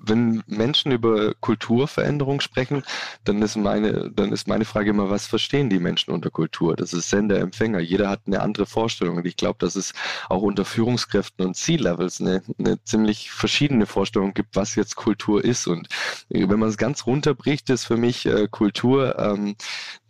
wenn 0.08 0.42
Menschen 0.48 0.90
über 0.90 1.34
Kulturveränderung 1.34 2.40
sprechen, 2.40 2.82
dann 3.24 3.40
ist 3.42 3.56
meine, 3.56 4.10
dann 4.10 4.32
ist 4.32 4.48
meine 4.48 4.64
Frage 4.64 4.90
immer, 4.90 5.08
was 5.08 5.26
verstehen 5.26 5.70
die 5.70 5.78
Menschen 5.78 6.12
unter 6.12 6.30
Kultur? 6.30 6.74
Das 6.74 6.92
ist 6.92 7.10
Sender, 7.10 7.38
Empfänger. 7.38 7.78
Jeder 7.78 8.10
hat 8.10 8.22
eine 8.26 8.40
andere 8.40 8.66
Vorstellung. 8.66 9.18
Und 9.18 9.26
ich 9.26 9.36
glaube, 9.36 9.58
dass 9.60 9.76
es 9.76 9.92
auch 10.28 10.42
unter 10.42 10.64
Führungskräften 10.64 11.46
und 11.46 11.54
C-Levels 11.54 12.20
eine, 12.20 12.42
eine 12.58 12.82
ziemlich 12.82 13.30
verschiedene 13.30 13.86
Vorstellung 13.86 14.34
gibt, 14.34 14.56
was 14.56 14.74
jetzt 14.74 14.96
Kultur 14.96 15.44
ist. 15.44 15.68
Und 15.68 15.88
wenn 16.28 16.58
man 16.58 16.70
es 16.70 16.76
ganz 16.76 17.06
runterbricht, 17.06 17.70
ist 17.70 17.84
für 17.84 17.96
mich 17.96 18.26
äh, 18.26 18.48
Kultur 18.50 19.16
ähm, 19.16 19.54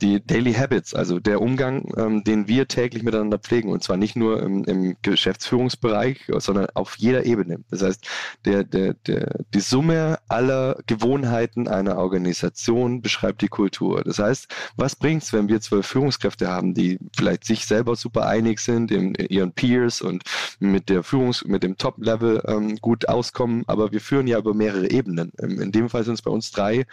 die 0.01 0.25
Daily 0.25 0.55
Habits, 0.55 0.95
also 0.95 1.19
der 1.19 1.43
Umgang, 1.43 1.93
ähm, 1.99 2.25
den 2.25 2.49
wir 2.49 2.69
täglich 2.69 3.03
miteinander 3.03 3.39
pflegen. 3.39 3.71
Und 3.71 3.83
zwar 3.83 3.99
nicht 3.99 4.17
nur 4.17 4.43
im, 4.43 4.65
im 4.65 4.97
Geschäftsführung 5.03 5.58
Führungsbereich, 5.59 6.21
sondern 6.39 6.69
auf 6.75 6.97
jeder 6.99 7.27
Ebene. 7.27 7.65
Das 7.71 7.83
heißt, 7.83 8.09
der, 8.45 8.63
der, 8.63 8.95
der, 8.95 9.41
die 9.53 9.61
Summe 9.61 10.19
aller 10.29 10.79
Gewohnheiten 10.87 11.67
einer 11.67 11.99
Organisation 11.99 13.03
beschreibt 13.03 13.43
die 13.43 13.49
Kultur. 13.49 14.05
Das 14.05 14.21
heißt, 14.21 14.47
was 14.77 14.95
bringt 14.95 15.25
es, 15.25 15.33
wenn 15.33 15.49
wir 15.49 15.61
zwölf 15.61 15.87
Führungskräfte 15.87 16.49
haben, 16.49 16.75
die 16.75 16.99
vielleicht 17.17 17.45
sich 17.45 17.67
selber 17.67 17.97
super 17.97 18.27
einig 18.27 18.61
sind, 18.61 18.93
in, 18.93 19.17
in 19.17 19.27
ihren 19.27 19.53
Peers 19.53 20.01
und 20.01 20.23
mit 20.61 20.89
der 20.89 21.03
Führungs-, 21.03 21.47
mit 21.47 21.65
dem 21.65 21.77
Top-Level 21.77 22.43
ähm, 22.47 22.77
gut 22.77 23.09
auskommen, 23.09 23.65
aber 23.67 23.91
wir 23.91 24.01
führen 24.01 24.29
ja 24.29 24.39
über 24.39 24.55
mehrere 24.55 24.89
Ebenen. 24.91 25.33
In 25.41 25.73
dem 25.73 25.89
Fall 25.89 26.05
sind 26.05 26.15
es 26.15 26.23
bei 26.23 26.31
uns 26.31 26.53
drei 26.53 26.87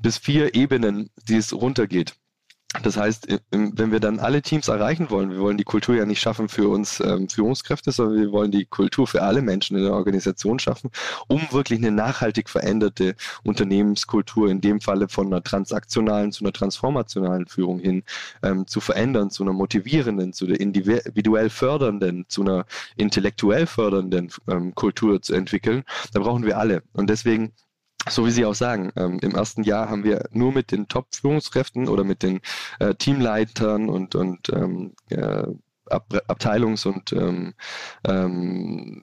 bis 0.00 0.18
vier 0.18 0.56
Ebenen, 0.56 1.10
die 1.28 1.36
es 1.36 1.52
runtergeht. 1.52 2.16
Das 2.80 2.96
heißt, 2.96 3.28
wenn 3.50 3.92
wir 3.92 4.00
dann 4.00 4.18
alle 4.18 4.40
Teams 4.40 4.68
erreichen 4.68 5.10
wollen, 5.10 5.30
wir 5.30 5.40
wollen 5.40 5.58
die 5.58 5.64
Kultur 5.64 5.94
ja 5.94 6.06
nicht 6.06 6.20
schaffen 6.20 6.48
für 6.48 6.68
uns 6.68 7.00
ähm, 7.00 7.28
Führungskräfte, 7.28 7.92
sondern 7.92 8.18
wir 8.18 8.32
wollen 8.32 8.50
die 8.50 8.64
Kultur 8.64 9.06
für 9.06 9.22
alle 9.22 9.42
Menschen 9.42 9.76
in 9.76 9.84
der 9.84 9.92
Organisation 9.92 10.58
schaffen, 10.58 10.90
um 11.28 11.42
wirklich 11.50 11.80
eine 11.80 11.90
nachhaltig 11.90 12.48
veränderte 12.48 13.14
Unternehmenskultur, 13.44 14.48
in 14.48 14.62
dem 14.62 14.80
Falle 14.80 15.08
von 15.08 15.26
einer 15.26 15.42
transaktionalen 15.42 16.32
zu 16.32 16.44
einer 16.44 16.52
transformationalen 16.52 17.46
Führung 17.46 17.78
hin 17.78 18.04
ähm, 18.42 18.66
zu 18.66 18.80
verändern, 18.80 19.30
zu 19.30 19.42
einer 19.42 19.52
motivierenden, 19.52 20.32
zu 20.32 20.46
einer 20.46 20.58
individuell 20.58 21.50
fördernden, 21.50 22.24
zu 22.28 22.40
einer 22.40 22.64
intellektuell 22.96 23.66
fördernden 23.66 24.30
ähm, 24.48 24.74
Kultur 24.74 25.20
zu 25.20 25.34
entwickeln. 25.34 25.82
Da 26.14 26.20
brauchen 26.20 26.46
wir 26.46 26.56
alle. 26.56 26.82
Und 26.94 27.10
deswegen 27.10 27.52
so 28.08 28.26
wie 28.26 28.30
Sie 28.30 28.44
auch 28.44 28.54
sagen, 28.54 28.92
ähm, 28.96 29.18
im 29.22 29.34
ersten 29.34 29.62
Jahr 29.62 29.88
haben 29.88 30.04
wir 30.04 30.28
nur 30.30 30.52
mit 30.52 30.72
den 30.72 30.88
Top-Führungskräften 30.88 31.88
oder 31.88 32.04
mit 32.04 32.22
den 32.22 32.40
äh, 32.78 32.94
Teamleitern 32.94 33.88
und, 33.88 34.14
und 34.14 34.48
ähm, 34.50 34.94
äh, 35.08 35.44
Ab 35.90 36.14
Abteilungs- 36.28 36.86
und 36.86 37.12
ähm, 37.12 37.54
ähm, 38.06 39.02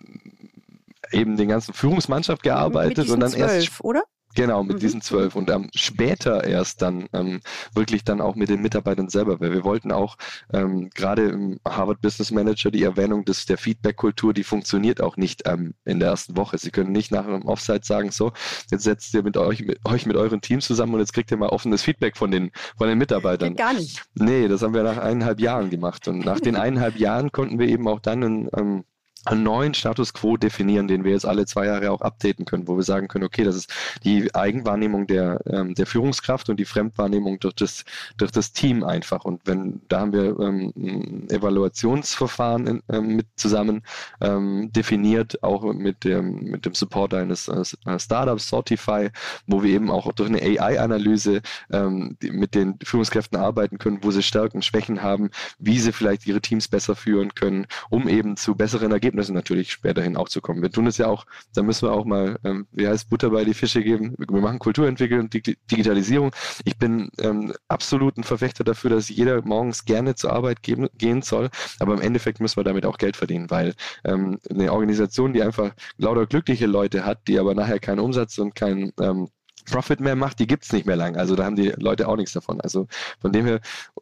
eben 1.12 1.36
den 1.36 1.50
ganzen 1.50 1.74
Führungsmannschaft 1.74 2.42
gearbeitet 2.42 3.10
und 3.10 3.20
dann 3.20 3.30
zwölf, 3.32 3.52
erst 3.52 3.84
oder? 3.84 4.04
Genau, 4.36 4.63
mit 4.63 4.76
Mhm. 4.78 4.80
diesen 4.80 5.02
zwölf 5.02 5.36
und 5.36 5.50
ähm, 5.50 5.70
später 5.76 6.44
erst 6.44 6.82
dann 6.82 7.08
ähm, 7.13 7.42
wirklich 7.74 8.04
dann 8.04 8.22
auch 8.22 8.36
mit 8.36 8.50
den 8.50 8.62
Mitarbeitern 8.62 9.10
selber, 9.10 9.39
weil 9.39 9.52
wir 9.52 9.63
wollten 9.63 9.92
auch 9.92 10.18
ähm, 10.54 10.89
gerade 10.92 11.30
im 11.30 11.60
Harvard 11.68 12.02
Business 12.02 12.30
Manager 12.32 12.70
die 12.70 12.84
Erwähnung 12.84 13.26
des, 13.26 13.46
der 13.48 13.58
Feedback-Kultur, 13.58 14.34
die 14.34 14.44
funktioniert 14.44 15.02
auch 15.02 15.18
nicht 15.18 15.48
ähm, 15.48 15.74
in 15.84 16.00
der 16.00 16.10
ersten 16.10 16.38
Woche. 16.38 16.58
Sie 16.60 16.70
können 16.70 16.92
nicht 16.92 17.12
nach 17.12 17.26
einem 17.26 17.46
Offsite 17.46 17.86
sagen, 17.86 18.12
so, 18.12 18.32
jetzt 18.70 18.84
setzt 18.84 19.13
ihr 19.15 19.24
mit 19.24 19.36
euch, 19.36 19.62
mit 19.65 19.80
euch 19.86 20.06
mit 20.06 20.15
euren 20.15 20.42
Teams 20.42 20.65
zusammen 20.65 20.94
und 20.94 21.00
jetzt 21.00 21.13
kriegt 21.13 21.32
ihr 21.32 21.38
mal 21.38 21.50
offenes 21.50 21.82
Feedback 21.82 22.15
von 22.15 22.30
den, 22.30 22.52
von 22.78 22.88
den 22.88 22.98
Mitarbeitern. 23.00 23.56
Gar 23.56 23.74
nicht. 23.74 24.04
Nee, 24.15 24.48
das 24.48 24.62
haben 24.62 24.74
wir 24.76 24.84
nach 24.84 24.98
eineinhalb 24.98 25.39
Jahren 25.39 25.70
gemacht. 25.72 26.08
Und 26.08 26.20
nach 26.24 26.39
den 26.39 26.56
eineinhalb 26.56 26.98
Jahren 26.98 27.32
konnten 27.32 27.58
wir 27.58 27.68
eben 27.68 27.88
auch 27.88 28.00
dann 28.00 28.24
einen, 28.24 28.50
ähm, 28.56 28.84
einen 29.26 29.44
neuen 29.44 29.74
Status 29.74 30.14
quo 30.14 30.38
definieren, 30.38 30.88
den 30.88 31.04
wir 31.04 31.12
jetzt 31.12 31.26
alle 31.26 31.46
zwei 31.46 31.66
Jahre 31.66 31.92
auch 31.92 32.02
updaten 32.02 32.46
können, 32.46 32.68
wo 32.68 32.78
wir 32.78 32.84
sagen 32.84 33.08
können, 33.08 33.26
okay, 33.26 33.44
das 33.44 33.56
ist 33.56 33.74
die 34.04 34.34
Eigenwahrnehmung 34.34 35.08
der, 35.08 35.42
ähm, 35.48 35.76
der 35.76 35.86
Führungskraft 35.86 36.50
und 36.50 36.58
die 36.58 36.66
Fremdwahrnehmung 36.66 37.40
durch 37.40 37.56
das, 37.56 37.84
durch 38.18 38.32
das 38.32 38.54
Team 38.54 38.84
einfach. 38.84 39.26
Und 39.26 39.42
wenn, 39.46 39.82
da 39.90 40.02
haben 40.02 40.14
wir 40.14 40.40
ähm, 40.40 40.74
ein 40.76 41.30
Evaluationsverfahren 41.30 42.68
in, 42.68 42.84
ähm, 42.90 43.16
mit 43.18 43.28
zusammen 43.36 43.84
ähm, 44.22 44.72
definiert, 44.72 45.44
auch 45.44 45.64
mit 45.74 46.04
dem, 46.06 46.46
mit 46.46 46.66
dem 46.66 46.74
Support 46.74 47.14
eines 47.14 47.48
äh, 47.50 48.00
Startups, 48.00 48.50
Sortify, 48.50 49.10
wo 49.48 49.64
wir 49.64 49.72
eben 49.72 49.92
auch 49.92 50.12
durch 50.14 50.30
eine 50.30 50.42
AI-Analyse 50.42 51.42
ähm, 51.72 52.18
mit 52.24 52.56
den 52.56 52.78
Führungskräften 52.84 53.38
arbeiten 53.38 53.78
können, 53.80 54.00
wo 54.02 54.12
sie 54.12 54.24
Stärken, 54.24 54.62
Schwächen 54.62 55.02
haben, 55.02 55.30
wie 55.58 55.80
sie 55.80 55.92
vielleicht 55.92 56.26
ihre 56.26 56.42
Teams 56.42 56.68
besser 56.68 56.96
führen 56.96 57.36
können, 57.36 57.68
um 57.90 58.08
eben 58.08 58.38
zu 58.38 58.56
besseren 58.56 58.92
Ergebnissen 58.92 59.09
natürlich 59.13 59.72
späterhin 59.72 60.17
auch 60.17 60.30
zu 60.30 60.41
kommen. 60.41 60.62
Wir 60.62 60.72
tun 60.72 60.88
es 60.88 60.98
ja 60.98 61.08
auch, 61.08 61.26
da 61.54 61.62
müssen 61.63 61.88
wir 61.88 61.93
auch 61.93 62.06
mal, 62.06 62.38
ähm, 62.43 62.67
wie 62.72 62.88
heißt 62.88 63.10
Butter 63.10 63.30
bei 63.30 63.43
die 63.43 63.54
Fische 63.54 63.84
geben. 63.84 64.15
Wir 64.17 64.41
machen 64.41 64.60
Kulturentwicklung 64.60 65.30
Digitalisierung. 65.30 66.32
Ich 66.65 66.78
bin 66.78 67.10
ähm, 67.19 67.54
absolut 67.67 68.17
ein 68.17 68.24
Verfechter 68.24 68.63
dafür, 68.63 68.89
dass 68.91 69.10
jeder 69.10 69.41
morgens 69.41 69.86
gerne 69.86 70.15
zur 70.15 70.34
Arbeit 70.34 70.63
geben, 70.63 70.88
gehen 70.98 71.22
soll, 71.22 71.50
aber 71.80 71.93
im 71.93 72.02
Endeffekt 72.02 72.39
müssen 72.39 72.58
wir 72.58 72.63
damit 72.63 72.86
auch 72.86 72.98
Geld 72.98 73.17
verdienen, 73.17 73.50
weil 73.50 73.74
ähm, 74.04 74.39
eine 74.50 74.72
Organisation, 74.72 75.34
die 75.34 75.43
einfach 75.43 75.74
lauter 75.98 76.26
glückliche 76.26 76.65
Leute 76.65 77.06
hat, 77.06 77.28
die 77.28 77.39
aber 77.39 77.56
nachher 77.56 77.80
keinen 77.80 78.00
Umsatz 78.00 78.38
und 78.38 78.56
keinen 78.56 78.91
ähm, 79.00 79.30
Profit 79.69 80.00
mehr 80.00 80.15
macht, 80.15 80.39
die 80.39 80.48
gibt 80.48 80.63
es 80.63 80.74
nicht 80.74 80.86
mehr 80.86 80.95
lang. 80.95 81.15
Also 81.15 81.36
da 81.36 81.45
haben 81.45 81.56
die 81.56 81.69
Leute 81.78 82.08
auch 82.08 82.15
nichts 82.15 82.34
davon. 82.34 82.60
Also 82.62 82.88
von 83.19 83.32
dem 83.32 83.45
her 83.45 83.62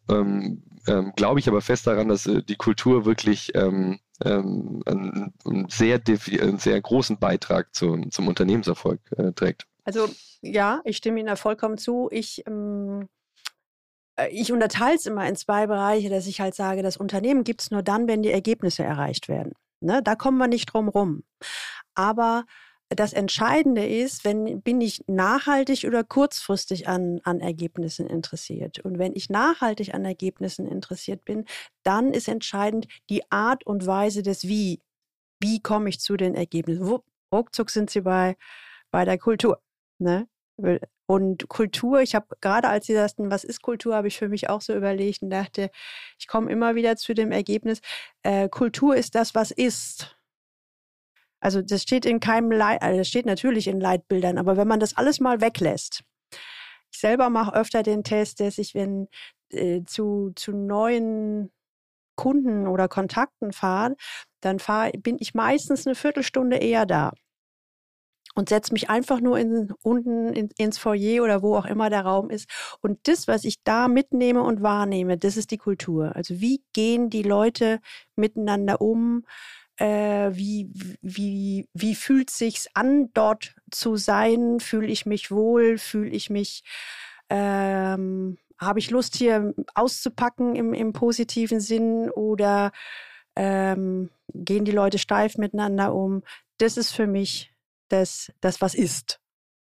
ähm, 0.10 0.64
ähm, 0.88 1.14
glaube 1.16 1.40
ich 1.40 1.48
aber 1.48 1.62
fest 1.62 1.88
daran, 1.88 2.08
dass 2.08 2.26
äh, 2.26 2.44
die 2.44 2.56
Kultur 2.56 3.06
wirklich 3.06 3.56
ähm, 3.56 4.00
ähm, 4.24 4.82
einen, 4.86 5.70
sehr 5.70 6.02
einen 6.06 6.58
sehr 6.58 6.82
großen 6.82 7.20
Beitrag 7.20 7.74
zu, 7.76 7.98
zum 8.10 8.28
Unternehmenserfolg 8.28 9.00
äh, 9.18 9.32
trägt. 9.34 9.68
Also 9.84 10.10
ja, 10.42 10.82
ich 10.84 10.98
stimme 10.98 11.20
Ihnen 11.20 11.28
da 11.28 11.36
vollkommen 11.36 11.78
zu. 11.78 12.10
Ich, 12.12 12.44
ähm, 12.48 13.08
äh, 14.18 14.30
ich 14.30 14.52
unterteile 14.52 14.96
es 14.96 15.06
immer 15.06 15.28
in 15.28 15.36
zwei 15.36 15.68
Bereiche, 15.68 16.10
dass 16.10 16.28
ich 16.28 16.42
halt 16.42 16.56
sage, 16.56 16.84
das 16.84 16.98
Unternehmen 16.98 17.44
gibt 17.44 17.62
es 17.62 17.72
nur 17.72 17.84
dann, 17.84 18.08
wenn 18.08 18.24
die 18.24 18.32
Ergebnisse 18.32 18.84
erreicht 18.84 19.30
werden. 19.30 19.54
Ne? 19.80 20.02
Da 20.04 20.16
kommen 20.16 20.38
wir 20.38 20.48
nicht 20.48 20.74
drum 20.74 20.90
rum. 20.90 21.24
Aber 21.96 22.46
das 22.90 23.14
Entscheidende 23.14 23.86
ist, 23.86 24.24
wenn 24.24 24.62
bin 24.62 24.80
ich 24.80 25.04
nachhaltig 25.08 25.84
oder 25.86 26.04
kurzfristig 26.04 26.88
an, 26.88 27.20
an 27.24 27.42
Ergebnissen 27.42 28.08
interessiert. 28.08 28.80
Und 28.80 28.98
wenn 28.98 29.14
ich 29.16 29.30
nachhaltig 29.30 29.94
an 29.94 30.06
Ergebnissen 30.06 30.68
interessiert 30.68 31.26
bin, 31.26 31.46
dann 31.84 32.14
ist 32.14 32.30
entscheidend 32.30 32.88
die 33.10 33.30
Art 33.32 33.66
und 33.66 33.86
Weise 33.86 34.24
des 34.24 34.48
Wie. 34.48 34.82
Wie 35.42 35.62
komme 35.62 35.90
ich 35.90 36.00
zu 36.00 36.18
den 36.18 36.34
Ergebnissen? 36.36 36.88
Wupp, 36.88 37.06
ruckzuck 37.34 37.70
sind 37.70 37.90
Sie 37.90 38.02
bei, 38.02 38.38
bei 38.92 39.06
der 39.06 39.18
Kultur. 39.18 39.62
Ne? 40.00 40.28
Und 41.06 41.48
Kultur, 41.50 42.02
ich 42.02 42.16
habe 42.16 42.28
gerade 42.42 42.68
als 42.68 42.88
Sie 42.88 42.94
sagten, 42.94 43.32
was 43.32 43.44
ist 43.44 43.62
Kultur, 43.62 43.96
habe 43.96 44.08
ich 44.08 44.18
für 44.18 44.30
mich 44.30 44.50
auch 44.50 44.62
so 44.62 44.74
überlegt 44.74 45.22
und 45.22 45.30
dachte, 45.30 45.72
ich 46.20 46.28
komme 46.28 46.52
immer 46.52 46.76
wieder 46.76 46.96
zu 46.98 47.14
dem 47.14 47.32
Ergebnis, 47.32 47.82
äh, 48.24 48.50
Kultur 48.50 48.96
ist 48.96 49.16
das, 49.16 49.36
was 49.36 49.52
ist. 49.52 50.17
Also 51.40 51.62
das 51.62 51.84
steht 51.84 52.06
in 52.06 52.20
keinem 52.20 52.52
Leit, 52.52 52.82
also 52.82 52.98
das 53.00 53.08
steht 53.08 53.26
natürlich 53.26 53.68
in 53.68 53.80
Leitbildern, 53.80 54.38
aber 54.38 54.58
wenn 54.58 54.68
man 54.68 54.80
das 54.80 54.98
alles 54.98 55.20
mal 55.20 55.42
weglässt, 55.42 56.04
ich 56.92 57.00
selber 57.00 57.30
mache 57.30 57.54
öfter 57.54 57.84
den 57.84 58.04
Test, 58.04 58.40
dass 58.40 58.58
ich, 58.58 58.74
wenn 58.74 59.08
äh, 59.52 59.84
zu, 59.86 60.32
zu 60.36 60.52
neuen 60.52 61.52
Kunden 62.16 62.68
oder 62.68 62.88
Kontakten 62.88 63.54
fahre, 63.54 63.96
dann 64.42 64.60
fahr, 64.60 64.92
bin 64.92 65.18
ich 65.20 65.34
meistens 65.34 65.86
eine 65.86 65.96
Viertelstunde 65.96 66.58
eher 66.58 66.86
da 66.86 67.12
und 68.38 68.50
setze 68.50 68.74
mich 68.74 68.90
einfach 68.90 69.20
nur 69.20 69.40
in, 69.40 69.72
unten 69.82 70.32
in, 70.34 70.50
ins 70.58 70.78
Foyer 70.78 71.24
oder 71.24 71.42
wo 71.42 71.56
auch 71.56 71.66
immer 71.66 71.90
der 71.90 72.02
Raum 72.02 72.30
ist. 72.30 72.50
Und 72.82 73.00
das, 73.08 73.28
was 73.28 73.44
ich 73.44 73.64
da 73.64 73.88
mitnehme 73.88 74.44
und 74.44 74.62
wahrnehme, 74.62 75.18
das 75.18 75.38
ist 75.38 75.52
die 75.52 75.58
Kultur. 75.58 76.16
Also 76.16 76.40
wie 76.40 76.64
gehen 76.74 77.10
die 77.10 77.24
Leute 77.24 77.80
miteinander 78.16 78.80
um? 78.80 79.26
Äh, 79.78 80.32
wie, 80.34 80.70
wie, 81.02 81.70
wie 81.74 81.96
fühlt 81.96 82.30
sich's 82.30 82.68
an, 82.74 83.12
dort 83.14 83.56
zu 83.72 83.96
sein? 83.96 84.60
Fühle 84.60 84.88
ich 84.88 85.06
mich 85.06 85.30
wohl? 85.32 85.78
Fühle 85.78 86.10
ich 86.10 86.30
mich, 86.30 86.64
ähm, 87.30 88.38
habe 88.60 88.80
ich 88.80 88.90
Lust 88.90 89.16
hier 89.16 89.54
auszupacken 89.76 90.56
im, 90.56 90.74
im 90.74 90.94
positiven 90.94 91.60
Sinn 91.60 92.10
oder 92.10 92.72
ähm, 93.36 94.10
gehen 94.34 94.66
die 94.66 94.72
Leute 94.72 94.98
steif 94.98 95.38
miteinander 95.38 95.94
um? 95.94 96.24
Das 96.58 96.78
ist 96.78 96.92
für 96.92 97.08
mich 97.08 97.54
das, 97.90 98.32
das 98.42 98.62
was 98.62 98.74
ist, 98.74 99.20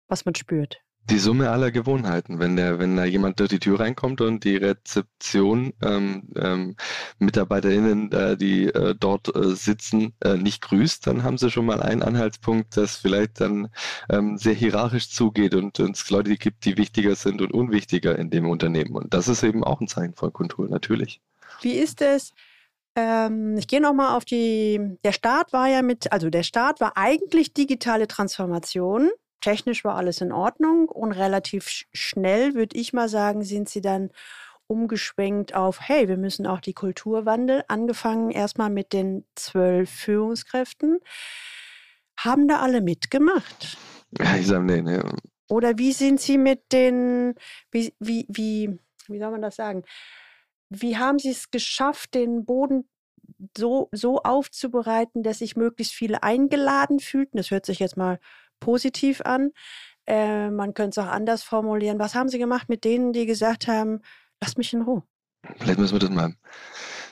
was 0.08 0.24
man 0.26 0.36
spürt. 0.36 0.85
Die 1.10 1.20
Summe 1.20 1.52
aller 1.52 1.72
Gewohnheiten. 1.72 2.40
Wenn 2.40 2.56
der, 2.56 2.80
wenn 2.80 2.96
da 2.96 3.06
jemand 3.06 3.40
durch 3.40 3.50
die 3.50 3.60
Tür 3.60 3.80
reinkommt 3.80 4.22
und 4.22 4.44
die 4.44 4.58
Rezeption 4.58 5.74
ähm, 5.84 6.30
ähm, 6.36 6.76
MitarbeiterInnen, 7.20 8.12
äh, 8.12 8.36
die 8.36 8.66
äh, 8.66 8.96
dort 9.00 9.36
äh, 9.36 9.56
sitzen, 9.56 10.14
äh, 10.24 10.36
nicht 10.36 10.62
grüßt, 10.62 11.06
dann 11.06 11.24
haben 11.24 11.38
sie 11.38 11.52
schon 11.52 11.68
mal 11.68 11.82
einen 11.82 12.02
Anhaltspunkt, 12.02 12.76
dass 12.76 12.98
vielleicht 12.98 13.40
dann 13.40 13.70
ähm, 14.10 14.38
sehr 14.38 14.54
hierarchisch 14.54 15.10
zugeht 15.12 15.54
und 15.54 15.80
es 15.80 16.10
Leute 16.10 16.36
gibt, 16.38 16.66
die 16.66 16.78
wichtiger 16.78 17.16
sind 17.16 17.42
und 17.42 17.54
unwichtiger 17.54 18.18
in 18.18 18.32
dem 18.32 18.50
Unternehmen. 18.50 18.96
Und 18.96 19.14
das 19.14 19.28
ist 19.28 19.44
eben 19.44 19.64
auch 19.64 19.82
ein 19.82 19.88
Zeichen 19.88 20.16
von 20.16 20.34
Kultur, 20.34 20.68
natürlich. 20.68 21.22
Wie 21.62 21.74
ist 21.74 22.02
es? 22.02 22.34
Ähm, 22.96 23.58
ich 23.58 23.68
gehe 23.68 23.82
nochmal 23.82 24.16
auf 24.16 24.26
die. 24.26 24.98
Der 25.04 25.12
Start 25.12 25.54
war 25.54 25.68
ja 25.68 25.82
mit, 25.82 26.12
also 26.12 26.30
der 26.30 26.44
Start 26.44 26.80
war 26.80 26.94
eigentlich 26.96 27.54
digitale 27.54 28.08
Transformation. 28.08 29.10
Technisch 29.46 29.84
war 29.84 29.96
alles 29.96 30.22
in 30.22 30.32
Ordnung 30.32 30.90
und 30.90 31.12
relativ 31.12 31.70
sch 31.70 31.86
schnell, 31.94 32.56
würde 32.56 32.76
ich 32.76 32.94
mal 32.94 33.08
sagen, 33.08 33.44
sind 33.44 33.70
sie 33.70 33.80
dann 33.80 34.10
umgeschwenkt 34.66 35.54
auf, 35.54 35.82
hey, 35.82 36.08
wir 36.08 36.18
müssen 36.18 36.48
auch 36.48 36.62
die 36.62 36.74
Kultur 36.74 37.28
wandeln. 37.28 37.62
Angefangen 37.68 38.32
erstmal 38.32 38.72
mit 38.72 38.92
den 38.92 39.24
zwölf 39.36 39.92
Führungskräften. 39.92 40.98
Haben 42.18 42.48
da 42.48 42.62
alle 42.62 42.82
mitgemacht? 42.82 43.78
Ja, 44.18 44.36
ich 44.36 44.48
sage, 44.48 44.64
nee, 44.64 44.82
nee. 44.82 45.00
Oder 45.48 45.78
wie 45.78 45.92
sind 45.92 46.20
sie 46.20 46.40
mit 46.40 46.72
den, 46.72 47.36
wie, 47.70 47.94
wie, 48.00 48.26
wie, 48.28 48.80
wie 49.08 49.20
soll 49.20 49.30
man 49.30 49.44
das 49.44 49.58
sagen? 49.58 49.84
Wie 50.70 50.98
haben 50.98 51.20
sie 51.20 51.30
es 51.30 51.52
geschafft, 51.52 52.16
den 52.16 52.46
Boden 52.46 52.90
so, 53.56 53.90
so 53.92 54.24
aufzubereiten, 54.24 55.22
dass 55.22 55.38
sich 55.38 55.56
möglichst 55.56 55.94
viele 55.94 56.24
eingeladen 56.24 57.00
fühlten? 57.00 57.38
Das 57.38 57.52
hört 57.52 57.68
sich 57.68 57.78
jetzt 57.78 57.96
mal 57.96 58.20
positiv 58.60 59.22
an. 59.22 59.52
Äh, 60.08 60.50
man 60.50 60.74
könnte 60.74 61.02
es 61.02 61.06
auch 61.06 61.12
anders 61.12 61.44
formulieren. 61.44 62.00
Was 62.00 62.16
haben 62.16 62.30
Sie 62.30 62.38
gemacht 62.38 62.70
mit 62.70 62.84
denen, 62.84 63.14
die 63.14 63.26
gesagt 63.26 63.68
haben, 63.68 64.02
lasst 64.42 64.58
mich 64.58 64.74
in 64.74 64.84
Ruhe? 64.84 65.04
Vielleicht 65.60 65.80
müssen 65.80 65.96
wir 65.96 66.00
das 66.00 66.10
mal 66.10 66.34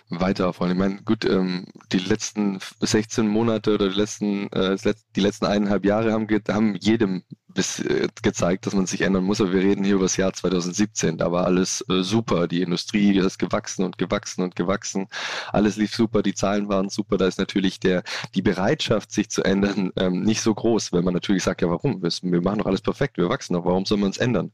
weiter 0.09 0.49
aufrollen. 0.49 0.73
Ich 0.73 0.79
meine, 0.79 1.01
gut, 1.03 1.25
ähm, 1.25 1.65
die 1.91 1.99
letzten 1.99 2.59
16 2.79 3.27
Monate 3.27 3.73
oder 3.73 3.89
die 3.89 3.95
letzten, 3.95 4.51
äh, 4.51 4.77
die 5.15 5.21
letzten 5.21 5.45
eineinhalb 5.45 5.85
Jahre 5.85 6.11
haben, 6.11 6.27
haben 6.49 6.75
jedem 6.75 7.23
bis, 7.53 7.79
äh, 7.79 8.07
gezeigt, 8.21 8.65
dass 8.65 8.73
man 8.73 8.85
sich 8.85 9.01
ändern 9.01 9.23
muss. 9.23 9.41
Aber 9.41 9.53
wir 9.53 9.61
reden 9.61 9.83
hier 9.83 9.95
über 9.95 10.05
das 10.05 10.17
Jahr 10.17 10.33
2017. 10.33 11.17
Da 11.17 11.31
war 11.31 11.45
alles 11.45 11.83
äh, 11.89 12.01
super. 12.01 12.47
Die 12.47 12.61
Industrie 12.61 13.17
ist 13.17 13.39
gewachsen 13.39 13.83
und 13.85 13.97
gewachsen 13.97 14.43
und 14.43 14.55
gewachsen. 14.55 15.07
Alles 15.51 15.77
lief 15.77 15.93
super. 15.93 16.23
Die 16.23 16.33
Zahlen 16.33 16.69
waren 16.69 16.89
super. 16.89 17.17
Da 17.17 17.27
ist 17.27 17.39
natürlich 17.39 17.79
der, 17.79 18.03
die 18.35 18.41
Bereitschaft, 18.41 19.11
sich 19.11 19.29
zu 19.29 19.43
ändern, 19.43 19.91
ähm, 19.97 20.23
nicht 20.23 20.41
so 20.41 20.53
groß, 20.53 20.93
weil 20.93 21.01
man 21.01 21.13
natürlich 21.13 21.43
sagt, 21.43 21.61
ja, 21.61 21.69
warum? 21.69 22.01
Wir, 22.01 22.11
wir 22.21 22.41
machen 22.41 22.59
doch 22.59 22.65
alles 22.65 22.81
perfekt. 22.81 23.17
Wir 23.17 23.29
wachsen 23.29 23.53
doch. 23.53 23.65
Warum 23.65 23.85
soll 23.85 23.97
man 23.97 24.07
uns 24.07 24.17
ändern? 24.17 24.51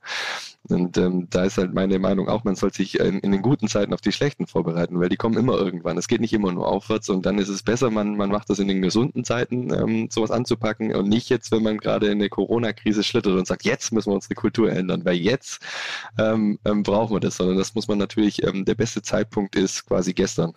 Und 0.68 0.98
ähm, 0.98 1.28
da 1.30 1.46
ist 1.46 1.58
halt 1.58 1.74
meine 1.74 1.98
Meinung 2.00 2.28
auch, 2.28 2.44
man 2.44 2.56
soll 2.56 2.74
sich 2.74 3.00
in, 3.00 3.20
in, 3.20 3.32
den 3.32 3.42
guten 3.42 3.68
Zeiten 3.68 3.94
auf 3.94 4.02
die 4.02 4.12
schlechten 4.12 4.46
vorbereiten, 4.46 5.00
weil 5.00 5.10
die 5.10 5.16
kommen 5.16 5.38
immer 5.40 5.58
irgendwann. 5.58 5.98
Es 5.98 6.08
geht 6.08 6.22
nicht 6.22 6.34
immer 6.34 6.52
nur 6.52 6.68
aufwärts 6.68 7.10
und 7.10 7.26
dann 7.26 7.40
ist 7.40 7.50
es 7.50 7.64
besser, 7.64 7.90
man, 7.90 8.16
man 8.16 8.30
macht 8.30 8.50
das 8.50 8.60
in 8.60 8.68
den 8.68 8.82
gesunden 8.82 9.24
Zeiten, 9.24 9.74
ähm, 9.74 10.10
sowas 10.12 10.32
anzupacken 10.32 10.94
und 10.94 11.10
nicht 11.10 11.30
jetzt, 11.30 11.52
wenn 11.52 11.64
man 11.64 11.78
gerade 11.78 12.08
in 12.08 12.20
der 12.20 12.30
Corona-Krise 12.30 13.04
schlittert 13.04 13.34
und 13.34 13.48
sagt, 13.48 13.64
jetzt 13.64 13.92
müssen 13.92 14.12
wir 14.12 14.16
unsere 14.16 14.36
Kultur 14.36 14.72
ändern, 14.72 15.04
weil 15.06 15.16
jetzt 15.16 15.62
ähm, 16.20 16.60
ähm 16.66 16.84
brauchen 16.84 17.16
wir 17.16 17.20
das, 17.20 17.38
sondern 17.38 17.58
das 17.58 17.74
muss 17.74 17.88
man 17.88 17.98
natürlich, 17.98 18.44
ähm, 18.44 18.66
der 18.66 18.76
beste 18.76 19.02
Zeitpunkt 19.02 19.56
ist 19.56 19.88
quasi 19.88 20.14
gestern 20.14 20.54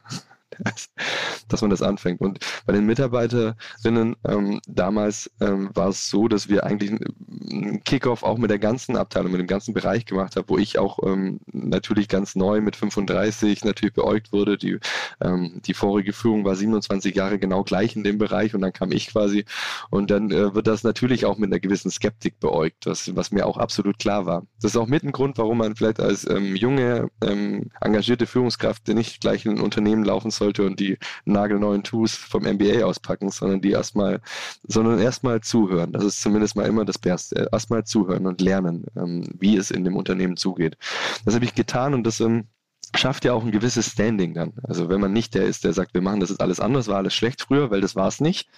dass 1.49 1.61
man 1.61 1.71
das 1.71 1.83
anfängt. 1.83 2.21
Und 2.21 2.39
bei 2.67 2.73
den 2.73 2.87
Mitarbeiterinnen 2.87 4.17
ähm, 4.27 4.61
damals 4.67 5.31
ähm, 5.41 5.71
war 5.75 5.89
es 5.89 6.09
so, 6.09 6.29
dass 6.29 6.49
wir 6.49 6.65
eigentlich 6.65 6.91
einen 6.91 7.85
Kickoff 7.85 8.23
auch 8.23 8.39
mit 8.39 8.51
der 8.51 8.59
ganzen 8.59 8.97
Abteilung, 8.97 9.33
mit 9.33 9.41
dem 9.41 9.47
ganzen 9.47 9.75
Bereich 9.75 10.07
gemacht 10.07 10.37
haben, 10.37 10.49
wo 10.49 10.59
ich 10.59 10.79
auch 10.79 10.99
ähm, 11.05 11.41
natürlich 11.53 12.09
ganz 12.09 12.35
neu 12.35 12.61
mit 12.61 12.77
35 12.77 13.65
natürlich 13.65 13.95
beäugt 13.95 14.33
wurde. 14.33 14.59
Die, 14.59 14.79
ähm, 15.23 15.61
die 15.65 15.75
vorige 15.75 16.13
Führung 16.13 16.45
war 16.45 16.57
27 16.57 17.15
Jahre 17.15 17.39
genau 17.39 17.63
gleich 17.63 17.97
in 17.97 18.05
dem 18.05 18.19
Bereich 18.19 18.55
und 18.55 18.61
dann 18.61 18.73
kam 18.73 18.93
ich 18.93 19.09
quasi 19.09 19.45
und 19.91 20.11
dann 20.11 20.31
äh, 20.31 20.55
wird 20.55 20.67
das 20.67 20.85
natürlich 20.85 21.27
auch 21.27 21.39
mit 21.39 21.51
einer 21.51 21.61
gewissen 21.61 21.91
Skeptik 21.91 22.41
beäugt, 22.41 22.87
was, 22.87 23.15
was 23.15 23.31
mir 23.31 23.47
auch 23.47 23.57
absolut 23.57 23.99
klar 23.99 24.27
war. 24.27 24.47
Das 24.61 24.73
ist 24.73 24.77
auch 24.77 24.87
mit 24.87 25.03
ein 25.03 25.13
Grund, 25.13 25.39
warum 25.39 25.59
man 25.59 25.77
vielleicht 25.77 26.01
als 26.01 26.29
ähm, 26.29 26.57
junge, 26.57 27.09
ähm, 27.23 27.71
engagierte 27.81 28.27
Führungskraft 28.27 28.89
nicht 28.89 29.21
gleich 29.21 29.45
in 29.47 29.53
ein 29.53 29.61
Unternehmen 29.61 30.05
laufen 30.05 30.31
soll, 30.31 30.42
sollte 30.43 30.67
und 30.67 30.81
die 30.81 30.99
nagelneuen 31.25 31.83
Tools 31.83 32.15
vom 32.15 32.43
MBA 32.43 32.85
auspacken, 32.85 33.31
sondern 33.31 33.61
die 33.61 33.71
erstmal, 33.71 34.21
sondern 34.67 34.99
erstmal 34.99 35.41
zuhören. 35.41 35.93
Das 35.93 36.05
ist 36.05 36.21
zumindest 36.21 36.57
mal 36.57 36.67
immer 36.67 36.85
das 36.85 36.99
Beste. 36.99 37.49
Erstmal 37.53 37.85
zuhören 37.85 38.27
und 38.27 38.41
lernen, 38.41 38.85
ähm, 38.97 39.29
wie 39.39 39.57
es 39.57 39.71
in 39.71 39.85
dem 39.85 39.97
Unternehmen 39.97 40.37
zugeht. 40.37 40.77
Das 41.25 41.35
habe 41.35 41.45
ich 41.45 41.55
getan 41.55 41.95
und 41.95 42.05
das 42.05 42.21
ähm, 42.21 42.49
schafft 42.95 43.25
ja 43.25 43.33
auch 43.33 43.45
ein 43.45 43.51
gewisses 43.51 43.87
Standing 43.87 44.35
dann. 44.35 44.53
Also 44.65 44.89
wenn 44.89 45.01
man 45.01 45.13
nicht 45.13 45.35
der 45.35 45.45
ist, 45.45 45.65
der 45.65 45.73
sagt, 45.73 45.95
wir 45.95 46.03
machen 46.03 46.21
das 46.21 46.31
jetzt 46.31 46.41
alles 46.41 46.61
anders, 46.61 46.89
war 46.89 46.99
alles 46.99 47.15
schlecht 47.15 47.43
früher, 47.43 47.71
weil 47.71 47.81
das 47.81 47.97
war 47.97 48.09
es 48.09 48.21
nicht, 48.21 48.49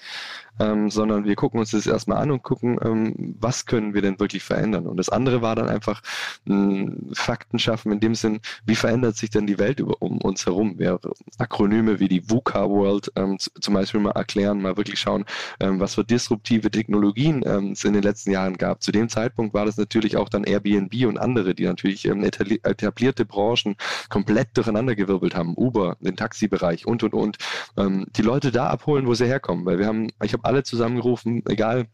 ähm, 0.58 0.90
sondern 0.90 1.24
wir 1.24 1.36
gucken 1.36 1.60
uns 1.60 1.70
das 1.70 1.86
erstmal 1.86 2.18
an 2.18 2.30
und 2.30 2.42
gucken, 2.42 2.78
ähm, 2.82 3.36
was 3.38 3.66
können 3.66 3.94
wir 3.94 4.02
denn 4.02 4.18
wirklich 4.18 4.42
verändern. 4.42 4.86
Und 4.86 4.96
das 4.96 5.08
andere 5.08 5.40
war 5.42 5.54
dann 5.56 5.68
einfach 5.68 6.02
äh, 6.48 6.86
Fakten 7.12 7.58
schaffen 7.58 7.92
in 7.92 8.00
dem 8.00 8.14
Sinn, 8.14 8.40
wie 8.66 8.74
verändert 8.74 9.16
sich 9.16 9.30
denn 9.30 9.46
die 9.46 9.58
Welt 9.58 9.80
über, 9.80 10.00
um 10.00 10.18
uns 10.18 10.46
herum? 10.46 10.78
Wir 10.78 10.98
Akronyme 11.38 12.00
wie 12.00 12.08
die 12.08 12.28
VUCA 12.28 12.68
World 12.68 13.12
ähm, 13.16 13.38
zum 13.38 13.74
Beispiel 13.74 14.00
mal 14.00 14.10
erklären, 14.10 14.60
mal 14.60 14.76
wirklich 14.76 14.98
schauen, 14.98 15.24
ähm, 15.60 15.80
was 15.80 15.94
für 15.94 16.04
disruptive 16.04 16.70
Technologien 16.70 17.42
ähm, 17.46 17.72
es 17.72 17.84
in 17.84 17.92
den 17.92 18.02
letzten 18.02 18.30
Jahren 18.30 18.56
gab. 18.56 18.82
Zu 18.82 18.92
dem 18.92 19.08
Zeitpunkt 19.08 19.54
war 19.54 19.64
das 19.64 19.76
natürlich 19.76 20.16
auch 20.16 20.28
dann 20.28 20.44
Airbnb 20.44 21.06
und 21.06 21.18
andere, 21.18 21.54
die 21.54 21.64
natürlich 21.64 22.04
ähm, 22.06 22.24
etablierte 22.24 23.24
Branchen 23.24 23.76
komplett 24.08 24.23
durcheinandergewirbelt 24.24 25.34
haben. 25.34 25.54
Uber, 25.56 25.96
den 26.00 26.16
Taxibereich 26.16 26.86
und 26.86 27.02
und 27.02 27.14
und. 27.14 27.36
Ähm, 27.76 28.06
die 28.16 28.22
Leute 28.22 28.50
da 28.52 28.68
abholen, 28.68 29.06
wo 29.06 29.14
sie 29.14 29.26
herkommen, 29.26 29.64
weil 29.66 29.78
wir 29.78 29.86
haben, 29.86 30.08
ich 30.22 30.32
habe 30.32 30.44
alle 30.44 30.62
zusammengerufen, 30.62 31.42
egal 31.48 31.86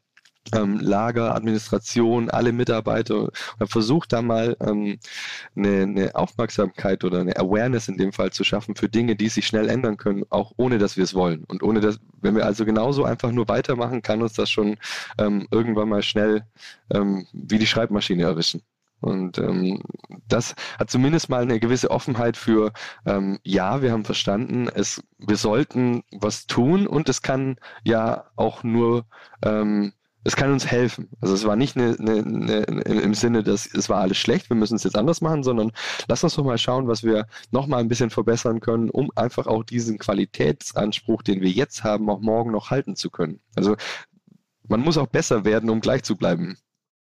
ähm, 0.55 0.81
Lager, 0.81 1.35
Administration, 1.35 2.31
alle 2.31 2.53
Mitarbeiter 2.53 3.31
und 3.59 3.71
versucht, 3.71 4.13
da 4.13 4.23
mal 4.23 4.57
ähm, 4.61 4.99
eine, 5.55 5.83
eine, 5.83 6.15
Aufmerksamkeit 6.15 7.05
oder 7.05 7.21
eine 7.21 7.37
Awareness 7.37 7.89
in 7.89 7.97
dem 7.97 8.13
Fall 8.13 8.31
zu 8.31 8.43
schaffen 8.45 8.75
für 8.75 8.89
Dinge, 8.89 9.17
die 9.17 9.29
sich 9.29 9.47
schnell 9.47 9.69
ändern 9.69 9.97
können, 9.97 10.25
auch 10.31 10.53
ohne 10.57 10.79
dass 10.79 10.97
wir 10.97 11.05
es 11.05 11.15
wollen. 11.15 11.45
Und 11.45 11.63
ohne 11.63 11.81
dass, 11.81 12.01
wenn 12.21 12.37
wir 12.37 12.47
also 12.47 12.65
genauso 12.65 13.05
einfach 13.05 13.33
nur 13.33 13.49
weitermachen, 13.49 14.03
kann 14.03 14.23
uns 14.23 14.33
das 14.33 14.51
schon 14.51 14.77
ähm, 15.19 15.47
irgendwann 15.51 15.89
mal 15.89 16.03
schnell 16.03 16.45
ähm, 16.93 17.27
wie 17.33 17.59
die 17.59 17.67
Schreibmaschine 17.67 18.25
erwischen. 18.25 18.63
Und 19.01 19.39
ähm, 19.39 19.83
das 20.29 20.55
hat 20.79 20.91
zumindest 20.91 21.29
mal 21.29 21.43
eine 21.43 21.59
gewisse 21.59 21.91
Offenheit 21.91 22.37
für, 22.37 22.73
ähm, 23.07 23.39
ja, 23.43 23.83
wir 23.83 23.93
haben 23.93 24.05
verstanden, 24.05 24.69
es, 24.69 25.03
wir 25.19 25.37
sollten 25.37 26.03
was 26.13 26.47
tun 26.47 26.87
und 26.87 27.09
es 27.09 27.23
kann 27.23 27.57
ja 27.85 28.25
auch 28.37 28.63
nur, 28.63 29.07
ähm, 29.43 29.93
es 30.23 30.37
kann 30.37 30.53
uns 30.53 30.67
helfen. 30.67 31.09
Also 31.23 31.33
es 31.33 31.47
war 31.47 31.57
nicht 31.57 31.77
eine, 31.77 31.97
eine, 31.99 32.67
eine, 32.69 32.83
im 32.83 33.15
Sinne, 33.15 33.43
dass 33.43 33.67
es 33.67 33.89
war 33.89 34.01
alles 34.01 34.19
schlecht, 34.19 34.51
wir 34.51 34.57
müssen 34.57 34.77
es 34.77 34.85
jetzt 34.85 34.97
anders 34.97 35.23
machen, 35.23 35.43
sondern 35.43 35.73
lass 36.09 36.23
uns 36.23 36.35
doch 36.35 36.45
mal 36.45 36.59
schauen, 36.59 36.89
was 36.89 37.03
wir 37.03 37.27
noch 37.51 37.67
mal 37.67 37.79
ein 37.79 37.89
bisschen 37.89 38.11
verbessern 38.11 38.61
können, 38.61 38.91
um 38.91 39.11
einfach 39.17 39.47
auch 39.47 39.65
diesen 39.65 39.99
Qualitätsanspruch, 39.99 41.23
den 41.23 41.41
wir 41.41 41.51
jetzt 41.51 41.85
haben, 41.85 42.11
auch 42.11 42.21
morgen 42.21 42.51
noch 42.51 42.71
halten 42.71 42.97
zu 42.97 43.09
können. 43.09 43.41
Also 43.57 43.77
man 44.69 44.81
muss 44.81 44.99
auch 44.99 45.07
besser 45.09 45.45
werden, 45.45 45.71
um 45.71 45.81
gleich 45.81 46.03
zu 46.03 46.17
bleiben. 46.17 46.59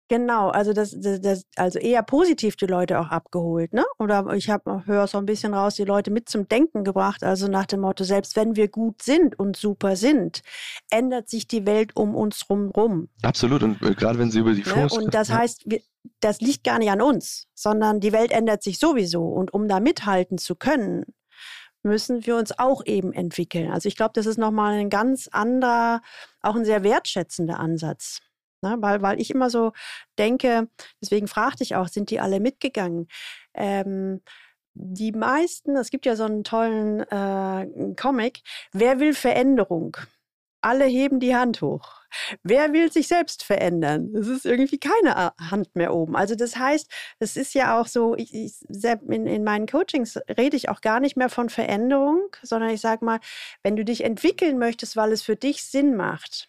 Genau, 0.08 0.50
also 0.50 0.72
das, 0.74 0.96
das, 1.00 1.20
das, 1.20 1.46
also 1.56 1.80
eher 1.80 2.04
positiv 2.04 2.56
die 2.56 2.68
Leute 2.68 3.00
auch 3.00 3.08
abgeholt, 3.08 3.74
ne? 3.74 3.84
Oder 3.98 4.34
ich 4.36 4.52
habe 4.52 4.84
höre 4.86 5.08
so 5.08 5.18
ein 5.18 5.26
bisschen 5.26 5.56
raus, 5.56 5.76
die 5.76 5.84
Leute 5.84 6.12
mit 6.12 6.30
zum 6.30 6.48
Denken 6.48 6.84
gebracht, 6.84 7.24
also 7.24 7.48
nach 7.48 7.66
dem 7.66 7.80
Motto, 7.80 8.04
selbst 8.04 8.36
wenn 8.36 8.56
wir 8.56 8.68
gut 8.68 9.02
sind 9.02 9.40
und 9.40 9.58
super 9.58 9.96
sind, 9.96 10.42
ändert 10.92 11.28
sich 11.30 11.48
die 11.48 11.66
Welt 11.66 11.96
um 11.96 12.14
uns 12.14 12.48
rum. 12.50 13.10
Absolut 13.24 13.64
und 13.64 13.82
äh, 13.82 13.96
gerade 13.96 14.20
wenn 14.20 14.30
sie 14.30 14.40
über 14.40 14.54
die 14.54 14.62
ne? 14.62 14.88
Und 14.92 15.16
das 15.16 15.32
heißt, 15.32 15.64
wir, 15.66 15.82
das 16.20 16.40
liegt 16.40 16.64
gar 16.64 16.78
nicht 16.78 16.92
an 16.92 17.02
uns, 17.02 17.48
sondern 17.56 18.00
die 18.00 18.14
Welt 18.14 18.32
ändert 18.32 18.62
sich 18.62 18.78
sowieso 18.78 19.24
und 19.24 19.56
um 19.56 19.68
da 19.68 19.80
mithalten 19.80 20.38
zu 20.38 20.56
können, 20.56 21.06
müssen 21.82 22.26
wir 22.26 22.36
uns 22.36 22.58
auch 22.58 22.82
eben 22.86 23.14
entwickeln. 23.14 23.72
Also 23.72 23.88
ich 23.88 23.96
glaube, 23.96 24.12
das 24.14 24.26
ist 24.26 24.38
nochmal 24.38 24.74
ein 24.74 24.90
ganz 24.90 25.28
anderer, 25.32 26.02
auch 26.42 26.56
ein 26.56 26.66
sehr 26.66 26.84
wertschätzender 26.84 27.60
Ansatz. 27.60 28.20
Ne? 28.66 28.78
Weil, 28.80 29.02
weil 29.02 29.22
ich 29.22 29.30
immer 29.30 29.50
so 29.50 29.72
denke, 30.18 30.68
deswegen 31.02 31.28
fragte 31.28 31.64
ich 31.64 31.76
auch, 31.76 31.88
sind 31.88 32.10
die 32.10 32.20
alle 32.20 32.40
mitgegangen? 32.40 33.08
Ähm, 33.54 34.22
die 34.74 35.12
meisten, 35.14 35.78
es 35.78 35.90
gibt 35.90 36.06
ja 36.06 36.16
so 36.16 36.26
einen 36.26 36.44
tollen 36.44 37.02
äh, 37.02 37.94
Comic, 37.96 38.42
wer 38.74 39.00
will 39.00 39.14
Veränderung? 39.14 39.96
Alle 40.62 40.86
heben 40.86 41.20
die 41.20 41.36
Hand 41.36 41.62
hoch. 41.62 42.02
Wer 42.42 42.74
will 42.74 42.92
sich 42.92 43.08
selbst 43.08 43.44
verändern? 43.44 44.16
Es 44.16 44.28
ist 44.28 44.46
irgendwie 44.46 44.80
keine 44.80 45.34
Hand 45.40 45.76
mehr 45.76 45.94
oben. 45.94 46.16
Also 46.16 46.34
das 46.34 46.58
heißt, 46.58 46.92
es 47.20 47.38
ist 47.38 47.54
ja 47.54 47.80
auch 47.80 47.86
so, 47.86 48.16
ich, 48.16 48.34
ich, 48.34 48.56
in, 49.08 49.28
in 49.28 49.44
meinen 49.44 49.68
Coachings 49.68 50.18
rede 50.38 50.58
ich 50.58 50.68
auch 50.70 50.82
gar 50.82 51.00
nicht 51.00 51.18
mehr 51.18 51.30
von 51.30 51.50
Veränderung, 51.50 52.36
sondern 52.42 52.72
ich 52.72 52.82
sage 52.82 53.06
mal, 53.06 53.20
wenn 53.64 53.76
du 53.76 53.86
dich 53.86 54.04
entwickeln 54.04 54.58
möchtest, 54.58 54.96
weil 54.96 55.12
es 55.12 55.22
für 55.22 55.36
dich 55.36 55.64
Sinn 55.64 55.96
macht, 55.96 56.48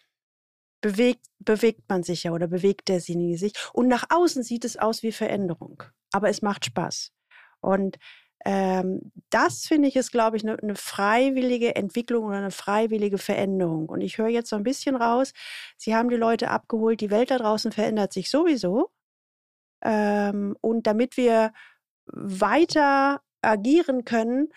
bewegt, 0.81 1.25
bewegt 1.39 1.89
man 1.89 2.03
sich 2.03 2.23
ja 2.23 2.31
oder 2.31 2.47
bewegt 2.47 2.89
derjenige 2.89 3.37
sich. 3.37 3.53
Und 3.73 3.87
nach 3.87 4.05
außen 4.09 4.43
sieht 4.43 4.65
es 4.65 4.77
aus 4.77 5.03
wie 5.03 5.11
Veränderung. 5.11 5.83
Aber 6.11 6.29
es 6.29 6.41
macht 6.41 6.65
Spaß. 6.65 7.11
Und 7.61 7.97
ähm, 8.45 9.11
das 9.29 9.65
finde 9.65 9.87
ich 9.87 9.95
ist, 9.95 10.11
glaube 10.11 10.37
ich, 10.37 10.43
eine 10.43 10.57
ne 10.61 10.75
freiwillige 10.75 11.75
Entwicklung 11.75 12.25
oder 12.25 12.37
eine 12.37 12.51
freiwillige 12.51 13.17
Veränderung. 13.17 13.89
Und 13.89 14.01
ich 14.01 14.17
höre 14.17 14.27
jetzt 14.27 14.49
so 14.49 14.55
ein 14.55 14.63
bisschen 14.63 14.95
raus, 14.95 15.33
Sie 15.77 15.95
haben 15.95 16.09
die 16.09 16.15
Leute 16.15 16.49
abgeholt, 16.49 17.01
die 17.01 17.11
Welt 17.11 17.31
da 17.31 17.37
draußen 17.37 17.71
verändert 17.71 18.13
sich 18.13 18.29
sowieso. 18.29 18.91
Ähm, 19.83 20.55
und 20.61 20.87
damit 20.87 21.17
wir 21.17 21.51
weiter 22.05 23.21
agieren 23.41 24.05
können, 24.05 24.49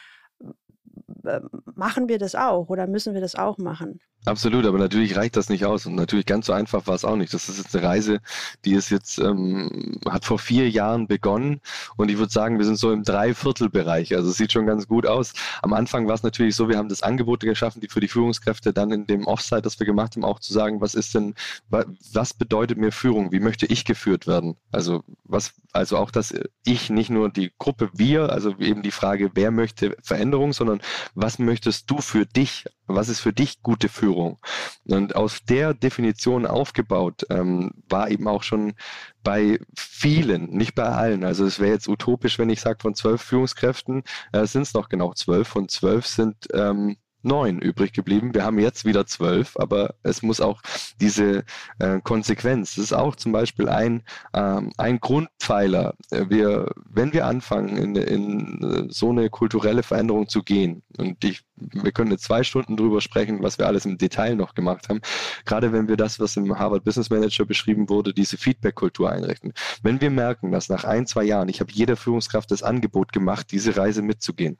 machen 1.75 2.09
wir 2.09 2.19
das 2.19 2.35
auch 2.35 2.69
oder 2.69 2.87
müssen 2.87 3.15
wir 3.15 3.21
das 3.21 3.35
auch 3.35 3.59
machen? 3.59 4.01
Absolut, 4.27 4.67
aber 4.67 4.77
natürlich 4.77 5.17
reicht 5.17 5.35
das 5.37 5.49
nicht 5.49 5.65
aus 5.65 5.87
und 5.87 5.95
natürlich 5.95 6.27
ganz 6.27 6.45
so 6.47 6.53
einfach 6.53 6.87
war 6.87 6.95
es 6.95 7.07
auch 7.07 7.17
nicht. 7.17 7.33
Das 7.33 7.49
ist 7.49 7.57
jetzt 7.57 7.75
eine 7.75 7.87
Reise, 7.87 8.21
die 8.67 8.75
ist 8.75 8.91
jetzt 8.91 9.19
ähm, 9.19 9.99
hat 10.11 10.27
vor 10.27 10.39
vier 10.39 10.69
Jahren 10.69 11.07
begonnen 11.07 11.63
und 11.97 12.11
ich 12.11 12.19
würde 12.19 12.31
sagen, 12.31 12.59
wir 12.59 12.67
sind 12.67 12.77
so 12.77 12.93
im 12.93 13.03
Dreiviertelbereich. 13.03 14.15
Also 14.15 14.29
es 14.29 14.37
sieht 14.37 14.53
schon 14.53 14.67
ganz 14.67 14.87
gut 14.87 15.07
aus. 15.07 15.33
Am 15.63 15.73
Anfang 15.73 16.07
war 16.07 16.15
es 16.15 16.23
natürlich 16.23 16.55
so, 16.55 16.69
wir 16.69 16.77
haben 16.77 16.91
das 16.91 17.03
Angebote 17.03 17.47
geschaffen, 17.47 17.81
die 17.81 17.89
für 17.89 18.01
die 18.01 18.09
Führungskräfte 18.09 18.75
dann 18.75 18.93
in 18.93 19.07
dem 19.07 19.27
Offsite, 19.27 19.63
das 19.63 19.79
wir 19.81 19.87
gemacht 19.87 20.17
haben, 20.17 20.25
auch 20.25 20.39
zu 20.39 20.53
sagen, 20.53 20.83
was 20.83 20.95
ist 20.95 21.15
denn, 21.15 21.35
was 21.71 22.35
bedeutet 22.35 22.77
mir 22.77 22.93
Führung? 22.93 23.33
Wie 23.33 23.41
möchte 23.41 23.65
ich 23.65 23.87
geführt 23.87 24.27
werden? 24.27 24.57
Also 24.71 25.03
was, 25.25 25.55
also 25.73 25.97
auch, 25.97 26.11
dass 26.11 26.35
ich 26.65 26.91
nicht 26.91 27.09
nur 27.09 27.31
die 27.31 27.53
Gruppe 27.59 27.89
wir, 27.95 28.31
also 28.31 28.55
eben 28.59 28.83
die 28.83 28.91
Frage, 28.91 29.31
wer 29.33 29.51
möchte 29.51 29.97
Veränderung, 30.03 30.53
sondern 30.53 30.83
was 31.15 31.39
möchtest 31.39 31.91
du 31.91 32.03
für 32.03 32.27
dich? 32.27 32.67
Was 32.95 33.09
ist 33.09 33.21
für 33.21 33.33
dich 33.33 33.63
gute 33.63 33.89
Führung? 33.89 34.39
Und 34.87 35.17
aus 35.17 35.45
der 35.45 35.75
Definition 35.75 36.47
aufgebaut 36.47 37.27
ähm, 37.31 37.73
war 37.89 38.11
eben 38.11 38.29
auch 38.29 38.43
schon 38.43 38.75
bei 39.23 39.59
vielen, 39.77 40.51
nicht 40.51 40.75
bei 40.75 40.85
allen. 40.85 41.25
Also 41.25 41.45
es 41.45 41.61
wäre 41.61 41.73
jetzt 41.73 41.89
utopisch, 41.89 42.39
wenn 42.39 42.51
ich 42.51 42.61
sage, 42.61 42.79
von 42.81 42.95
zwölf 42.95 43.23
Führungskräften 43.23 44.03
äh, 44.33 44.47
sind 44.47 44.63
es 44.63 44.75
noch 44.75 44.89
genau 44.89 45.13
zwölf. 45.15 45.49
Von 45.49 45.69
zwölf 45.69 46.07
sind 46.07 46.49
ähm, 46.53 46.97
neun 47.23 47.59
übrig 47.59 47.93
geblieben. 47.93 48.35
Wir 48.35 48.45
haben 48.45 48.59
jetzt 48.59 48.85
wieder 48.85 49.07
zwölf, 49.07 49.57
aber 49.59 49.95
es 50.03 50.23
muss 50.23 50.41
auch 50.41 50.63
diese 51.01 51.45
äh, 51.79 52.01
Konsequenz. 52.03 52.75
Das 52.75 52.85
ist 52.85 52.93
auch 52.93 53.17
zum 53.17 53.33
Beispiel 53.33 53.69
ein, 53.69 54.03
ähm, 54.35 54.73
ein 54.77 55.01
Grundpfeiler. 55.01 55.95
Äh, 56.11 56.27
wir, 56.29 56.71
wenn 56.89 57.13
wir 57.13 57.27
anfangen, 57.27 57.77
in, 57.77 57.97
in 57.97 58.63
äh, 58.63 58.93
so 58.93 59.11
eine 59.11 59.31
kulturelle 59.31 59.83
Veränderung 59.83 60.29
zu 60.29 60.43
gehen, 60.43 60.83
und 60.99 61.23
ich, 61.25 61.43
wir 61.57 61.93
können 61.93 62.11
jetzt 62.11 62.25
zwei 62.25 62.43
Stunden 62.43 62.77
drüber 62.77 63.01
sprechen, 63.01 63.43
was 63.43 63.59
wir 63.59 63.67
alles 63.67 63.85
im 63.85 63.99
Detail 63.99 64.35
noch 64.35 64.55
gemacht 64.55 64.89
haben, 64.89 65.01
gerade 65.45 65.73
wenn 65.73 65.89
wir 65.89 65.97
das, 65.97 66.21
was 66.21 66.37
im 66.37 66.59
Harvard 66.59 66.85
Business 66.85 67.11
Manager 67.11 67.45
beschrieben 67.45 67.89
wurde, 67.89 68.15
diese 68.15 68.37
Feedback-Kultur 68.37 69.11
einrichten. 69.11 69.53
Wenn 69.83 70.01
wir 70.01 70.11
merken, 70.11 70.53
dass 70.53 70.69
nach 70.69 70.85
ein, 70.85 71.07
zwei 71.07 71.25
Jahren, 71.25 71.49
ich 71.49 71.61
habe 71.61 71.73
jeder 71.73 71.97
Führungskraft 71.97 72.51
das 72.51 72.63
Angebot 72.63 73.13
gemacht, 73.13 73.53
diese 73.53 73.77
Reise 73.77 74.03
mitzugehen, 74.03 74.59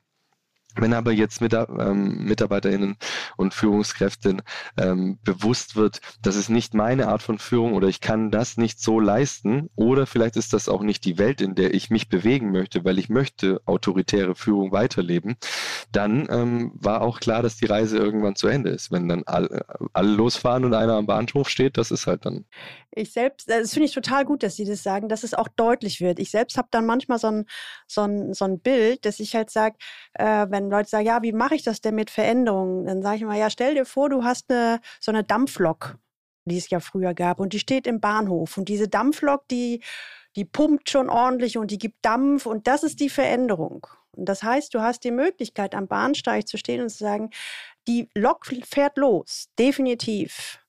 wenn 0.75 0.93
aber 0.93 1.11
jetzt 1.11 1.41
mit, 1.41 1.53
ähm, 1.53 2.25
Mitarbeiterinnen 2.25 2.97
und 3.37 3.53
Führungskräften 3.53 4.41
ähm, 4.77 5.19
bewusst 5.23 5.75
wird, 5.75 6.01
das 6.21 6.35
ist 6.35 6.49
nicht 6.49 6.73
meine 6.73 7.07
Art 7.07 7.23
von 7.23 7.39
Führung 7.39 7.73
oder 7.73 7.87
ich 7.87 8.01
kann 8.01 8.31
das 8.31 8.57
nicht 8.57 8.79
so 8.79 8.99
leisten 8.99 9.69
oder 9.75 10.05
vielleicht 10.05 10.35
ist 10.35 10.53
das 10.53 10.69
auch 10.69 10.81
nicht 10.81 11.05
die 11.05 11.17
Welt, 11.17 11.41
in 11.41 11.55
der 11.55 11.73
ich 11.73 11.89
mich 11.89 12.09
bewegen 12.09 12.51
möchte, 12.51 12.85
weil 12.85 12.99
ich 12.99 13.09
möchte 13.09 13.61
autoritäre 13.65 14.35
Führung 14.35 14.71
weiterleben, 14.71 15.35
dann 15.91 16.27
ähm, 16.29 16.71
war 16.75 17.01
auch 17.01 17.19
klar, 17.19 17.41
dass 17.41 17.57
die 17.57 17.65
Reise 17.65 17.97
irgendwann 17.97 18.35
zu 18.35 18.47
Ende 18.47 18.69
ist. 18.69 18.91
Wenn 18.91 19.07
dann 19.07 19.23
alle, 19.25 19.65
alle 19.93 20.11
losfahren 20.11 20.65
und 20.65 20.73
einer 20.73 20.93
am 20.93 21.05
Bahnhof 21.05 21.49
steht, 21.49 21.77
das 21.77 21.91
ist 21.91 22.07
halt 22.07 22.25
dann. 22.25 22.45
Ich 22.93 23.13
selbst, 23.13 23.49
äh, 23.49 23.61
das 23.61 23.73
finde 23.73 23.85
ich 23.85 23.93
total 23.93 24.25
gut, 24.25 24.43
dass 24.43 24.55
Sie 24.55 24.65
das 24.65 24.83
sagen, 24.83 25.07
dass 25.07 25.23
es 25.23 25.33
auch 25.33 25.47
deutlich 25.47 26.01
wird. 26.01 26.19
Ich 26.19 26.31
selbst 26.31 26.57
habe 26.57 26.67
dann 26.71 26.85
manchmal 26.85 27.19
so 27.19 27.27
ein, 27.27 27.45
so 27.87 28.01
ein, 28.01 28.33
so 28.33 28.45
ein 28.45 28.59
Bild, 28.59 29.05
dass 29.05 29.19
ich 29.19 29.35
halt 29.35 29.49
sage, 29.49 29.77
äh, 30.13 30.47
wenn 30.49 30.60
wenn 30.63 30.69
Leute 30.69 30.89
sagen, 30.89 31.05
ja, 31.05 31.21
wie 31.21 31.31
mache 31.31 31.55
ich 31.55 31.63
das 31.63 31.81
denn 31.81 31.95
mit 31.95 32.09
Veränderungen? 32.09 32.85
Dann 32.85 33.01
sage 33.01 33.17
ich 33.17 33.21
immer, 33.21 33.37
ja, 33.37 33.49
stell 33.49 33.75
dir 33.75 33.85
vor, 33.85 34.09
du 34.09 34.23
hast 34.23 34.51
eine, 34.51 34.79
so 34.99 35.11
eine 35.11 35.23
Dampflok, 35.23 35.97
die 36.45 36.57
es 36.57 36.69
ja 36.69 36.79
früher 36.79 37.13
gab, 37.13 37.39
und 37.39 37.53
die 37.53 37.59
steht 37.59 37.87
im 37.87 37.99
Bahnhof. 37.99 38.57
Und 38.57 38.69
diese 38.69 38.87
Dampflok, 38.87 39.47
die, 39.49 39.81
die 40.35 40.45
pumpt 40.45 40.89
schon 40.89 41.09
ordentlich 41.09 41.57
und 41.57 41.71
die 41.71 41.77
gibt 41.77 42.05
Dampf 42.05 42.45
und 42.45 42.67
das 42.67 42.83
ist 42.83 42.99
die 42.99 43.09
Veränderung. 43.09 43.87
Und 44.11 44.27
das 44.27 44.43
heißt, 44.43 44.73
du 44.73 44.81
hast 44.81 45.03
die 45.03 45.11
Möglichkeit, 45.11 45.73
am 45.73 45.87
Bahnsteig 45.87 46.47
zu 46.47 46.57
stehen 46.57 46.81
und 46.81 46.89
zu 46.89 46.97
sagen, 46.97 47.29
die 47.87 48.09
Lok 48.13 48.45
fährt 48.45 48.97
los, 48.97 49.49
definitiv. 49.57 50.59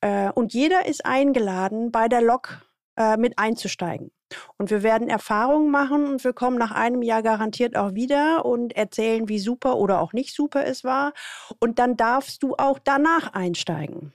Äh, 0.00 0.30
und 0.30 0.52
jeder 0.52 0.86
ist 0.86 1.04
eingeladen, 1.04 1.90
bei 1.90 2.08
der 2.08 2.20
Lok 2.20 2.62
äh, 2.96 3.16
mit 3.16 3.38
einzusteigen. 3.38 4.10
Und 4.58 4.70
wir 4.70 4.82
werden 4.82 5.08
Erfahrungen 5.08 5.70
machen 5.70 6.06
und 6.06 6.24
wir 6.24 6.32
kommen 6.32 6.58
nach 6.58 6.70
einem 6.70 7.02
Jahr 7.02 7.22
garantiert 7.22 7.76
auch 7.76 7.94
wieder 7.94 8.44
und 8.44 8.74
erzählen, 8.74 9.28
wie 9.28 9.38
super 9.38 9.76
oder 9.76 10.00
auch 10.00 10.12
nicht 10.12 10.34
super 10.34 10.64
es 10.66 10.84
war. 10.84 11.12
Und 11.58 11.78
dann 11.78 11.96
darfst 11.96 12.42
du 12.42 12.54
auch 12.56 12.78
danach 12.78 13.32
einsteigen. 13.32 14.12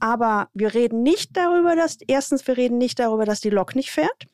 Aber 0.00 0.48
wir 0.52 0.74
reden 0.74 1.02
nicht 1.02 1.36
darüber, 1.36 1.74
dass, 1.74 1.98
erstens, 2.06 2.46
wir 2.46 2.56
reden 2.56 2.78
nicht 2.78 2.98
darüber, 2.98 3.24
dass 3.24 3.40
die 3.40 3.50
Lok 3.50 3.74
nicht 3.74 3.90
fährt. 3.90 4.26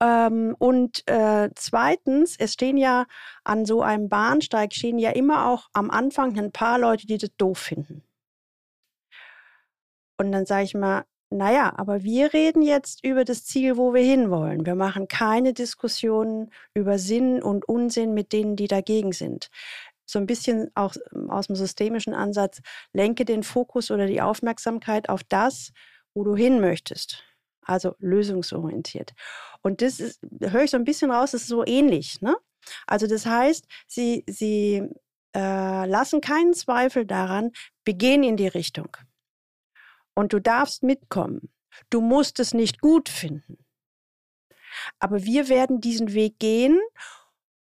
Ähm, 0.00 0.54
und 0.58 1.08
äh, 1.08 1.48
zweitens, 1.54 2.36
es 2.38 2.52
stehen 2.52 2.76
ja 2.76 3.06
an 3.44 3.64
so 3.64 3.80
einem 3.82 4.08
Bahnsteig, 4.08 4.74
stehen 4.74 4.98
ja 4.98 5.10
immer 5.10 5.46
auch 5.46 5.68
am 5.72 5.90
Anfang 5.90 6.38
ein 6.38 6.52
paar 6.52 6.78
Leute, 6.78 7.06
die 7.06 7.16
das 7.16 7.30
doof 7.38 7.58
finden. 7.58 8.02
Und 10.18 10.32
dann 10.32 10.46
sage 10.46 10.64
ich 10.64 10.74
mal, 10.74 11.04
naja, 11.30 11.72
aber 11.76 12.04
wir 12.04 12.32
reden 12.32 12.62
jetzt 12.62 13.04
über 13.04 13.24
das 13.24 13.44
Ziel, 13.44 13.76
wo 13.76 13.92
wir 13.92 14.02
hinwollen. 14.02 14.64
Wir 14.64 14.76
machen 14.76 15.08
keine 15.08 15.52
Diskussionen 15.52 16.50
über 16.72 16.98
Sinn 16.98 17.42
und 17.42 17.68
Unsinn 17.68 18.14
mit 18.14 18.32
denen, 18.32 18.54
die 18.54 18.68
dagegen 18.68 19.12
sind. 19.12 19.48
So 20.06 20.20
ein 20.20 20.26
bisschen 20.26 20.70
auch 20.76 20.94
ähm, 21.14 21.28
aus 21.30 21.48
dem 21.48 21.56
systemischen 21.56 22.14
Ansatz, 22.14 22.60
lenke 22.92 23.24
den 23.24 23.42
Fokus 23.42 23.90
oder 23.90 24.06
die 24.06 24.22
Aufmerksamkeit 24.22 25.08
auf 25.08 25.24
das, 25.24 25.72
wo 26.14 26.22
du 26.22 26.36
hin 26.36 26.60
möchtest. 26.60 27.24
Also 27.62 27.96
lösungsorientiert. 27.98 29.12
Und 29.62 29.82
das 29.82 29.98
ist, 29.98 30.20
höre 30.40 30.62
ich 30.62 30.70
so 30.70 30.76
ein 30.76 30.84
bisschen 30.84 31.10
raus, 31.10 31.32
das 31.32 31.42
ist 31.42 31.48
so 31.48 31.66
ähnlich. 31.66 32.20
Ne? 32.20 32.36
Also 32.86 33.08
das 33.08 33.26
heißt, 33.26 33.66
sie, 33.88 34.22
sie 34.28 34.88
äh, 35.34 35.86
lassen 35.86 36.20
keinen 36.20 36.54
Zweifel 36.54 37.04
daran, 37.04 37.50
begehen 37.84 38.22
in 38.22 38.36
die 38.36 38.46
Richtung 38.46 38.96
und 40.16 40.32
du 40.32 40.40
darfst 40.40 40.82
mitkommen. 40.82 41.50
Du 41.90 42.00
musst 42.00 42.40
es 42.40 42.54
nicht 42.54 42.80
gut 42.80 43.08
finden. 43.08 43.58
Aber 44.98 45.22
wir 45.24 45.48
werden 45.48 45.80
diesen 45.80 46.12
Weg 46.12 46.38
gehen 46.38 46.80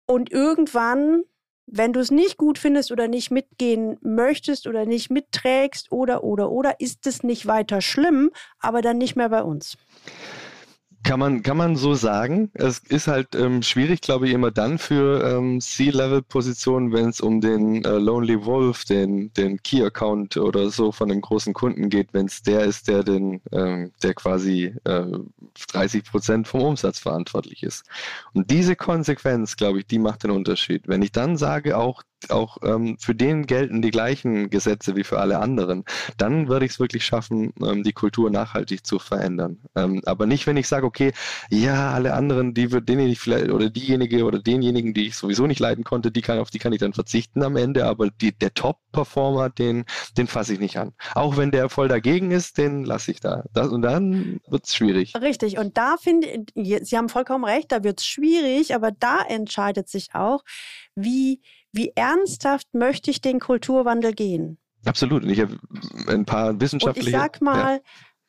und 0.05 0.31
irgendwann, 0.31 1.23
wenn 1.67 1.93
du 1.93 1.99
es 1.99 2.11
nicht 2.11 2.37
gut 2.37 2.57
findest 2.57 2.91
oder 2.91 3.07
nicht 3.07 3.29
mitgehen 3.29 3.97
möchtest 4.01 4.67
oder 4.67 4.85
nicht 4.85 5.11
mitträgst 5.11 5.91
oder, 5.91 6.23
oder, 6.23 6.49
oder, 6.49 6.79
ist 6.79 7.05
es 7.05 7.23
nicht 7.23 7.45
weiter 7.45 7.81
schlimm, 7.81 8.31
aber 8.59 8.81
dann 8.81 8.97
nicht 8.97 9.15
mehr 9.15 9.29
bei 9.29 9.43
uns. 9.43 9.77
Kann 11.03 11.19
man, 11.19 11.43
kann 11.43 11.55
man 11.57 11.75
so 11.77 11.93
sagen. 11.95 12.51
Es 12.53 12.79
ist 12.79 13.07
halt 13.07 13.33
ähm, 13.33 13.63
schwierig, 13.63 14.01
glaube 14.01 14.27
ich, 14.27 14.33
immer 14.33 14.51
dann 14.51 14.77
für 14.77 15.23
ähm, 15.23 15.61
C-Level-Positionen, 15.61 16.91
wenn 16.91 17.09
es 17.09 17.21
um 17.21 17.39
den 17.39 17.83
äh, 17.85 17.97
Lonely 17.97 18.45
Wolf, 18.45 18.83
den, 18.83 19.31
den 19.33 19.63
Key-Account 19.63 20.37
oder 20.37 20.69
so 20.69 20.91
von 20.91 21.09
einem 21.09 21.21
großen 21.21 21.53
Kunden 21.53 21.89
geht, 21.89 22.13
wenn 22.13 22.25
es 22.25 22.43
der 22.43 22.65
ist, 22.65 22.89
der 22.89 23.03
den, 23.03 23.41
ähm, 23.51 23.91
der 24.03 24.13
quasi 24.13 24.75
äh, 24.83 25.05
30 25.71 26.03
Prozent 26.03 26.47
vom 26.47 26.61
Umsatz 26.61 26.99
verantwortlich 26.99 27.63
ist. 27.63 27.85
Und 28.33 28.51
diese 28.51 28.75
Konsequenz, 28.75 29.55
glaube 29.55 29.79
ich, 29.79 29.87
die 29.87 29.99
macht 29.99 30.23
den 30.23 30.31
Unterschied. 30.31 30.87
Wenn 30.87 31.01
ich 31.01 31.13
dann 31.13 31.37
sage, 31.37 31.77
auch 31.77 32.03
auch 32.29 32.57
ähm, 32.63 32.97
für 32.99 33.15
den 33.15 33.45
gelten 33.45 33.81
die 33.81 33.91
gleichen 33.91 34.49
Gesetze 34.49 34.95
wie 34.95 35.03
für 35.03 35.19
alle 35.19 35.39
anderen, 35.39 35.85
dann 36.17 36.47
würde 36.47 36.65
ich 36.65 36.73
es 36.73 36.79
wirklich 36.79 37.05
schaffen, 37.05 37.53
ähm, 37.63 37.83
die 37.83 37.93
Kultur 37.93 38.29
nachhaltig 38.29 38.85
zu 38.85 38.99
verändern. 38.99 39.59
Ähm, 39.75 40.01
aber 40.05 40.25
nicht, 40.25 40.45
wenn 40.45 40.57
ich 40.57 40.67
sage, 40.67 40.85
okay, 40.85 41.13
ja, 41.49 41.91
alle 41.91 42.13
anderen, 42.13 42.53
die 42.53 42.71
wird 42.71 42.89
denen 42.89 43.07
ich 43.07 43.19
vielleicht 43.19 43.49
oder 43.49 43.69
diejenige 43.69 44.25
oder 44.25 44.39
denjenigen, 44.39 44.93
die 44.93 45.07
ich 45.07 45.15
sowieso 45.15 45.47
nicht 45.47 45.59
leiden 45.59 45.83
konnte, 45.83 46.11
die 46.11 46.21
kann 46.21 46.39
auf 46.39 46.49
die 46.49 46.59
kann 46.59 46.73
ich 46.73 46.79
dann 46.79 46.93
verzichten 46.93 47.43
am 47.43 47.55
Ende, 47.55 47.85
aber 47.85 48.09
die, 48.09 48.31
der 48.31 48.53
Top-Performer, 48.53 49.49
den, 49.49 49.85
den 50.17 50.27
fasse 50.27 50.53
ich 50.53 50.59
nicht 50.59 50.77
an. 50.77 50.93
Auch 51.15 51.37
wenn 51.37 51.51
der 51.51 51.69
voll 51.69 51.87
dagegen 51.87 52.31
ist, 52.31 52.57
den 52.57 52.83
lasse 52.83 53.11
ich 53.11 53.19
da. 53.19 53.43
Das, 53.53 53.69
und 53.69 53.81
dann 53.81 54.39
wird 54.47 54.65
es 54.65 54.75
schwierig. 54.75 55.13
Richtig. 55.15 55.57
Und 55.57 55.77
da 55.77 55.95
finde 55.97 56.45
ich, 56.55 56.79
Sie 56.81 56.97
haben 56.97 57.09
vollkommen 57.09 57.45
recht, 57.45 57.71
da 57.71 57.83
wird 57.83 57.99
es 57.99 58.05
schwierig, 58.05 58.75
aber 58.75 58.91
da 58.91 59.21
entscheidet 59.21 59.89
sich 59.89 60.09
auch, 60.13 60.43
wie 60.95 61.41
wie 61.71 61.91
ernsthaft 61.95 62.67
möchte 62.73 63.11
ich 63.11 63.21
den 63.21 63.39
Kulturwandel 63.39 64.13
gehen? 64.13 64.57
Absolut. 64.85 65.23
Und 65.23 65.29
ich 65.29 65.41
habe 65.41 65.57
ein 66.07 66.25
paar 66.25 66.59
wissenschaftliche. 66.59 67.09
Und 67.09 67.13
ich 67.13 67.19
sag 67.19 67.41
mal, 67.41 67.81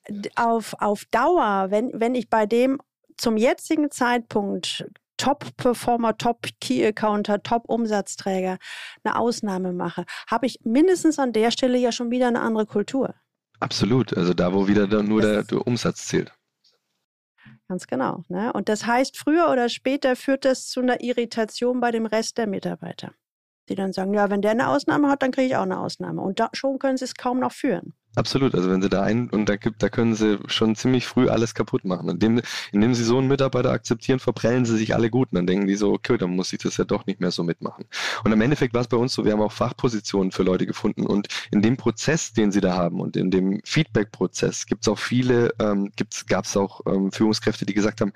ja. 0.09 0.31
auf, 0.37 0.75
auf 0.79 1.05
Dauer, 1.11 1.71
wenn, 1.71 1.91
wenn 1.95 2.15
ich 2.15 2.29
bei 2.29 2.47
dem 2.47 2.79
zum 3.17 3.37
jetzigen 3.37 3.91
Zeitpunkt 3.91 4.87
Top-Performer, 5.17 6.17
Top-Key-Accounter, 6.17 7.43
Top-Umsatzträger 7.43 8.57
eine 9.05 9.17
Ausnahme 9.17 9.73
mache, 9.73 10.07
habe 10.27 10.47
ich 10.47 10.61
mindestens 10.65 11.19
an 11.19 11.33
der 11.33 11.51
Stelle 11.51 11.79
ja 11.79 11.93
schon 11.93 12.11
wieder 12.11 12.29
eine 12.29 12.41
andere 12.41 12.65
Kultur. 12.65 13.15
Absolut. 13.61 14.17
Also 14.17 14.33
da, 14.33 14.55
wo 14.55 14.67
wieder 14.67 14.87
nur 15.03 15.21
der, 15.21 15.43
der, 15.43 15.67
Umsatz 15.67 16.07
zählt. 16.07 16.33
Ganz 17.69 17.87
genau. 17.87 18.25
Ne? 18.29 18.53
Und 18.55 18.71
das 18.71 18.87
heißt, 18.87 19.19
früher 19.19 19.51
oder 19.51 19.69
später 19.69 20.17
führt 20.17 20.47
das 20.47 20.69
zu 20.69 20.81
einer 20.81 21.03
Irritation 21.03 21.81
bei 21.81 21.91
dem 21.91 22.07
Rest 22.07 22.39
der 22.39 22.47
Mitarbeiter 22.47 23.13
die 23.71 23.77
dann 23.77 23.93
sagen, 23.93 24.13
ja, 24.13 24.29
wenn 24.29 24.43
der 24.43 24.51
eine 24.51 24.69
Ausnahme 24.69 25.09
hat, 25.09 25.23
dann 25.23 25.31
kriege 25.31 25.47
ich 25.47 25.57
auch 25.57 25.63
eine 25.63 25.79
Ausnahme. 25.79 26.21
Und 26.21 26.41
da 26.41 26.51
schon 26.53 26.79
können 26.79 26.97
sie 26.97 27.05
es 27.05 27.15
kaum 27.15 27.41
noch 27.41 27.53
führen. 27.53 27.95
Absolut, 28.17 28.57
also 28.57 28.69
wenn 28.69 28.83
sie 28.83 28.89
da 28.89 29.03
ein 29.03 29.31
und 29.31 29.49
da 29.49 29.55
gibt, 29.55 29.85
da 29.85 29.89
können 29.89 30.17
sie 30.17 30.41
schon 30.47 30.75
ziemlich 30.75 31.07
früh 31.07 31.29
alles 31.29 31.55
kaputt 31.55 31.85
machen. 31.85 32.09
Indem, 32.09 32.43
indem 32.73 32.93
sie 32.93 33.05
so 33.05 33.19
einen 33.19 33.29
Mitarbeiter 33.29 33.71
akzeptieren, 33.71 34.19
verprellen 34.19 34.65
sie 34.65 34.77
sich 34.77 34.95
alle 34.97 35.11
gut 35.11 35.29
und 35.31 35.37
dann 35.37 35.47
denken 35.47 35.69
die 35.69 35.77
so, 35.77 35.93
okay, 35.93 36.19
dann 36.19 36.31
muss 36.31 36.53
ich 36.53 36.59
das 36.59 36.77
ja 36.77 36.85
doch 36.85 37.07
nicht 37.07 37.21
mehr 37.21 37.31
so 37.31 37.45
mitmachen. 37.45 37.85
Und 38.25 38.33
im 38.33 38.41
Endeffekt 38.41 38.75
war 38.75 38.81
es 38.81 38.89
bei 38.89 38.97
uns 38.97 39.15
so, 39.15 39.25
wir 39.25 39.33
haben 39.33 39.41
auch 39.41 39.53
Fachpositionen 39.53 40.33
für 40.33 40.43
Leute 40.43 40.67
gefunden 40.67 41.07
und 41.07 41.29
in 41.53 41.63
dem 41.63 41.77
Prozess, 41.77 42.33
den 42.33 42.51
sie 42.51 42.61
da 42.61 42.75
haben 42.75 43.01
und 43.01 43.17
in 43.17 43.31
dem 43.31 43.61
Feedback-Prozess 43.65 44.67
gibt 44.67 44.83
es 44.83 44.89
auch 44.89 44.99
viele, 44.99 45.55
ähm, 45.61 45.93
gab 46.27 46.47
es 46.47 46.57
auch 46.57 46.81
ähm, 46.87 47.13
Führungskräfte, 47.13 47.65
die 47.65 47.75
gesagt 47.75 48.01
haben, 48.01 48.13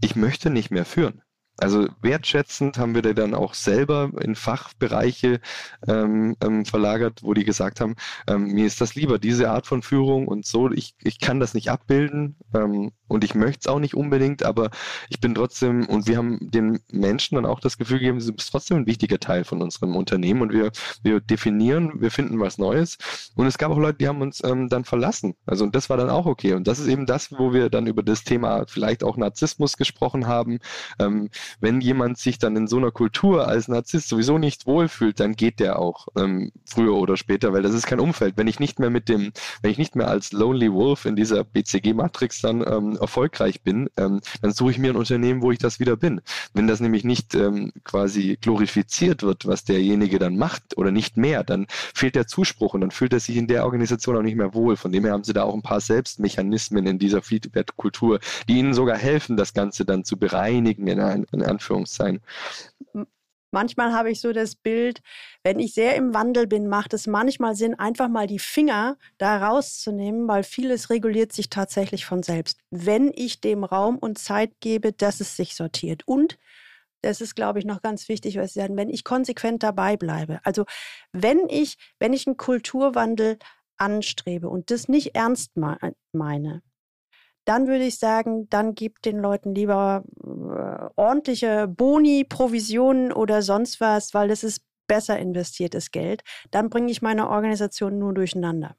ich 0.00 0.16
möchte 0.16 0.50
nicht 0.50 0.72
mehr 0.72 0.84
führen. 0.84 1.22
Also 1.58 1.88
wertschätzend 2.02 2.78
haben 2.78 2.94
wir 2.94 3.02
die 3.02 3.14
dann 3.14 3.34
auch 3.34 3.54
selber 3.54 4.10
in 4.20 4.36
Fachbereiche 4.36 5.40
ähm, 5.88 6.36
ähm, 6.40 6.64
verlagert, 6.64 7.22
wo 7.22 7.34
die 7.34 7.44
gesagt 7.44 7.80
haben, 7.80 7.96
ähm, 8.28 8.52
mir 8.52 8.66
ist 8.66 8.80
das 8.80 8.94
lieber, 8.94 9.18
diese 9.18 9.50
Art 9.50 9.66
von 9.66 9.82
Führung 9.82 10.28
und 10.28 10.46
so, 10.46 10.70
ich, 10.70 10.94
ich 11.02 11.18
kann 11.18 11.40
das 11.40 11.54
nicht 11.54 11.70
abbilden 11.70 12.36
ähm, 12.54 12.92
und 13.08 13.24
ich 13.24 13.34
möchte 13.34 13.60
es 13.60 13.66
auch 13.66 13.80
nicht 13.80 13.94
unbedingt, 13.94 14.44
aber 14.44 14.70
ich 15.08 15.20
bin 15.20 15.34
trotzdem, 15.34 15.86
und 15.86 16.06
wir 16.06 16.16
haben 16.16 16.50
den 16.50 16.78
Menschen 16.92 17.34
dann 17.34 17.46
auch 17.46 17.58
das 17.58 17.76
Gefühl 17.76 17.98
gegeben, 17.98 18.20
sie 18.20 18.32
ist 18.34 18.50
trotzdem 18.50 18.78
ein 18.78 18.86
wichtiger 18.86 19.18
Teil 19.18 19.44
von 19.44 19.60
unserem 19.60 19.96
Unternehmen 19.96 20.42
und 20.42 20.52
wir, 20.52 20.70
wir 21.02 21.20
definieren, 21.20 22.00
wir 22.00 22.10
finden 22.10 22.38
was 22.38 22.58
Neues. 22.58 22.98
Und 23.34 23.46
es 23.46 23.58
gab 23.58 23.72
auch 23.72 23.78
Leute, 23.78 23.98
die 23.98 24.08
haben 24.08 24.20
uns 24.20 24.42
ähm, 24.44 24.68
dann 24.68 24.84
verlassen. 24.84 25.34
Also 25.46 25.64
und 25.64 25.74
das 25.74 25.90
war 25.90 25.96
dann 25.96 26.10
auch 26.10 26.26
okay. 26.26 26.54
Und 26.54 26.68
das 26.68 26.78
ist 26.78 26.86
eben 26.86 27.06
das, 27.06 27.32
wo 27.32 27.52
wir 27.52 27.70
dann 27.70 27.86
über 27.86 28.02
das 28.02 28.24
Thema 28.24 28.64
vielleicht 28.68 29.02
auch 29.02 29.16
Narzissmus 29.16 29.76
gesprochen 29.76 30.26
haben. 30.26 30.58
Wenn 31.60 31.80
jemand 31.80 32.18
sich 32.18 32.38
dann 32.38 32.56
in 32.56 32.66
so 32.66 32.76
einer 32.76 32.90
Kultur 32.90 33.48
als 33.48 33.68
Narzisst 33.68 34.08
sowieso 34.08 34.38
nicht 34.38 34.66
wohlfühlt, 34.66 35.20
dann 35.20 35.34
geht 35.34 35.60
der 35.60 35.78
auch 35.78 36.08
ähm, 36.16 36.52
früher 36.64 36.94
oder 36.94 37.16
später, 37.16 37.52
weil 37.52 37.62
das 37.62 37.74
ist 37.74 37.86
kein 37.86 38.00
Umfeld. 38.00 38.36
Wenn 38.36 38.46
ich 38.46 38.60
nicht 38.60 38.78
mehr 38.78 38.90
mit 38.90 39.08
dem, 39.08 39.32
wenn 39.62 39.70
ich 39.70 39.78
nicht 39.78 39.96
mehr 39.96 40.08
als 40.08 40.32
Lonely 40.32 40.72
Wolf 40.72 41.04
in 41.04 41.16
dieser 41.16 41.44
BCG-Matrix 41.44 42.40
dann 42.42 42.64
ähm, 42.66 42.96
erfolgreich 43.00 43.62
bin, 43.62 43.88
ähm, 43.96 44.20
dann 44.42 44.52
suche 44.52 44.72
ich 44.72 44.78
mir 44.78 44.92
ein 44.92 44.96
Unternehmen, 44.96 45.42
wo 45.42 45.52
ich 45.52 45.58
das 45.58 45.80
wieder 45.80 45.96
bin. 45.96 46.20
Wenn 46.54 46.66
das 46.66 46.80
nämlich 46.80 47.04
nicht 47.04 47.34
ähm, 47.34 47.72
quasi 47.84 48.38
glorifiziert 48.40 49.22
wird, 49.22 49.46
was 49.46 49.64
derjenige 49.64 50.18
dann 50.18 50.36
macht 50.36 50.76
oder 50.76 50.90
nicht 50.90 51.16
mehr, 51.16 51.44
dann 51.44 51.66
fehlt 51.94 52.14
der 52.14 52.26
Zuspruch 52.26 52.74
und 52.74 52.80
dann 52.80 52.90
fühlt 52.90 53.12
er 53.12 53.20
sich 53.20 53.36
in 53.36 53.46
der 53.46 53.64
Organisation 53.64 54.16
auch 54.16 54.22
nicht 54.22 54.36
mehr 54.36 54.54
wohl. 54.54 54.76
Von 54.76 54.92
dem 54.92 55.04
her 55.04 55.12
haben 55.12 55.24
sie 55.24 55.32
da 55.32 55.44
auch 55.44 55.54
ein 55.54 55.62
paar 55.62 55.80
Selbstmechanismen 55.80 56.86
in 56.86 56.98
dieser 56.98 57.22
Feedback-Kultur, 57.22 58.20
die 58.48 58.58
ihnen 58.58 58.74
sogar 58.74 58.96
helfen, 58.96 59.36
das 59.36 59.54
Ganze 59.54 59.84
dann 59.84 60.04
zu 60.04 60.16
bereinigen, 60.16 60.86
in, 60.86 60.98
in 61.40 61.46
Anführungszeichen. 61.46 62.20
Manchmal 63.50 63.94
habe 63.94 64.10
ich 64.10 64.20
so 64.20 64.32
das 64.32 64.56
Bild, 64.56 65.00
wenn 65.42 65.58
ich 65.58 65.72
sehr 65.72 65.96
im 65.96 66.12
Wandel 66.12 66.46
bin, 66.46 66.68
macht 66.68 66.92
es 66.92 67.06
manchmal 67.06 67.54
Sinn, 67.54 67.74
einfach 67.74 68.08
mal 68.08 68.26
die 68.26 68.38
Finger 68.38 68.98
da 69.16 69.48
rauszunehmen, 69.48 70.28
weil 70.28 70.42
vieles 70.42 70.90
reguliert 70.90 71.32
sich 71.32 71.48
tatsächlich 71.48 72.04
von 72.04 72.22
selbst. 72.22 72.60
Wenn 72.70 73.10
ich 73.14 73.40
dem 73.40 73.64
Raum 73.64 73.96
und 73.96 74.18
Zeit 74.18 74.52
gebe, 74.60 74.92
dass 74.92 75.20
es 75.20 75.34
sich 75.34 75.54
sortiert. 75.54 76.06
Und 76.06 76.38
das 77.00 77.22
ist, 77.22 77.36
glaube 77.36 77.58
ich, 77.58 77.64
noch 77.64 77.80
ganz 77.80 78.08
wichtig, 78.08 78.36
was 78.36 78.52
Sie 78.52 78.60
sagen, 78.60 78.76
wenn 78.76 78.90
ich 78.90 79.04
konsequent 79.04 79.62
dabei 79.62 79.96
bleibe. 79.96 80.40
Also 80.44 80.64
wenn 81.12 81.48
ich, 81.48 81.78
wenn 81.98 82.12
ich 82.12 82.26
einen 82.26 82.36
Kulturwandel 82.36 83.38
anstrebe 83.78 84.48
und 84.48 84.70
das 84.70 84.88
nicht 84.88 85.14
ernst 85.14 85.52
meine, 86.12 86.62
dann 87.48 87.66
würde 87.66 87.84
ich 87.84 87.98
sagen, 87.98 88.46
dann 88.50 88.74
gibt 88.74 89.06
den 89.06 89.18
Leuten 89.18 89.54
lieber 89.54 90.04
äh, 90.22 90.90
ordentliche 90.96 91.66
Boni, 91.66 92.24
Provisionen 92.24 93.10
oder 93.10 93.40
sonst 93.40 93.80
was, 93.80 94.12
weil 94.12 94.28
das 94.28 94.44
ist 94.44 94.62
besser 94.86 95.18
investiertes 95.18 95.90
Geld. 95.90 96.22
Dann 96.50 96.68
bringe 96.68 96.90
ich 96.90 97.00
meine 97.00 97.30
Organisation 97.30 97.98
nur 97.98 98.12
durcheinander. 98.12 98.76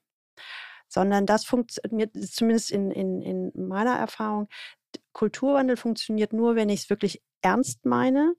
Sondern 0.87 1.25
das 1.25 1.45
funktioniert, 1.45 2.11
zumindest 2.31 2.69
in, 2.69 2.91
in, 2.91 3.21
in 3.21 3.51
meiner 3.55 3.95
Erfahrung, 3.95 4.47
Kulturwandel 5.13 5.75
funktioniert 5.75 6.31
nur, 6.31 6.55
wenn 6.55 6.69
ich 6.69 6.81
es 6.81 6.89
wirklich 6.91 7.23
ernst 7.41 7.85
meine 7.85 8.33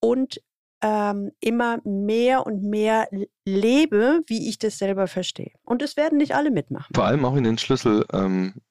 und 0.00 0.40
ähm, 0.82 1.32
immer 1.40 1.78
mehr 1.84 2.46
und 2.46 2.62
mehr 2.62 3.08
lebe, 3.44 4.20
wie 4.26 4.48
ich 4.48 4.58
das 4.58 4.78
selber 4.78 5.08
verstehe. 5.08 5.52
Und 5.64 5.82
es 5.82 5.96
werden 5.96 6.18
nicht 6.18 6.34
alle 6.34 6.50
mitmachen. 6.50 6.94
Vor 6.94 7.04
allem 7.04 7.24
auch 7.24 7.34
in 7.36 7.44
den 7.44 7.58
Schlüsselsituationen, 7.58 8.54
ähm, 8.54 8.62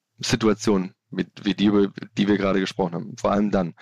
wie 1.43 1.53
die, 1.53 1.65
über 1.65 1.91
die 2.17 2.27
wir 2.27 2.37
gerade 2.37 2.59
gesprochen 2.59 2.95
haben. 2.95 3.17
Vor 3.17 3.31
allem 3.31 3.51
dann. 3.51 3.75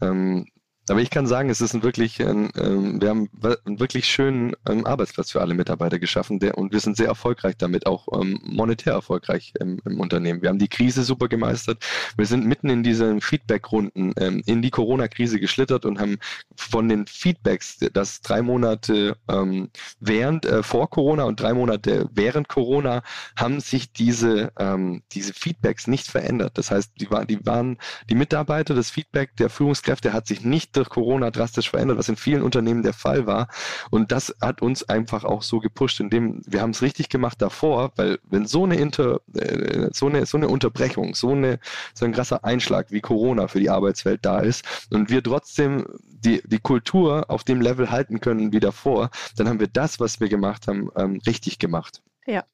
Ähm, 0.00 0.46
aber 0.90 1.00
ich 1.00 1.10
kann 1.10 1.26
sagen, 1.26 1.50
es 1.50 1.60
ist 1.60 1.74
ein 1.74 1.82
wirklich, 1.82 2.20
ein, 2.20 2.50
ähm, 2.56 3.00
wir 3.00 3.10
haben 3.10 3.28
einen 3.42 3.78
wirklich 3.78 4.06
schönen 4.06 4.54
ähm, 4.68 4.84
Arbeitsplatz 4.86 5.30
für 5.30 5.40
alle 5.40 5.54
Mitarbeiter 5.54 5.98
geschaffen 5.98 6.40
der, 6.40 6.58
und 6.58 6.72
wir 6.72 6.80
sind 6.80 6.96
sehr 6.96 7.06
erfolgreich 7.06 7.56
damit, 7.56 7.86
auch 7.86 8.08
ähm, 8.20 8.40
monetär 8.42 8.94
erfolgreich 8.94 9.52
im, 9.60 9.80
im, 9.84 10.00
Unternehmen. 10.00 10.42
Wir 10.42 10.48
haben 10.48 10.58
die 10.58 10.68
Krise 10.68 11.04
super 11.04 11.28
gemeistert. 11.28 11.84
Wir 12.16 12.26
sind 12.26 12.44
mitten 12.44 12.68
in 12.70 12.82
diesen 12.82 13.20
Feedback-Runden 13.20 14.14
ähm, 14.16 14.42
in 14.46 14.62
die 14.62 14.70
Corona-Krise 14.70 15.38
geschlittert 15.38 15.84
und 15.84 16.00
haben 16.00 16.18
von 16.56 16.88
den 16.88 17.06
Feedbacks, 17.06 17.78
das 17.92 18.20
drei 18.20 18.42
Monate 18.42 19.16
ähm, 19.28 19.70
während, 20.00 20.44
äh, 20.44 20.62
vor 20.62 20.90
Corona 20.90 21.24
und 21.24 21.40
drei 21.40 21.54
Monate 21.54 22.08
während 22.12 22.48
Corona, 22.48 23.02
haben 23.36 23.60
sich 23.60 23.92
diese, 23.92 24.52
ähm, 24.58 25.02
diese 25.12 25.34
Feedbacks 25.34 25.86
nicht 25.86 26.08
verändert. 26.08 26.58
Das 26.58 26.70
heißt, 26.70 26.92
die, 27.00 27.10
war, 27.10 27.24
die 27.24 27.44
waren, 27.46 27.78
die 28.08 28.14
Mitarbeiter, 28.14 28.74
das 28.74 28.90
Feedback 28.90 29.36
der 29.36 29.50
Führungskräfte 29.50 30.12
hat 30.12 30.26
sich 30.26 30.44
nicht 30.44 30.79
durch 30.80 30.88
Corona 30.88 31.30
drastisch 31.30 31.70
verändert, 31.70 31.98
was 31.98 32.08
in 32.08 32.16
vielen 32.16 32.42
Unternehmen 32.42 32.82
der 32.82 32.94
Fall 32.94 33.26
war. 33.26 33.48
Und 33.90 34.12
das 34.12 34.34
hat 34.40 34.62
uns 34.62 34.88
einfach 34.88 35.24
auch 35.24 35.42
so 35.42 35.60
gepusht, 35.60 36.00
indem 36.00 36.40
wir 36.46 36.62
haben 36.62 36.70
es 36.70 36.80
richtig 36.80 37.10
gemacht 37.10 37.40
davor, 37.42 37.92
weil 37.96 38.18
wenn 38.24 38.46
so 38.46 38.64
eine 38.64 38.76
Inter, 38.76 39.20
äh, 39.34 39.90
so 39.92 40.06
eine, 40.06 40.24
so 40.24 40.38
eine 40.38 40.48
Unterbrechung, 40.48 41.14
so 41.14 41.32
eine, 41.32 41.60
so 41.94 42.06
ein 42.06 42.12
krasser 42.12 42.44
Einschlag 42.44 42.90
wie 42.90 43.00
Corona 43.00 43.46
für 43.48 43.60
die 43.60 43.70
Arbeitswelt 43.70 44.24
da 44.24 44.40
ist 44.40 44.64
und 44.90 45.10
wir 45.10 45.22
trotzdem 45.22 45.84
die, 46.02 46.42
die 46.46 46.58
Kultur 46.58 47.26
auf 47.28 47.44
dem 47.44 47.60
Level 47.60 47.90
halten 47.90 48.20
können 48.20 48.52
wie 48.52 48.60
davor, 48.60 49.10
dann 49.36 49.48
haben 49.48 49.60
wir 49.60 49.68
das, 49.68 50.00
was 50.00 50.20
wir 50.20 50.28
gemacht 50.28 50.66
haben, 50.66 50.90
ähm, 50.96 51.20
richtig 51.26 51.58
gemacht. 51.58 52.02
Ja, 52.26 52.44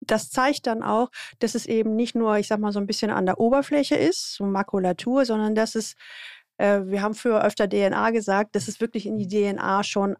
das 0.00 0.30
zeigt 0.30 0.66
dann 0.66 0.82
auch, 0.82 1.10
dass 1.38 1.54
es 1.54 1.66
eben 1.66 1.96
nicht 1.96 2.14
nur, 2.14 2.38
ich 2.38 2.48
sag 2.48 2.60
mal, 2.60 2.72
so 2.72 2.78
ein 2.78 2.86
bisschen 2.86 3.10
an 3.10 3.26
der 3.26 3.40
Oberfläche 3.40 3.96
ist, 3.96 4.34
so 4.34 4.44
Makulatur, 4.44 5.24
sondern 5.24 5.54
dass 5.54 5.74
es 5.74 5.96
äh, 6.58 6.80
wir 6.84 7.02
haben 7.02 7.14
früher 7.14 7.42
öfter 7.42 7.68
DNA 7.68 8.10
gesagt, 8.10 8.54
dass 8.54 8.68
es 8.68 8.80
wirklich 8.80 9.06
in 9.06 9.16
die 9.16 9.28
DNA 9.28 9.82
schon 9.84 10.16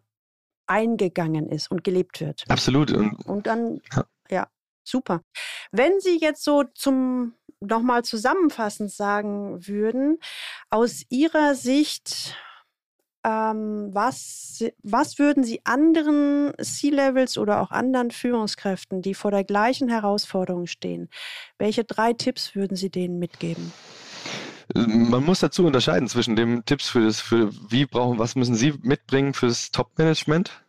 eingegangen 0.67 1.49
ist 1.49 1.69
und 1.71 1.83
gelebt 1.83 2.21
wird. 2.21 2.43
Absolut. 2.47 2.91
Und, 2.91 3.25
und 3.25 3.47
dann, 3.47 3.81
ja. 3.91 4.05
ja, 4.29 4.47
super. 4.83 5.21
Wenn 5.71 5.99
Sie 5.99 6.17
jetzt 6.19 6.43
so 6.43 6.63
zum 6.63 7.33
nochmal 7.59 8.03
zusammenfassend 8.03 8.91
sagen 8.91 9.67
würden, 9.67 10.19
aus 10.69 11.03
Ihrer 11.09 11.55
Sicht, 11.55 12.35
ähm, 13.25 13.89
was, 13.91 14.63
was 14.81 15.19
würden 15.19 15.43
Sie 15.43 15.61
anderen 15.65 16.53
C-Levels 16.61 17.37
oder 17.37 17.61
auch 17.61 17.71
anderen 17.71 18.11
Führungskräften, 18.11 19.01
die 19.01 19.13
vor 19.13 19.31
der 19.31 19.43
gleichen 19.43 19.89
Herausforderung 19.89 20.67
stehen, 20.67 21.09
welche 21.57 21.83
drei 21.83 22.13
Tipps 22.13 22.55
würden 22.55 22.77
Sie 22.77 22.89
denen 22.89 23.19
mitgeben? 23.19 23.73
Man 24.75 25.23
muss 25.23 25.39
dazu 25.39 25.65
unterscheiden 25.65 26.07
zwischen 26.07 26.35
dem 26.35 26.63
Tipps 26.63 26.89
für 26.89 27.03
das, 27.03 27.21
für 27.21 27.51
wie 27.69 27.85
brauchen, 27.85 28.19
was 28.19 28.35
müssen 28.35 28.55
Sie 28.55 28.73
mitbringen 28.83 29.33
fürs 29.33 29.71
Top-Management 29.71 30.63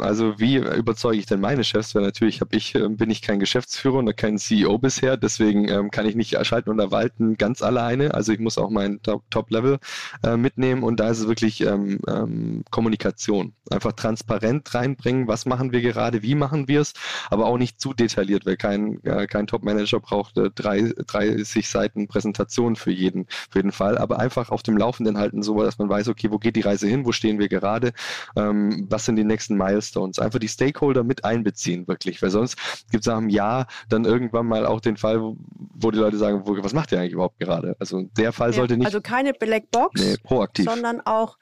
also 0.00 0.38
wie 0.38 0.56
überzeuge 0.56 1.18
ich 1.18 1.26
denn 1.26 1.40
meine 1.40 1.64
Chefs? 1.64 1.94
Weil 1.94 2.02
natürlich 2.02 2.40
ich, 2.50 2.74
äh, 2.74 2.88
bin 2.88 3.10
ich 3.10 3.22
kein 3.22 3.40
Geschäftsführer 3.40 3.98
und 3.98 4.16
kein 4.16 4.38
CEO 4.38 4.78
bisher, 4.78 5.16
deswegen 5.16 5.68
ähm, 5.68 5.90
kann 5.90 6.06
ich 6.06 6.14
nicht 6.14 6.36
schalten 6.46 6.70
und 6.70 6.78
erwalten 6.78 7.36
ganz 7.36 7.62
alleine. 7.62 8.14
Also 8.14 8.32
ich 8.32 8.38
muss 8.38 8.58
auch 8.58 8.70
mein 8.70 9.00
Top-Level 9.02 9.78
äh, 10.22 10.36
mitnehmen 10.36 10.82
und 10.82 11.00
da 11.00 11.10
ist 11.10 11.20
es 11.20 11.28
wirklich 11.28 11.60
ähm, 11.60 12.00
ähm, 12.08 12.64
Kommunikation. 12.70 13.54
Einfach 13.70 13.92
transparent 13.92 14.74
reinbringen, 14.74 15.28
was 15.28 15.46
machen 15.46 15.72
wir 15.72 15.80
gerade, 15.80 16.22
wie 16.22 16.34
machen 16.34 16.68
wir 16.68 16.80
es, 16.80 16.92
aber 17.30 17.46
auch 17.46 17.58
nicht 17.58 17.80
zu 17.80 17.94
detailliert, 17.94 18.46
weil 18.46 18.56
kein, 18.56 19.02
äh, 19.04 19.26
kein 19.26 19.46
Top-Manager 19.46 20.00
braucht 20.00 20.36
äh, 20.38 20.50
drei, 20.54 20.92
30 21.06 21.68
Seiten 21.68 22.08
Präsentation 22.08 22.76
für 22.76 22.90
jeden, 22.90 23.26
für 23.50 23.58
jeden 23.58 23.72
Fall, 23.72 23.98
aber 23.98 24.18
einfach 24.18 24.50
auf 24.50 24.62
dem 24.62 24.76
Laufenden 24.76 25.18
halten, 25.18 25.42
so 25.42 25.62
dass 25.62 25.78
man 25.78 25.88
weiß, 25.88 26.08
okay, 26.08 26.30
wo 26.30 26.38
geht 26.38 26.56
die 26.56 26.60
Reise 26.60 26.86
hin, 26.86 27.04
wo 27.04 27.12
stehen 27.12 27.38
wir 27.38 27.48
gerade, 27.48 27.92
ähm, 28.36 28.86
was 28.88 29.04
sind 29.04 29.16
die 29.16 29.24
nächsten 29.24 29.43
nächsten 29.44 29.56
Milestones. 29.56 30.18
Einfach 30.18 30.38
die 30.38 30.48
Stakeholder 30.48 31.04
mit 31.04 31.24
einbeziehen, 31.24 31.86
wirklich. 31.86 32.22
Weil 32.22 32.30
sonst 32.30 32.56
gibt 32.90 33.02
es 33.02 33.06
nach 33.06 33.18
einem 33.18 33.28
Jahr 33.28 33.66
dann 33.88 34.04
irgendwann 34.04 34.46
mal 34.46 34.66
auch 34.66 34.80
den 34.80 34.96
Fall, 34.96 35.20
wo, 35.20 35.36
wo 35.56 35.90
die 35.90 35.98
Leute 35.98 36.16
sagen, 36.16 36.42
wo, 36.44 36.56
was 36.62 36.72
macht 36.72 36.92
ihr 36.92 36.98
eigentlich 36.98 37.12
überhaupt 37.12 37.38
gerade? 37.38 37.76
Also 37.78 38.02
der 38.16 38.32
Fall 38.32 38.50
ja, 38.50 38.56
sollte 38.56 38.76
nicht. 38.76 38.86
Also 38.86 39.00
keine 39.00 39.32
Blackbox, 39.32 40.00
nee, 40.00 40.16
proaktiv. 40.22 40.66
sondern 40.68 41.00
auch 41.00 41.36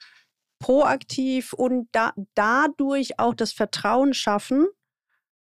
proaktiv 0.59 1.53
und 1.53 1.88
da, 1.92 2.12
dadurch 2.34 3.18
auch 3.18 3.34
das 3.34 3.53
Vertrauen 3.53 4.14
schaffen, 4.14 4.66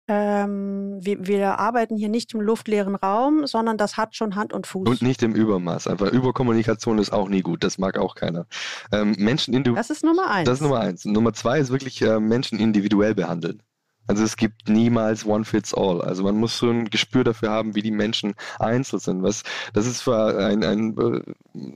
ähm, 0.06 0.98
wir, 1.00 1.26
wir, 1.26 1.58
arbeiten 1.58 1.96
hier 1.96 2.08
nicht 2.08 2.34
im 2.34 2.40
luftleeren 2.40 2.94
Raum, 2.94 3.46
sondern 3.46 3.78
das 3.78 3.96
hat 3.96 4.14
schon 4.14 4.36
Hand 4.36 4.52
und 4.52 4.66
Fuß. 4.66 4.88
Und 4.88 5.02
nicht 5.02 5.22
im 5.22 5.34
Übermaß. 5.34 5.86
Einfach 5.86 6.10
Überkommunikation 6.12 6.98
ist 6.98 7.12
auch 7.12 7.28
nie 7.28 7.42
gut. 7.42 7.64
Das 7.64 7.78
mag 7.78 7.98
auch 7.98 8.14
keiner. 8.14 8.46
Ähm, 8.92 9.14
Menschen 9.18 9.62
das 9.74 9.90
ist 9.90 10.04
Nummer 10.04 10.30
eins. 10.30 10.46
Das 10.46 10.58
ist 10.58 10.62
Nummer 10.62 10.80
eins. 10.80 11.04
Nummer 11.04 11.32
zwei 11.32 11.58
ist 11.58 11.70
wirklich 11.70 12.02
äh, 12.02 12.20
Menschen 12.20 12.58
individuell 12.58 13.14
behandeln. 13.14 13.62
Also 14.06 14.22
es 14.22 14.36
gibt 14.36 14.68
niemals 14.68 15.24
One 15.24 15.44
Fits 15.44 15.72
All. 15.72 16.02
Also 16.02 16.22
man 16.24 16.36
muss 16.36 16.58
so 16.58 16.68
ein 16.68 16.90
Gespür 16.90 17.24
dafür 17.24 17.50
haben, 17.50 17.74
wie 17.74 17.82
die 17.82 17.90
Menschen 17.90 18.34
einzeln 18.58 19.00
sind. 19.00 19.22
Was, 19.22 19.42
das 19.72 19.86
ist 19.86 19.98
zwar 19.98 20.36
ein, 20.36 20.62
ein, 20.62 20.90
äh, 20.98 21.22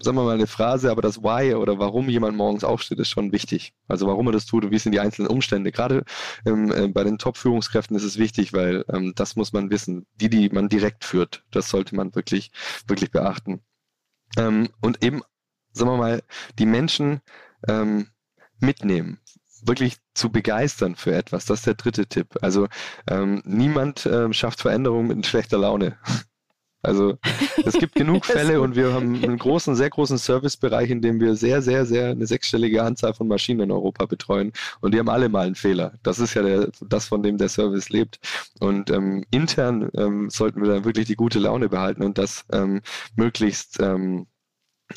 sagen 0.03 0.16
wir 0.16 0.24
mal 0.24 0.35
eine 0.35 0.47
Phrase, 0.47 0.91
aber 0.91 1.01
das 1.01 1.22
Why 1.22 1.55
oder 1.55 1.79
warum 1.79 2.09
jemand 2.09 2.37
morgens 2.37 2.64
aufsteht, 2.64 2.99
ist 2.99 3.09
schon 3.09 3.33
wichtig. 3.33 3.72
Also 3.89 4.07
warum 4.07 4.26
er 4.26 4.33
das 4.33 4.47
tut 4.47 4.64
und 4.64 4.70
wie 4.70 4.79
sind 4.79 4.93
die 4.93 5.01
einzelnen 5.01 5.29
Umstände. 5.29 5.72
Gerade 5.72 6.05
ähm, 6.45 6.70
äh, 6.72 6.89
bei 6.89 7.05
den 7.05 7.18
Top-Führungskräften 7.18 7.97
ist 7.97 8.05
es 8.05 8.18
wichtig, 8.18 8.53
weil 8.53 8.85
ähm, 8.93 9.12
das 9.14 9.37
muss 9.37 9.53
man 9.53 9.70
wissen. 9.70 10.07
Die, 10.16 10.29
die 10.29 10.51
man 10.51 10.68
direkt 10.68 11.05
führt, 11.05 11.45
das 11.51 11.70
sollte 11.70 11.97
man 11.97 12.14
wirklich, 12.14 12.51
wirklich 12.87 13.11
beachten. 13.11 13.61
Ähm, 14.37 14.68
und 14.83 15.03
eben, 15.03 15.22
sagen 15.72 15.91
wir 15.91 15.97
mal, 15.97 16.22
die 16.59 16.66
Menschen 16.66 17.20
ähm, 17.66 18.09
mitnehmen 18.61 19.20
wirklich 19.65 19.97
zu 20.15 20.31
begeistern 20.31 20.97
für 20.97 21.15
etwas. 21.15 21.47
Das 21.47 21.61
ist 21.61 21.67
der 21.67 21.75
dritte 21.75 22.07
Tipp. 22.07 22.37
Also 22.43 22.69
ähm, 23.09 23.43
niemand 23.45 24.07
ähm, 24.07 24.33
schafft 24.33 24.61
Veränderung 24.61 25.09
mit 25.09 25.27
schlechter 25.27 25.59
Laune. 25.59 25.97
Also 26.81 27.19
es 27.65 27.75
gibt 27.75 27.97
genug 27.97 28.25
Fälle 28.27 28.61
und 28.61 28.77
wir 28.77 28.93
haben 28.93 29.23
einen 29.23 29.37
großen, 29.39 29.75
sehr 29.75 29.91
großen 29.91 30.17
Servicebereich, 30.17 30.91
in 30.91 31.03
dem 31.03 31.21
wir 31.21 31.35
sehr, 31.35 31.61
sehr, 31.61 31.85
sehr 31.85 32.11
eine 32.11 32.27
sechsstellige 32.27 32.85
Anzahl 32.85 33.15
von 33.15 33.27
Maschinen 33.27 33.61
in 33.61 33.73
Europa 33.73 34.07
betreuen 34.07 34.53
und 34.81 34.95
die 34.95 34.99
haben 35.01 35.09
alle 35.09 35.29
mal 35.29 35.47
einen 35.47 35.57
Fehler. 35.57 35.95
Das 36.05 36.21
ist 36.21 36.35
ja 36.35 36.43
der, 36.43 36.71
das, 36.81 37.07
von 37.07 37.23
dem 37.23 37.37
der 37.37 37.49
Service 37.49 37.89
lebt. 37.89 38.21
Und 38.61 38.91
ähm, 38.91 39.25
intern 39.33 39.91
ähm, 39.97 40.31
sollten 40.31 40.63
wir 40.63 40.69
dann 40.69 40.85
wirklich 40.85 41.07
die 41.07 41.17
gute 41.17 41.41
Laune 41.41 41.69
behalten 41.69 42.05
und 42.05 42.17
das 42.17 42.45
ähm, 42.53 42.81
möglichst 43.17 43.81
ähm, 43.81 44.29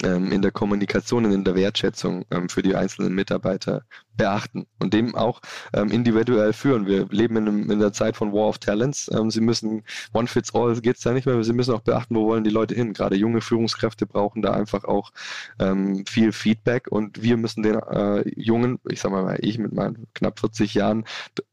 in 0.03 0.41
der 0.41 0.51
Kommunikation 0.51 1.25
und 1.25 1.33
in 1.33 1.43
der 1.43 1.55
Wertschätzung 1.55 2.23
ähm, 2.31 2.47
für 2.47 2.61
die 2.61 2.75
einzelnen 2.75 3.13
Mitarbeiter 3.13 3.83
beachten 4.15 4.65
und 4.79 4.93
dem 4.93 5.15
auch 5.15 5.41
ähm, 5.73 5.89
individuell 5.89 6.53
führen. 6.53 6.85
Wir 6.85 7.07
leben 7.09 7.37
in, 7.37 7.47
einem, 7.47 7.71
in, 7.71 7.79
der 7.79 7.91
Zeit 7.91 8.15
von 8.15 8.31
War 8.31 8.47
of 8.47 8.59
Talents. 8.59 9.09
Ähm, 9.13 9.31
sie 9.31 9.41
müssen, 9.41 9.83
One 10.13 10.27
Fits 10.27 10.53
All 10.55 10.79
geht 10.79 10.97
es 10.97 11.03
da 11.03 11.11
nicht 11.11 11.25
mehr, 11.25 11.43
sie 11.43 11.53
müssen 11.53 11.73
auch 11.73 11.81
beachten, 11.81 12.15
wo 12.15 12.25
wollen 12.25 12.43
die 12.43 12.49
Leute 12.49 12.73
hin. 12.73 12.93
Gerade 12.93 13.15
junge 13.15 13.41
Führungskräfte 13.41 14.05
brauchen 14.05 14.41
da 14.41 14.51
einfach 14.53 14.85
auch 14.85 15.11
ähm, 15.59 16.05
viel 16.05 16.31
Feedback 16.31 16.87
und 16.89 17.21
wir 17.21 17.35
müssen 17.37 17.63
den 17.63 17.75
äh, 17.75 18.23
jungen, 18.39 18.79
ich 18.89 19.01
sag 19.01 19.11
mal, 19.11 19.37
ich 19.41 19.57
mit 19.57 19.73
meinen 19.73 20.07
knapp 20.13 20.39
40 20.39 20.73
Jahren, 20.73 21.05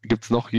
gibt 0.03 0.25
es 0.25 0.31
noch, 0.31 0.53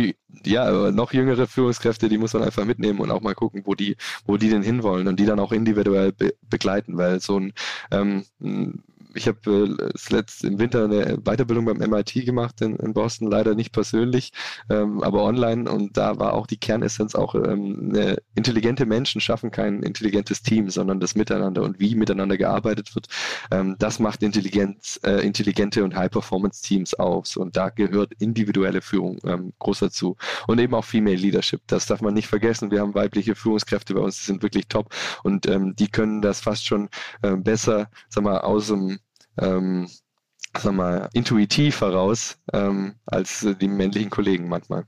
ja, 0.45 0.91
noch 0.91 1.13
jüngere 1.13 1.47
Führungskräfte, 1.47 2.09
die 2.09 2.17
muss 2.17 2.34
man 2.34 2.43
einfach 2.43 2.65
mitnehmen 2.65 2.99
und 2.99 3.11
auch 3.11 3.21
mal 3.21 3.36
gucken, 3.36 3.63
wo 3.65 3.75
die, 3.75 3.97
wo 4.25 4.38
die 4.38 4.49
denn 4.49 4.63
hinwollen 4.63 5.07
und 5.07 5.19
die 5.19 5.25
dann 5.25 5.39
auch 5.39 5.51
individuell 5.51 6.11
be 6.11 6.34
begleiten, 6.49 6.97
weil 6.97 7.19
so 7.19 7.39
ein 7.39 7.53
ähm, 7.91 8.25
ich 9.14 9.28
habe 9.28 9.78
äh, 9.80 9.97
zuletzt 9.97 10.43
im 10.43 10.60
Winter 10.60 10.84
eine 10.86 11.18
Weiterbildung 11.18 11.66
beim 11.66 11.78
MIT 11.78 12.26
gemacht 12.26 12.62
in, 12.62 12.76
in 12.76 12.93
Boston, 12.93 13.30
leider 13.30 13.55
nicht 13.55 13.72
persönlich, 13.72 14.32
ähm, 14.70 15.01
aber 15.03 15.24
online. 15.24 15.70
Und 15.70 15.97
da 15.97 16.20
war 16.20 16.34
auch 16.34 16.47
die 16.47 16.57
Kernessenz 16.57 17.16
auch, 17.16 17.36
ähm, 17.36 17.91
eine, 17.93 18.18
intelligente 18.36 18.86
Menschen 18.86 19.22
schaffen 19.22 19.51
kein 19.51 19.84
intelligentes 19.84 20.41
Team, 20.41 20.70
sondern 20.70 20.99
das 20.99 21.16
Miteinander 21.16 21.64
und 21.64 21.80
wie 21.80 21.95
miteinander 21.95 22.38
gearbeitet 22.38 22.93
wird. 22.95 23.07
Ähm, 23.51 23.76
das 23.80 23.99
macht 23.99 24.24
Intelligenz, 24.24 24.99
äh, 25.03 25.26
intelligente 25.26 25.84
und 25.84 25.95
High-Performance-Teams 25.95 26.95
aus. 26.95 27.38
Und 27.38 27.57
da 27.57 27.70
gehört 27.70 28.14
individuelle 28.20 28.82
Führung 28.82 29.20
ähm, 29.26 29.53
groß 29.60 29.80
dazu. 29.80 30.18
Und 30.47 30.60
eben 30.60 30.74
auch 30.76 30.86
Female 30.86 31.16
Leadership. 31.16 31.62
Das 31.68 31.86
darf 31.86 32.01
man 32.01 32.14
nicht 32.14 32.28
vergessen. 32.28 32.72
Wir 32.72 32.82
haben 32.82 32.93
weibliche 32.93 33.36
Führungskräfte 33.36 33.93
bei 33.93 34.01
uns, 34.01 34.18
die 34.20 34.26
sind 34.26 34.43
wirklich 34.43 34.68
top. 34.68 34.93
Und 35.24 35.47
ähm, 35.47 35.76
die 35.76 35.88
können 35.88 36.22
das 36.22 36.41
fast 36.41 36.66
schon 36.66 36.89
äh, 37.22 37.36
besser, 37.36 37.89
sag 38.10 38.24
mal, 38.24 38.39
aus 38.39 38.68
dem 38.68 38.99
ähm, 39.41 39.89
sag 40.57 40.73
mal, 40.73 41.09
intuitiv 41.13 41.81
heraus 41.81 42.37
ähm, 42.53 42.95
als 43.05 43.45
die 43.59 43.67
männlichen 43.67 44.09
Kollegen 44.09 44.47
manchmal. 44.47 44.85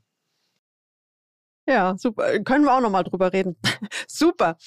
Ja, 1.68 1.96
super. 1.98 2.40
Können 2.40 2.66
wir 2.66 2.74
auch 2.74 2.82
nochmal 2.82 3.04
drüber 3.04 3.32
reden. 3.32 3.56
super. 4.08 4.58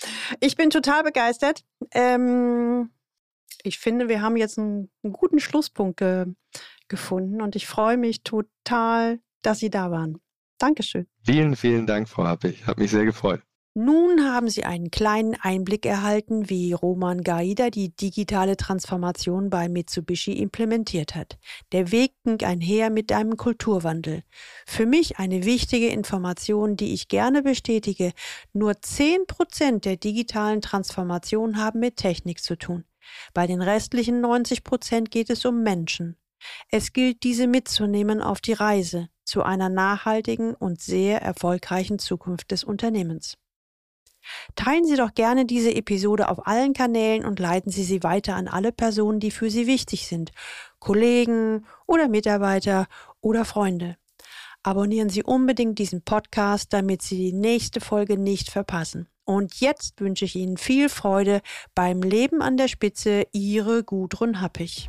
Ich 0.40 0.56
bin 0.56 0.70
total 0.70 1.02
begeistert. 1.02 1.64
Ähm, 1.92 2.90
ich 3.62 3.78
finde, 3.78 4.08
wir 4.08 4.22
haben 4.22 4.36
jetzt 4.36 4.58
einen, 4.58 4.90
einen 5.02 5.12
guten 5.12 5.40
Schlusspunkt 5.40 5.98
ge 5.98 6.26
gefunden 6.86 7.40
und 7.40 7.56
ich 7.56 7.66
freue 7.66 7.96
mich 7.96 8.22
total, 8.24 9.18
dass 9.40 9.58
Sie 9.58 9.70
da 9.70 9.90
waren. 9.90 10.20
Dankeschön. 10.58 11.06
Vielen, 11.22 11.56
vielen 11.56 11.86
Dank, 11.86 12.10
Frau 12.10 12.24
Happig. 12.24 12.66
Hat 12.66 12.78
mich 12.78 12.90
sehr 12.90 13.06
gefreut. 13.06 13.40
Nun 13.76 14.22
haben 14.22 14.48
Sie 14.48 14.62
einen 14.62 14.92
kleinen 14.92 15.34
Einblick 15.34 15.84
erhalten, 15.84 16.48
wie 16.48 16.72
Roman 16.72 17.24
Gaida 17.24 17.70
die 17.70 17.88
digitale 17.88 18.56
Transformation 18.56 19.50
bei 19.50 19.68
Mitsubishi 19.68 20.34
implementiert 20.34 21.16
hat. 21.16 21.38
Der 21.72 21.90
Weg 21.90 22.12
ging 22.22 22.40
einher 22.44 22.90
mit 22.90 23.10
einem 23.10 23.36
Kulturwandel. 23.36 24.22
Für 24.64 24.86
mich 24.86 25.18
eine 25.18 25.44
wichtige 25.44 25.88
Information, 25.88 26.76
die 26.76 26.94
ich 26.94 27.08
gerne 27.08 27.42
bestätige. 27.42 28.12
Nur 28.52 28.80
10 28.80 29.26
Prozent 29.26 29.86
der 29.86 29.96
digitalen 29.96 30.60
Transformation 30.60 31.56
haben 31.56 31.80
mit 31.80 31.96
Technik 31.96 32.44
zu 32.44 32.56
tun. 32.56 32.84
Bei 33.32 33.48
den 33.48 33.60
restlichen 33.60 34.20
90 34.20 34.62
Prozent 34.62 35.10
geht 35.10 35.30
es 35.30 35.44
um 35.44 35.64
Menschen. 35.64 36.16
Es 36.70 36.92
gilt, 36.92 37.24
diese 37.24 37.48
mitzunehmen 37.48 38.20
auf 38.20 38.40
die 38.40 38.52
Reise 38.52 39.08
zu 39.24 39.42
einer 39.42 39.68
nachhaltigen 39.68 40.54
und 40.54 40.80
sehr 40.80 41.22
erfolgreichen 41.22 41.98
Zukunft 41.98 42.52
des 42.52 42.62
Unternehmens. 42.62 43.36
Teilen 44.56 44.84
Sie 44.84 44.96
doch 44.96 45.14
gerne 45.14 45.46
diese 45.46 45.74
Episode 45.74 46.28
auf 46.28 46.46
allen 46.46 46.72
Kanälen 46.72 47.24
und 47.24 47.38
leiten 47.38 47.70
Sie 47.70 47.84
sie 47.84 48.02
weiter 48.02 48.34
an 48.36 48.48
alle 48.48 48.72
Personen, 48.72 49.20
die 49.20 49.30
für 49.30 49.50
Sie 49.50 49.66
wichtig 49.66 50.06
sind, 50.06 50.32
Kollegen 50.78 51.66
oder 51.86 52.08
Mitarbeiter 52.08 52.86
oder 53.20 53.44
Freunde. 53.44 53.96
Abonnieren 54.62 55.10
Sie 55.10 55.22
unbedingt 55.22 55.78
diesen 55.78 56.02
Podcast, 56.02 56.72
damit 56.72 57.02
Sie 57.02 57.18
die 57.18 57.32
nächste 57.32 57.80
Folge 57.80 58.16
nicht 58.16 58.50
verpassen. 58.50 59.08
Und 59.24 59.60
jetzt 59.60 60.00
wünsche 60.00 60.24
ich 60.24 60.36
Ihnen 60.36 60.56
viel 60.56 60.88
Freude 60.88 61.40
beim 61.74 62.02
Leben 62.02 62.42
an 62.42 62.56
der 62.56 62.68
Spitze, 62.68 63.26
Ihre 63.32 63.84
Gudrun 63.84 64.40
Happig. 64.40 64.88